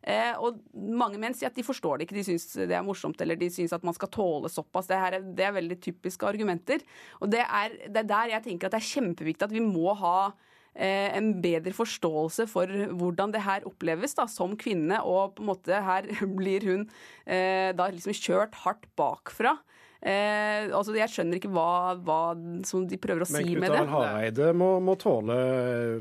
Eh, 0.00 0.32
og 0.40 0.62
mange 0.72 1.20
menn 1.20 1.34
sier 1.36 1.50
at 1.50 1.56
de 1.58 1.64
forstår 1.64 1.98
det 2.00 2.06
ikke, 2.06 2.16
de 2.16 2.24
syns 2.30 2.46
det 2.56 2.72
er 2.72 2.84
morsomt, 2.84 3.20
eller 3.20 3.36
de 3.36 3.50
syns 3.52 3.74
at 3.76 3.84
man 3.84 3.96
skal 3.96 4.08
tåle 4.12 4.48
såpass. 4.52 4.88
Det, 4.88 4.96
er, 4.96 5.18
det 5.36 5.44
er 5.44 5.56
veldig 5.58 5.76
typiske 5.84 6.28
argumenter. 6.28 6.84
Og 7.20 7.32
det 7.32 7.42
er, 7.44 7.76
det 7.86 8.04
er, 8.04 8.08
der 8.14 8.36
jeg 8.36 8.46
tenker 8.46 8.68
at 8.68 8.76
det 8.76 8.80
er 8.80 8.92
kjempeviktig 8.94 9.48
at 9.48 9.54
vi 9.54 9.64
må 9.64 9.92
ha 10.00 10.30
eh, 10.72 11.10
en 11.18 11.34
bedre 11.44 11.74
forståelse 11.76 12.48
for 12.48 12.72
hvordan 12.96 13.36
det 13.36 13.44
her 13.44 13.68
oppleves 13.68 14.16
da, 14.16 14.24
som 14.30 14.56
kvinne. 14.60 15.02
Og 15.04 15.36
på 15.36 15.44
en 15.44 15.52
måte 15.52 15.82
her 15.84 16.08
blir 16.40 16.64
hun 16.70 16.86
eh, 17.26 17.76
da 17.76 17.90
liksom 17.92 18.16
kjørt 18.16 18.56
hardt 18.64 18.88
bakfra. 19.00 19.58
Eh, 20.00 20.70
altså 20.72 20.94
Jeg 20.96 21.12
skjønner 21.12 21.36
ikke 21.36 21.50
hva, 21.52 21.96
hva 22.00 22.20
som 22.68 22.86
de 22.88 22.96
prøver 23.00 23.26
å 23.26 23.28
si 23.28 23.42
med 23.42 23.44
det. 23.44 23.60
Men 23.60 23.74
Knut 23.74 23.80
Arild 23.82 23.92
Hareide 23.96 24.52
må, 24.56 24.70
må 24.84 24.96
tåle 25.00 25.36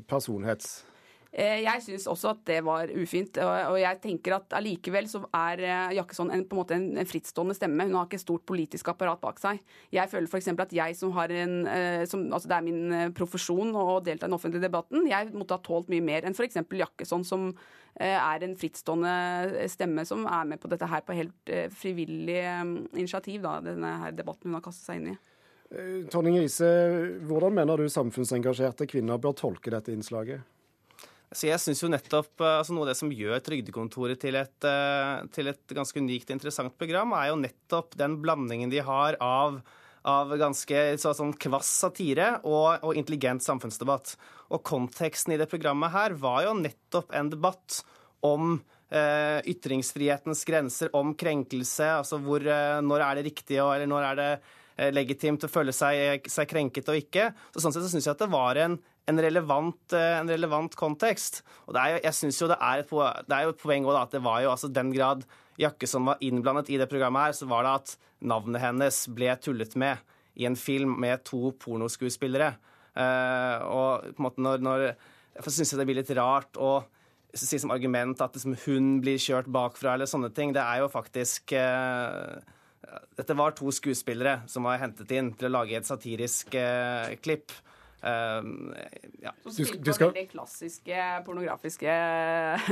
personhets? 0.07 0.79
Eh, 1.29 1.59
jeg 1.61 1.83
syns 1.85 2.07
også 2.09 2.31
at 2.31 2.39
det 2.49 2.57
var 2.65 2.89
ufint. 2.97 3.37
Og 3.37 3.77
jeg 3.77 4.01
tenker 4.01 4.35
at 4.39 4.55
allikevel 4.57 5.05
så 5.09 5.21
er 5.37 5.61
eh, 5.61 5.95
Jakkesson 5.99 6.31
en, 6.33 6.45
på 6.49 6.57
en 6.57 6.61
måte 6.61 6.77
en, 6.77 6.87
en 6.97 7.09
frittstående 7.09 7.55
stemme. 7.57 7.85
Hun 7.85 7.99
har 7.99 8.09
ikke 8.09 8.21
stort 8.21 8.45
politisk 8.49 8.89
apparat 8.89 9.21
bak 9.21 9.41
seg. 9.41 9.61
Jeg 9.93 10.09
føler 10.09 10.29
f.eks. 10.29 10.49
at 10.65 10.73
jeg 10.73 10.97
som 10.97 11.13
har 11.17 11.33
en 11.43 11.55
eh, 11.69 12.05
som, 12.09 12.25
Altså 12.33 12.49
det 12.49 12.57
er 12.57 12.65
min 12.65 13.13
profesjon 13.17 13.75
å 13.77 13.99
delta 14.01 14.25
i 14.25 14.29
den 14.29 14.37
offentlige 14.39 14.65
debatten. 14.65 15.05
Jeg 15.09 15.29
måtte 15.35 15.59
ha 15.59 15.65
tålt 15.65 15.89
mye 15.93 16.05
mer 16.05 16.25
enn 16.25 16.37
f.eks. 16.37 16.63
Jakkesson, 16.79 17.25
som 17.27 17.51
er 17.99 18.43
en 18.45 18.53
frittstående 18.55 19.65
stemme 19.67 20.05
som 20.07 20.21
er 20.29 20.45
med 20.47 20.61
på 20.61 20.69
dette 20.71 20.87
her 20.87 21.01
på 21.03 21.15
helt 21.17 21.51
frivillig 21.75 22.37
initiativ, 22.93 23.41
da, 23.43 23.57
denne 23.65 23.89
her 24.05 24.13
debatten 24.15 24.47
hun 24.47 24.59
har 24.59 24.63
kastet 24.63 24.85
seg 24.85 25.01
inn 25.01 25.09
i. 25.11 25.15
Tonning 26.13 26.37
Riise, 26.39 26.69
hvordan 27.27 27.57
mener 27.57 27.81
du 27.81 27.89
samfunnsengasjerte 27.91 28.87
kvinner 28.87 29.19
bør 29.19 29.35
tolke 29.41 29.73
dette 29.73 29.91
innslaget? 29.91 30.45
Så 31.29 31.45
jeg 31.45 31.61
synes 31.61 31.83
jo 31.83 31.91
nettopp 31.93 32.41
eh, 32.41 32.55
altså 32.61 32.73
Noe 32.73 32.87
av 32.87 32.91
det 32.91 32.97
som 32.97 33.11
gjør 33.13 33.41
Trygdekontoret 33.45 34.21
til 34.21 34.37
et, 34.39 34.65
eh, 34.65 35.27
til 35.35 35.51
et 35.51 35.75
ganske 35.77 36.01
unikt 36.01 36.31
og 36.31 36.37
interessant 36.37 36.73
program, 36.79 37.13
er 37.17 37.29
jo 37.29 37.37
nettopp 37.43 37.93
den 37.99 38.17
blandingen 38.23 38.73
de 38.73 38.81
har 38.85 39.17
av, 39.21 39.59
av 40.09 40.33
ganske 40.41 40.81
så, 41.01 41.13
sånn 41.13 41.35
kvass 41.37 41.69
satire 41.85 42.31
og, 42.41 42.81
og, 42.81 42.97
intelligent 42.97 43.45
samfunnsdebatt. 43.45 44.15
Og 44.49 44.65
konteksten 44.65 45.35
i 45.35 45.39
det 45.39 45.49
programmet 45.51 45.93
her 45.93 46.17
var 46.17 46.47
jo 46.47 46.57
nettopp 46.57 47.13
en 47.13 47.29
debatt 47.29 47.83
om 48.25 48.57
eh, 48.89 49.39
ytringsfrihetens 49.53 50.41
grenser, 50.49 50.89
om 50.97 51.13
krenkelse. 51.13 51.91
Altså 51.99 52.19
hvor, 52.23 52.41
eh, 52.41 52.79
når 52.81 53.05
er 53.05 53.19
det 53.19 53.27
riktig, 53.29 53.59
og, 53.61 53.75
eller 53.75 53.89
når 53.91 54.07
er 54.07 54.19
det 54.19 54.31
eh, 54.33 54.89
legitimt 54.95 55.45
å 55.45 55.51
føle 55.51 55.75
seg, 55.75 56.25
seg, 56.25 56.49
krenket 56.49 56.89
og 56.89 56.99
ikke. 57.03 57.29
Så 57.53 57.63
Sånn 57.63 57.75
sett 57.75 57.85
så 57.85 57.93
syns 57.93 58.09
jeg 58.09 58.17
at 58.17 58.25
det 58.25 58.33
var 58.33 58.59
en 58.65 58.79
en 59.09 59.21
relevant, 59.25 59.95
eh, 59.97 60.15
en 60.21 60.29
relevant 60.29 60.75
kontekst. 60.79 61.41
Og 61.67 61.75
det 61.75 61.83
er 61.83 61.95
jo, 61.95 62.01
jeg 62.05 62.17
synes 62.21 62.41
jo 62.41 62.49
det 62.51 62.59
er, 62.61 62.83
et, 62.83 62.95
det 63.27 63.37
er 63.37 63.47
jo 63.47 63.55
et 63.55 63.63
poeng 63.63 63.89
også, 63.89 64.01
at 64.05 64.17
det 64.17 64.23
var 64.25 64.43
jo 64.45 64.53
altså 64.53 64.71
den 64.73 64.93
grad 64.95 65.25
Jakkesson 65.59 66.05
var 66.07 66.21
innblandet 66.23 66.71
i 66.71 66.77
det 66.79 66.87
programmet 66.87 67.29
her, 67.29 67.35
så 67.35 67.47
var 67.49 67.65
det 67.65 67.75
at 67.81 67.95
navnet 68.31 68.63
hennes 68.63 69.01
ble 69.15 69.33
tullet 69.43 69.75
med 69.79 69.99
i 70.39 70.45
en 70.47 70.55
film 70.55 70.95
med 71.01 71.25
to 71.27 71.51
pornoskuespillere. 71.59 72.53
Uh, 72.95 73.57
og 73.69 74.05
på 74.15 74.17
en 74.17 74.25
måte 74.25 74.43
når, 74.43 74.63
når 74.65 74.85
Derfor 75.39 75.53
syns 75.55 75.69
det 75.77 75.85
blir 75.87 75.95
litt 76.01 76.09
rart 76.17 76.57
å 76.59 76.81
si 77.37 77.59
som 77.61 77.71
argument 77.71 78.19
at 78.19 78.33
liksom, 78.35 78.57
hun 78.65 78.87
blir 78.99 79.21
kjørt 79.21 79.47
bakfra 79.47 79.93
eller 79.93 80.09
sånne 80.09 80.33
ting. 80.35 80.51
Det 80.51 80.59
er 80.59 80.81
jo 80.81 80.89
faktisk 80.91 81.53
uh, 81.55 82.41
Dette 83.15 83.37
var 83.37 83.53
to 83.55 83.71
skuespillere 83.71 84.41
som 84.51 84.67
var 84.67 84.81
hentet 84.81 85.11
inn 85.15 85.29
til 85.37 85.47
å 85.47 85.53
lage 85.61 85.77
et 85.77 85.87
satirisk 85.87 86.57
uh, 86.59 87.13
klipp. 87.23 87.53
Uh, 87.99 88.71
ja. 89.23 89.33
Som 89.43 89.55
spilte 89.57 89.83
på 89.83 89.95
skal... 89.97 90.11
veldig 90.13 90.31
klassiske 90.31 91.07
pornografiske 91.25 91.95
uh, 92.69 92.71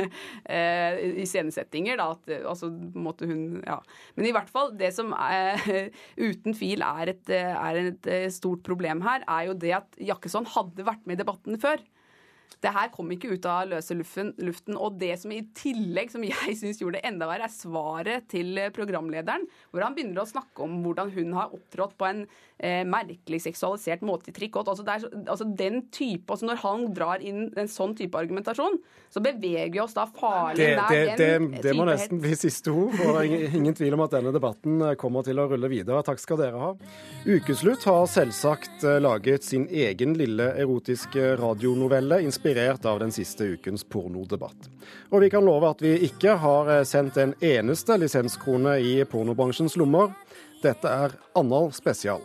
iscenesettinger. 1.23 1.99
Da, 1.99 2.09
at, 2.15 2.31
altså, 2.53 2.71
måtte 2.95 3.29
hun, 3.29 3.59
ja. 3.65 3.79
Men 4.15 4.29
i 4.29 4.33
hvert 4.35 4.51
fall, 4.53 4.73
det 4.79 4.93
som 4.95 5.11
er, 5.17 5.59
uten 6.29 6.55
tvil 6.55 6.85
er 6.85 7.13
et, 7.15 7.35
er 7.35 7.81
et 7.83 8.11
stort 8.35 8.63
problem 8.67 9.03
her, 9.07 9.25
er 9.27 9.51
jo 9.51 9.59
det 9.59 9.75
at 9.81 10.01
Jakkesson 10.13 10.47
hadde 10.55 10.87
vært 10.87 11.05
med 11.05 11.17
i 11.17 11.23
debatten 11.23 11.59
før. 11.61 11.83
Det 12.63 12.71
her 12.73 12.89
kom 12.93 13.11
ikke 13.13 13.35
ut 13.35 13.45
av 13.45 13.67
løse 13.69 13.95
luften, 13.97 14.31
luften. 14.41 14.77
Og 14.81 14.97
det 15.01 15.13
som 15.21 15.33
i 15.33 15.43
tillegg, 15.57 16.09
som 16.13 16.23
jeg 16.25 16.57
syns 16.59 16.81
gjorde 16.81 16.97
det 16.97 17.05
enda 17.09 17.27
verre, 17.29 17.45
er 17.45 17.53
svaret 17.53 18.27
til 18.31 18.57
programlederen. 18.73 19.45
Hvor 19.71 19.85
han 19.85 19.97
begynner 19.97 20.23
å 20.23 20.29
snakke 20.29 20.65
om 20.65 20.79
hvordan 20.85 21.13
hun 21.13 21.35
har 21.37 21.53
opptrådt 21.53 21.97
på 21.99 22.07
en 22.09 22.23
eh, 22.57 22.83
merkelig 22.87 23.43
seksualisert 23.45 24.05
måte 24.05 24.31
i 24.31 24.35
trikot. 24.35 24.69
Altså, 24.71 24.85
er, 24.89 25.05
altså 25.27 25.47
den 25.57 25.83
type, 25.93 26.25
altså 26.33 26.49
Når 26.49 26.61
han 26.63 26.87
drar 26.97 27.23
inn 27.23 27.51
en 27.57 27.69
sånn 27.71 27.95
type 27.97 28.17
argumentasjon, 28.17 28.79
så 29.13 29.21
beveger 29.23 29.71
vi 29.73 29.81
oss 29.83 29.95
da 29.95 30.07
farlig 30.09 30.71
nær 30.77 30.91
det, 30.91 31.03
det, 31.05 31.17
den 31.21 31.49
det, 31.53 31.61
det 31.67 31.75
må 31.77 31.85
nesten 31.87 32.21
bli 32.23 32.33
siste 32.39 32.73
ord. 32.73 32.95
Det 32.97 33.13
er 33.21 33.57
ingen 33.59 33.75
tvil 33.77 33.95
om 33.97 34.05
at 34.07 34.17
denne 34.17 34.33
debatten 34.35 34.81
eh, 34.81 34.95
kommer 34.99 35.25
til 35.27 35.39
å 35.41 35.47
rulle 35.51 35.69
videre. 35.71 36.01
Takk 36.07 36.21
skal 36.23 36.41
dere 36.41 36.61
ha. 36.61 36.73
Ukeslutt 37.27 37.85
har 37.87 38.09
selvsagt 38.11 38.85
eh, 38.87 38.99
laget 39.03 39.45
sin 39.47 39.67
egen 39.69 40.17
lille 40.17 40.49
erotiske 40.57 41.35
radionovelle. 41.39 42.21
Inspirert 42.37 42.85
av 42.85 42.99
den 42.99 43.11
siste 43.11 43.43
ukens 43.43 43.83
pornodebatt. 43.83 44.69
Og 45.09 45.21
vi 45.21 45.29
kan 45.29 45.45
love 45.45 45.69
at 45.69 45.81
vi 45.81 45.95
ikke 46.05 46.37
har 46.37 46.69
eh, 46.69 46.83
sendt 46.85 47.17
en 47.17 47.33
eneste 47.41 47.97
lisenskrone 47.97 48.77
i 48.79 49.05
pornobransjens 49.09 49.77
lommer. 49.77 50.13
Dette 50.61 50.87
er 50.89 51.15
Annal 51.37 51.71
spesial. 51.73 52.21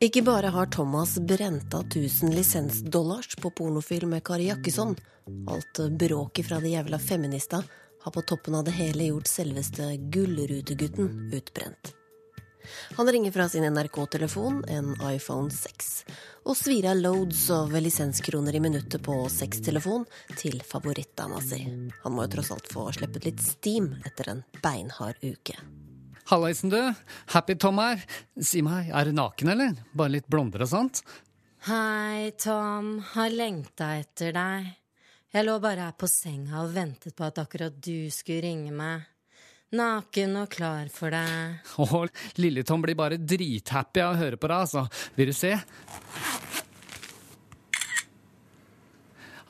Ikke 0.00 0.22
bare 0.24 0.48
har 0.50 0.66
Thomas 0.72 1.18
brent 1.20 1.74
av 1.76 1.86
1000 1.86 2.34
lisensdollars 2.34 3.36
på 3.36 3.50
pornofilm 3.50 4.16
med 4.16 4.24
Kari 4.24 4.48
Jakkesson. 4.48 4.96
Alt 5.46 5.82
bråket 6.00 6.48
fra 6.48 6.58
de 6.60 6.72
jævla 6.72 6.98
feminista 6.98 7.62
har 8.02 8.12
på 8.12 8.22
toppen 8.22 8.56
av 8.56 8.64
det 8.64 8.74
hele 8.80 9.10
gjort 9.12 9.28
selveste 9.28 9.92
Gullrutegutten 10.10 11.30
utbrent. 11.36 11.99
Han 12.98 13.10
ringer 13.12 13.32
fra 13.34 13.48
sin 13.48 13.66
NRK-telefon, 13.66 14.62
en 14.68 14.94
iPhone 15.10 15.50
6, 15.50 15.90
og 16.44 16.56
svir 16.58 16.88
av 16.90 17.00
loads 17.00 17.44
av 17.54 17.74
lisenskroner 17.74 18.56
i 18.56 18.62
minuttet 18.62 19.02
på 19.04 19.16
sextelefon 19.32 20.06
til 20.36 20.58
favorittdama 20.66 21.42
si. 21.44 21.62
Han 22.04 22.16
må 22.16 22.26
jo 22.26 22.34
tross 22.36 22.52
alt 22.56 22.72
få 22.72 22.88
sluppet 22.96 23.28
litt 23.28 23.44
steam 23.44 23.92
etter 24.04 24.34
en 24.34 24.42
beinhard 24.62 25.20
uke. 25.22 25.58
Hallaisen, 26.30 26.70
du. 26.70 26.80
Happy 27.34 27.56
Tom 27.58 27.80
her. 27.82 28.04
Si 28.38 28.62
meg, 28.62 28.92
er 28.94 29.08
du 29.08 29.16
naken, 29.16 29.50
eller? 29.50 29.80
Bare 29.92 30.14
litt 30.14 30.28
blondere 30.30 30.68
og 30.68 30.70
sånt? 30.70 31.02
Hei, 31.66 32.30
Tom. 32.38 33.00
Har 33.16 33.32
lengta 33.34 33.96
etter 33.98 34.30
deg. 34.36 34.68
Jeg 35.30 35.46
lå 35.46 35.56
bare 35.62 35.88
her 35.88 35.96
på 35.98 36.08
senga 36.10 36.62
og 36.64 36.72
ventet 36.74 37.14
på 37.18 37.26
at 37.26 37.38
akkurat 37.42 37.74
du 37.82 38.08
skulle 38.14 38.46
ringe 38.46 38.72
meg. 38.74 39.04
Naken 39.70 40.34
og 40.40 40.48
klar 40.50 40.88
for 40.90 41.14
deg. 41.14 41.60
Åh, 41.84 42.08
Lille-Tom 42.42 42.82
blir 42.82 42.98
bare 42.98 43.20
drithappy 43.22 44.02
av 44.02 44.16
å 44.16 44.20
høre 44.24 44.40
på 44.40 44.50
deg, 44.50 44.64
altså. 44.66 44.86
Vil 45.14 45.30
du 45.30 45.36
se? 45.36 45.54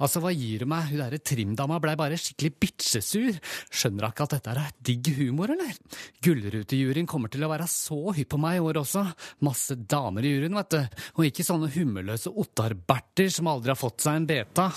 Altså, 0.00 0.20
hva 0.24 0.30
gir 0.32 0.62
du 0.62 0.68
meg? 0.68 0.86
Hun 0.88 1.00
derre 1.02 1.20
trimdama 1.20 1.76
blei 1.80 1.92
bare 2.00 2.16
skikkelig 2.20 2.54
bitchesur. 2.60 3.36
Skjønner 3.68 4.06
hun 4.06 4.14
ikke 4.14 4.26
at 4.26 4.34
dette 4.36 4.54
er 4.54 4.76
digg 4.88 5.10
humor, 5.18 5.52
eller? 5.52 5.76
Gullrutejuryen 6.24 7.08
kommer 7.08 7.32
til 7.32 7.44
å 7.44 7.50
være 7.52 7.68
så 7.68 7.98
hypp 8.16 8.30
på 8.32 8.40
meg 8.40 8.58
i 8.58 8.62
år 8.64 8.80
også. 8.80 9.04
Masse 9.44 9.76
damer 9.76 10.24
i 10.24 10.32
juryen, 10.32 10.56
vet 10.56 10.76
du. 10.76 11.02
Og 11.20 11.28
ikke 11.28 11.44
sånne 11.44 11.68
hummeløse 11.76 12.32
Ottar-Berter 12.32 13.28
som 13.32 13.52
aldri 13.52 13.74
har 13.74 13.80
fått 13.80 14.04
seg 14.04 14.20
en 14.20 14.30
beta. 14.30 14.70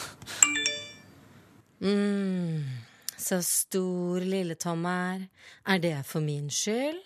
mm. 1.83 2.91
Så 3.23 3.39
stor 3.45 4.23
lille 4.27 4.55
Tom 4.59 4.85
er. 4.89 5.27
Er 5.67 5.81
det 5.83 5.97
for 6.07 6.23
min 6.25 6.49
skyld? 6.51 7.01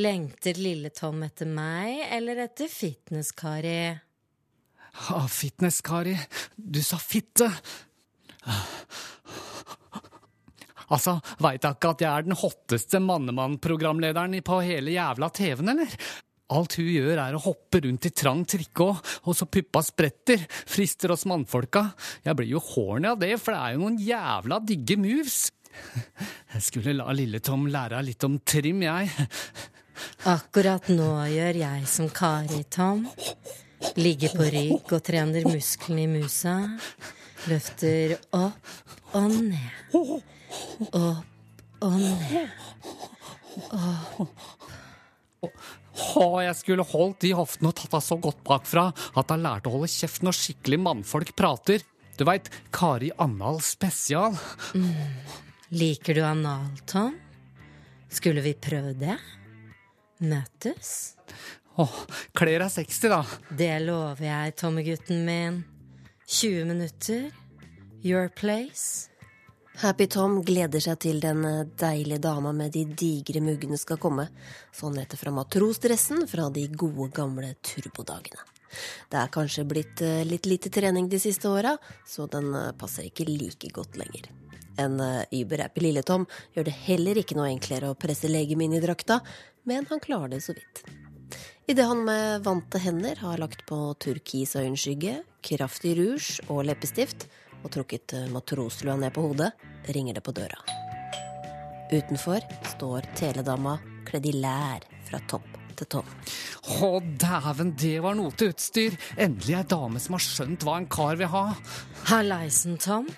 Lengter 0.00 0.58
lille 0.58 0.90
Tom 0.94 1.22
etter 1.26 1.46
meg 1.46 2.00
eller 2.16 2.40
etter 2.48 2.70
Fitness-Kari? 2.70 3.78
Ah, 5.10 5.26
Fitness-Kari. 5.30 6.16
Du 6.56 6.80
sa 6.82 6.98
fitte. 6.98 7.50
Altså, 10.92 11.16
veit 11.40 11.64
jeg 11.64 11.78
ikke 11.78 11.92
at 11.94 12.02
jeg 12.04 12.10
er 12.10 12.26
den 12.26 12.36
hotteste 12.38 13.00
mannemann-programlederen 13.02 14.36
på 14.44 14.60
hele 14.66 14.92
jævla 14.94 15.30
TV-en, 15.34 15.72
eller? 15.72 15.94
Alt 16.52 16.76
hun 16.76 16.90
gjør 16.92 17.18
er 17.22 17.36
å 17.36 17.40
hoppe 17.40 17.80
rundt 17.86 18.04
i 18.04 18.12
trang 18.12 18.42
trikke 18.44 18.84
og, 18.90 19.30
så 19.32 19.46
puppa 19.48 19.80
spretter, 19.84 20.42
frister 20.68 21.14
oss 21.14 21.24
mannfolka. 21.30 21.86
Jeg 22.26 22.36
blir 22.36 22.50
jo 22.52 22.60
horny 22.60 23.08
av 23.08 23.20
det, 23.22 23.32
for 23.40 23.54
det 23.54 23.60
er 23.62 23.74
jo 23.74 23.84
noen 23.86 23.96
jævla 24.02 24.60
digge 24.60 24.98
moves. 25.00 25.38
Jeg 26.52 26.62
skulle 26.68 26.92
la 26.98 27.08
lille 27.16 27.40
Tom 27.42 27.64
lære 27.72 28.02
litt 28.04 28.24
om 28.28 28.36
trim, 28.44 28.84
jeg. 28.84 29.08
Akkurat 30.28 30.88
nå 30.92 31.08
gjør 31.32 31.60
jeg 31.62 31.88
som 31.90 32.10
Kari, 32.12 32.60
Tom. 32.68 33.06
Ligger 34.00 34.36
på 34.36 34.46
rygg 34.52 34.92
og 34.94 35.02
trener 35.04 35.48
musklene 35.48 36.04
i 36.04 36.10
musa. 36.12 36.56
Løfter 37.48 38.16
opp 38.36 39.16
og 39.16 39.32
ned. 39.48 39.96
Opp 39.96 40.92
og 41.84 41.96
ned. 42.00 42.52
Opp. 45.44 45.58
Å, 45.94 46.26
jeg 46.42 46.56
skulle 46.58 46.86
holdt 46.90 47.22
de 47.22 47.32
hoftene 47.38 47.70
og 47.70 47.76
tatt 47.78 47.92
henne 47.92 48.02
så 48.02 48.18
godt 48.18 48.40
bakfra 48.46 48.88
at 48.90 49.30
hun 49.30 49.44
lærte 49.44 49.70
å 49.70 49.76
holde 49.76 49.90
kjeft 49.92 50.24
når 50.26 50.38
skikkelig 50.38 50.80
mannfolk 50.82 51.34
prater. 51.38 51.84
Du 52.18 52.24
veit, 52.26 52.50
Kari 52.74 53.10
Annal 53.22 53.60
spesial. 53.62 54.34
Mm. 54.74 54.90
Liker 55.74 56.14
du 56.14 56.22
anal, 56.22 56.68
Tom? 56.86 57.16
Skulle 58.12 58.44
vi 58.44 58.52
prøve 58.54 58.92
det? 58.94 59.16
Møtes? 60.22 61.16
Å, 61.74 61.86
kler 62.36 62.62
er 62.62 62.70
60, 62.70 63.10
da. 63.10 63.22
Det 63.50 63.72
lover 63.82 64.28
jeg, 64.28 64.54
Tommegutten 64.60 65.24
min. 65.26 65.64
20 66.30 66.68
minutter. 66.70 67.26
Your 68.04 68.28
place. 68.28 69.10
Happy 69.82 70.06
Tom 70.06 70.36
gleder 70.46 70.78
seg 70.78 71.00
til 71.02 71.16
den 71.18 71.42
deilige 71.80 72.22
dama 72.22 72.52
med 72.54 72.70
de 72.76 72.84
digre 72.86 73.40
muggene 73.42 73.74
skal 73.80 73.98
komme. 73.98 74.28
Sånn 74.70 75.00
heter 75.00 75.18
fra 75.18 75.32
matrosdressen 75.34 76.28
fra 76.30 76.46
de 76.54 76.68
gode, 76.70 77.08
gamle 77.16 77.56
turbodagene. 77.58 78.38
Det 79.10 79.18
er 79.18 79.32
kanskje 79.34 79.66
blitt 79.66 80.02
eh, 80.02 80.22
litt 80.26 80.46
lite 80.46 80.70
trening 80.70 81.08
de 81.10 81.18
siste 81.22 81.50
åra, 81.50 81.74
så 82.06 82.28
den 82.30 82.52
eh, 82.54 82.72
passer 82.78 83.08
ikke 83.08 83.26
like 83.28 83.70
godt 83.74 83.98
lenger. 83.98 84.30
En 84.78 84.98
eh, 85.02 85.40
überhappy 85.42 85.82
Lille-Tom 85.82 86.26
gjør 86.54 86.68
det 86.70 86.76
heller 86.86 87.20
ikke 87.20 87.38
noe 87.38 87.50
enklere 87.50 87.90
å 87.90 87.98
presse 87.98 88.30
legemet 88.30 88.68
inn 88.68 88.78
i 88.78 88.82
drakta, 88.82 89.20
men 89.66 89.86
han 89.90 90.02
klarer 90.02 90.36
det 90.36 90.42
så 90.46 90.54
vidt. 90.54 90.84
Idet 91.70 91.86
han 91.88 92.02
med 92.04 92.44
vante 92.44 92.78
hender 92.82 93.22
har 93.24 93.40
lagt 93.40 93.64
på 93.66 93.78
turkis 93.98 94.54
øyenskygge, 94.58 95.22
kraftig 95.44 95.94
rouge 95.98 96.44
og 96.46 96.66
leppestift, 96.68 97.26
og 97.64 97.72
trukket 97.72 98.16
matroslua 98.32 98.96
ned 99.00 99.14
på 99.16 99.24
hodet, 99.24 99.50
ringer 99.96 100.18
det 100.18 100.24
på 100.24 100.34
døra. 100.36 100.60
Utenfor 101.92 102.44
står 102.74 103.10
teledama 103.16 103.78
kledd 104.08 104.26
i 104.28 104.32
lær 104.36 104.84
fra 105.08 105.20
topp 105.30 105.60
til 105.78 105.88
tå. 105.90 106.02
Å, 106.84 106.90
dæven, 107.20 107.74
det 107.80 107.98
var 108.04 108.16
noe 108.18 108.32
til 108.38 108.52
utstyr! 108.54 108.96
Endelig 109.20 109.58
ei 109.58 109.66
dame 109.68 110.00
som 110.02 110.16
har 110.16 110.24
skjønt 110.24 110.64
hva 110.66 110.78
en 110.80 110.88
kar 110.90 111.18
vil 111.20 111.30
ha. 111.32 111.46
Hallaisen, 112.10 112.78
Tom. 112.80 113.08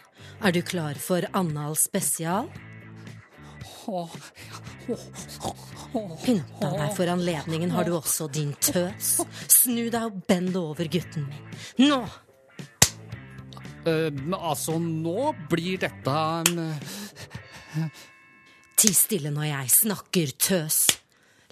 Er 0.44 0.52
du 0.52 0.62
klar 0.66 0.98
for 1.00 1.24
Annal 1.36 1.76
spesial? 1.78 2.50
Pynta 6.24 6.72
deg 6.74 6.90
for 6.96 7.12
anledningen 7.12 7.72
har 7.74 7.86
du 7.86 7.94
også, 7.96 8.26
din 8.32 8.52
tøs. 8.58 9.20
Snu 9.46 9.86
deg 9.92 10.02
og 10.02 10.22
bend 10.28 10.56
over, 10.58 10.90
gutten 10.90 11.28
min. 11.30 11.58
Nå! 11.86 12.02
Uh, 13.86 14.10
altså, 14.34 14.78
nå 14.82 15.30
blir 15.50 15.78
dette 15.86 16.10
en 16.10 16.58
uh... 16.58 17.90
Ti 18.76 18.90
stille 18.92 19.30
når 19.32 19.46
jeg 19.46 19.72
snakker, 19.72 20.32
tøs. 20.42 20.80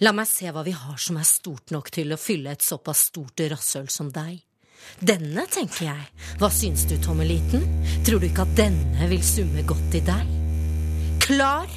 La 0.03 0.11
meg 0.11 0.27
se 0.27 0.51
hva 0.51 0.65
vi 0.65 0.73
har 0.75 0.97
som 0.99 1.15
er 1.17 1.27
stort 1.27 1.71
nok 1.71 1.87
til 1.95 2.11
å 2.11 2.19
fylle 2.19 2.51
et 2.51 2.65
såpass 2.65 3.07
stort 3.07 3.39
rasshøl 3.53 3.87
som 3.89 4.11
deg. 4.13 4.41
Denne, 4.99 5.45
tenker 5.51 5.87
jeg. 5.87 6.09
Hva 6.41 6.49
syns 6.53 6.83
du, 6.89 6.97
Tommeliten? 7.01 7.63
Tror 8.05 8.21
du 8.21 8.27
ikke 8.27 8.45
at 8.45 8.53
denne 8.59 9.07
vil 9.09 9.23
summe 9.25 9.63
godt 9.67 9.97
i 9.97 10.03
deg? 10.05 10.35
Klar? 11.25 11.71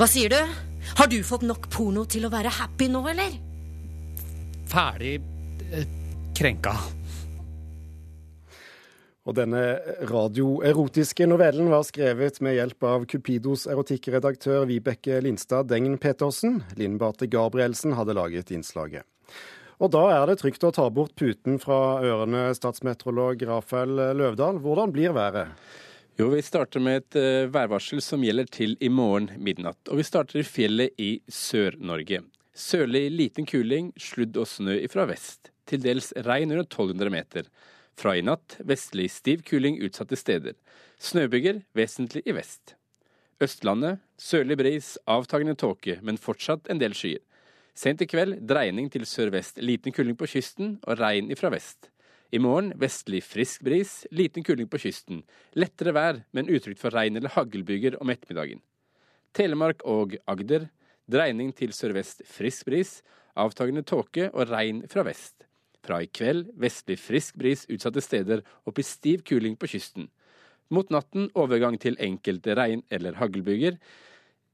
Hva 0.00 0.08
sier 0.10 0.32
du? 0.32 0.40
Har 0.96 1.10
du 1.12 1.20
fått 1.26 1.44
nok 1.46 1.68
porno 1.70 2.06
til 2.08 2.24
å 2.26 2.32
være 2.32 2.52
happy 2.56 2.88
nå, 2.90 3.04
eller? 3.12 3.36
Ferdig 4.70 5.18
uh, 5.20 5.84
krenka. 6.36 6.74
Og 9.28 9.36
denne 9.36 9.62
radioerotiske 10.08 11.26
novellen 11.28 11.68
var 11.68 11.84
skrevet 11.84 12.38
med 12.40 12.56
hjelp 12.56 12.86
av 12.88 13.04
Cupidos 13.10 13.66
erotikkredaktør 13.68 14.64
Vibeke 14.70 15.18
Lindstad 15.20 15.68
Dengen-Petersen. 15.68 16.62
Linn 16.80 16.96
Bate 17.00 17.28
Gabrielsen 17.28 17.92
hadde 17.98 18.16
laget 18.16 18.52
innslaget. 18.54 19.04
Og 19.80 19.92
da 19.92 20.06
er 20.12 20.24
det 20.28 20.40
trygt 20.40 20.64
å 20.64 20.72
ta 20.76 20.86
bort 20.92 21.14
puten 21.20 21.60
fra 21.60 22.00
ørene, 22.04 22.48
statsmeteorolog 22.56 23.44
Rafael 23.48 23.94
Løvdahl. 24.16 24.60
Hvordan 24.60 24.92
blir 24.92 25.12
været? 25.16 25.52
Jo, 26.20 26.28
Vi 26.28 26.42
starter 26.44 26.80
med 26.80 27.00
et 27.00 27.48
værvarsel 27.52 28.00
som 28.04 28.24
gjelder 28.24 28.48
til 28.52 28.76
i 28.80 28.88
morgen 28.88 29.30
midnatt. 29.40 29.80
Og 29.88 30.00
vi 30.00 30.04
starter 30.04 30.40
i 30.40 30.44
fjellet 30.44 30.96
i 31.00 31.20
Sør-Norge. 31.28 32.20
Sørlig 32.52 33.06
liten 33.14 33.46
kuling, 33.48 33.92
sludd 33.96 34.36
og 34.36 34.48
snø 34.48 34.76
ifra 34.84 35.06
vest. 35.08 35.48
Til 35.64 35.80
dels 35.80 36.10
regn 36.26 36.52
under 36.52 36.66
1200 36.66 37.12
meter. 37.14 37.48
Fra 38.00 38.14
i 38.16 38.22
natt 38.24 38.56
vestlig 38.64 39.10
stiv 39.12 39.42
kuling 39.44 39.76
utsatte 39.84 40.16
steder. 40.16 40.54
Snøbyger 40.96 41.60
vesentlig 41.76 42.22
i 42.24 42.32
vest. 42.32 42.74
Østlandet 43.40 44.00
sørlig 44.20 44.56
bris, 44.60 44.94
avtagende 45.04 45.56
tåke, 45.60 45.98
men 46.00 46.20
fortsatt 46.20 46.70
en 46.72 46.80
del 46.80 46.96
skyer. 46.96 47.20
Sent 47.76 48.00
i 48.00 48.08
kveld 48.08 48.38
dreining 48.48 48.88
til 48.92 49.04
sørvest, 49.08 49.60
liten 49.60 49.92
kuling 49.96 50.16
på 50.16 50.28
kysten 50.32 50.78
og 50.86 51.00
regn 51.00 51.28
ifra 51.32 51.52
vest. 51.52 51.90
I 52.32 52.40
morgen 52.40 52.72
vestlig 52.80 53.20
frisk 53.26 53.64
bris, 53.66 54.06
liten 54.14 54.44
kuling 54.46 54.68
på 54.70 54.80
kysten. 54.80 55.22
Lettere 55.52 55.92
vær, 55.96 56.22
men 56.32 56.48
utrygt 56.48 56.80
for 56.80 56.94
regn 56.94 57.20
eller 57.20 57.32
haglbyger 57.36 57.98
om 58.00 58.12
ettermiddagen. 58.12 58.62
Telemark 59.36 59.84
og 59.84 60.16
Agder 60.30 60.70
dreining 61.10 61.52
til 61.56 61.74
sørvest 61.76 62.24
frisk 62.28 62.68
bris, 62.70 63.00
avtagende 63.36 63.84
tåke 63.84 64.30
og 64.30 64.48
regn 64.48 64.86
fra 64.88 65.04
vest. 65.06 65.49
Fra 65.84 66.02
i 66.04 66.08
kveld 66.12 66.50
vestlig 66.60 66.98
frisk 67.00 67.38
bris 67.40 67.64
utsatte 67.72 68.02
steder 68.04 68.42
opp 68.68 68.78
i 68.78 68.84
stiv 68.84 69.24
kuling 69.24 69.56
på 69.56 69.70
kysten. 69.72 70.10
Mot 70.70 70.90
natten 70.92 71.30
overgang 71.34 71.78
til 71.80 71.96
enkelte 71.98 72.54
regn- 72.54 72.84
eller 72.90 73.16
haglbyger 73.18 73.78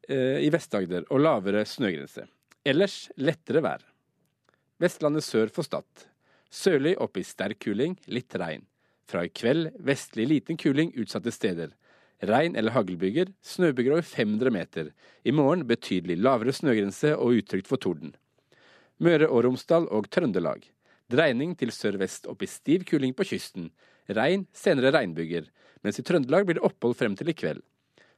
eh, 0.08 0.38
i 0.46 0.50
Vest-Agder 0.54 1.08
og 1.10 1.20
lavere 1.20 1.66
snøgrense. 1.68 2.24
Ellers 2.66 3.10
lettere 3.18 3.62
vær. 3.62 3.82
Vestlandet 4.80 5.24
sør 5.24 5.50
for 5.52 5.66
Stad. 5.66 5.86
Sørlig 6.52 6.94
opp 7.02 7.18
i 7.18 7.24
sterk 7.26 7.58
kuling, 7.64 7.98
litt 8.06 8.34
regn. 8.38 8.64
Fra 9.06 9.24
i 9.26 9.30
kveld 9.30 9.74
vestlig 9.86 10.28
liten 10.30 10.58
kuling 10.58 10.92
utsatte 10.98 11.32
steder. 11.34 11.74
Regn- 12.24 12.56
eller 12.56 12.72
haglbyger, 12.72 13.28
snøbyger 13.44 13.98
over 13.98 14.06
500 14.06 14.50
meter. 14.54 14.92
I 15.24 15.34
morgen 15.36 15.66
betydelig 15.68 16.16
lavere 16.22 16.54
snøgrense 16.54 17.12
og 17.16 17.42
utrygt 17.42 17.68
for 17.68 17.82
torden. 17.82 18.14
Møre 18.98 19.28
og 19.28 19.44
Romsdal 19.44 19.90
og 19.92 20.08
Trøndelag. 20.08 20.64
Dreining 21.12 21.54
til 21.59 21.70
sørvest 21.70 22.26
opp 22.26 22.42
i 22.42 22.48
stiv 22.50 22.82
kuling 22.88 23.12
på 23.14 23.26
kysten. 23.28 23.70
Regn, 24.11 24.46
senere 24.54 24.90
regnbyger. 24.94 25.46
Mens 25.86 26.00
i 26.00 26.04
Trøndelag 26.07 26.46
blir 26.46 26.59
det 26.59 26.66
opphold 26.66 26.96
frem 26.98 27.14
til 27.18 27.30
i 27.30 27.36
kveld. 27.36 27.62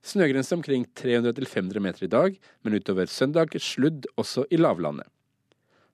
Snøgrense 0.05 0.55
omkring 0.57 0.87
300-500 0.97 1.83
meter 1.85 2.07
i 2.07 2.13
dag, 2.13 2.37
men 2.63 2.77
utover 2.79 3.11
søndag 3.11 3.53
sludd 3.61 4.07
også 4.17 4.47
i 4.51 4.61
lavlandet. 4.61 5.09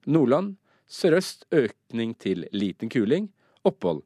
Nordland 0.07 0.55
sørøst 0.87 1.47
økning 1.51 2.13
til 2.21 2.45
liten 2.53 2.93
kuling. 2.93 3.31
Opphold. 3.65 4.05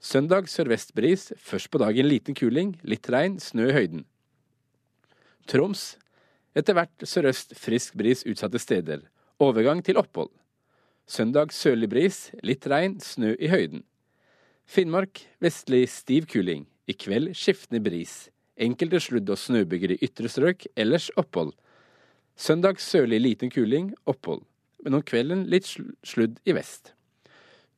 Søndag 0.00 0.50
sørvest 0.50 0.92
bris, 0.94 1.30
først 1.38 1.70
på 1.70 1.80
dagen 1.80 2.06
liten 2.10 2.36
kuling, 2.36 2.74
litt 2.82 3.08
regn, 3.10 3.38
snø 3.40 3.70
i 3.70 3.76
høyden. 3.76 4.04
Troms 5.48 5.94
etter 6.58 6.76
hvert 6.76 7.06
sørøst 7.06 7.54
frisk 7.56 7.96
bris 7.98 8.24
utsatte 8.28 8.60
steder. 8.60 9.06
Overgang 9.40 9.80
til 9.86 9.98
opphold. 10.00 10.30
Søndag 11.08 11.54
sørlig 11.56 11.88
bris, 11.88 12.16
litt 12.44 12.66
regn, 12.68 12.98
snø 13.00 13.30
i 13.40 13.48
høyden. 13.48 13.80
Finnmark 14.68 15.22
vestlig 15.40 15.86
stiv 15.88 16.26
kuling. 16.28 16.66
I 16.84 16.92
kveld 16.92 17.30
skiftende 17.32 17.80
bris. 17.80 18.28
Enkelte 18.60 19.00
sludd- 19.00 19.32
og 19.32 19.40
snøbyger 19.40 19.94
i 19.94 19.98
ytre 20.04 20.28
strøk, 20.28 20.66
ellers 20.76 21.08
opphold. 21.16 21.54
Søndag 22.36 22.76
sørlig 22.84 23.22
liten 23.22 23.48
kuling, 23.48 23.94
opphold. 24.04 24.44
Men 24.84 24.98
om 24.98 25.02
kvelden 25.02 25.46
litt 25.48 25.70
sludd 26.04 26.36
i 26.44 26.52
vest. 26.52 26.92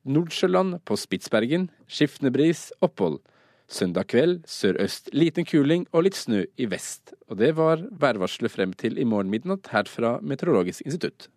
Nordsjøland 0.02 0.80
på 0.82 0.98
Spitsbergen 0.98 1.68
skiftende 1.86 2.34
bris, 2.34 2.72
opphold. 2.82 3.20
Søndag 3.70 4.10
kveld 4.10 4.42
sørøst 4.50 5.12
liten 5.14 5.46
kuling 5.46 5.86
og 5.92 6.08
litt 6.08 6.18
snø 6.18 6.48
i 6.58 6.66
vest. 6.66 7.14
Og 7.30 7.38
det 7.38 7.54
var 7.54 7.86
værvarselet 7.92 8.50
frem 8.50 8.74
til 8.74 8.98
i 8.98 9.06
morgen 9.06 9.30
midnatt 9.30 9.70
her 9.70 9.86
fra 9.86 10.16
Meteorologisk 10.18 10.82
institutt. 10.82 11.30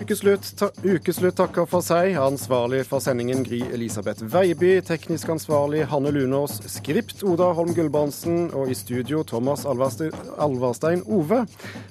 Ukeslutt, 0.00 0.56
ta, 0.58 0.70
ukeslutt 0.82 1.36
takker 1.38 1.68
for 1.70 1.84
seg. 1.84 2.16
Ansvarlig 2.18 2.80
for 2.88 3.02
sendingen 3.02 3.44
Gry 3.46 3.60
Elisabeth 3.76 4.26
Veiby. 4.26 4.80
Teknisk 4.82 5.30
ansvarlig 5.30 5.84
Hanne 5.90 6.10
Lunås. 6.10 6.56
Skript 6.66 7.22
Oda 7.22 7.52
Holm 7.54 7.70
Gulbrandsen. 7.76 8.48
Og 8.58 8.72
i 8.72 8.74
studio 8.74 9.22
Thomas 9.22 9.62
Alvarstein, 9.70 10.10
Alverstein 10.42 11.04
Ove. 11.06 11.44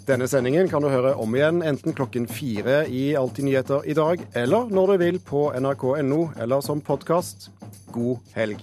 Denne 0.09 0.27
sendingen 0.27 0.67
kan 0.71 0.83
du 0.83 0.91
høre 0.91 1.15
om 1.15 1.37
igjen 1.37 1.63
enten 1.63 1.95
klokken 1.95 2.27
fire 2.27 2.83
i 2.91 3.13
Alltid 3.15 3.47
nyheter 3.47 3.87
i 3.87 3.95
dag, 3.95 4.19
eller 4.35 4.67
når 4.67 4.91
du 4.91 4.97
vil 5.05 5.21
på 5.23 5.47
nrk.no 5.55 6.25
eller 6.35 6.65
som 6.65 6.83
podkast. 6.83 7.53
God 7.95 8.19
helg. 8.35 8.59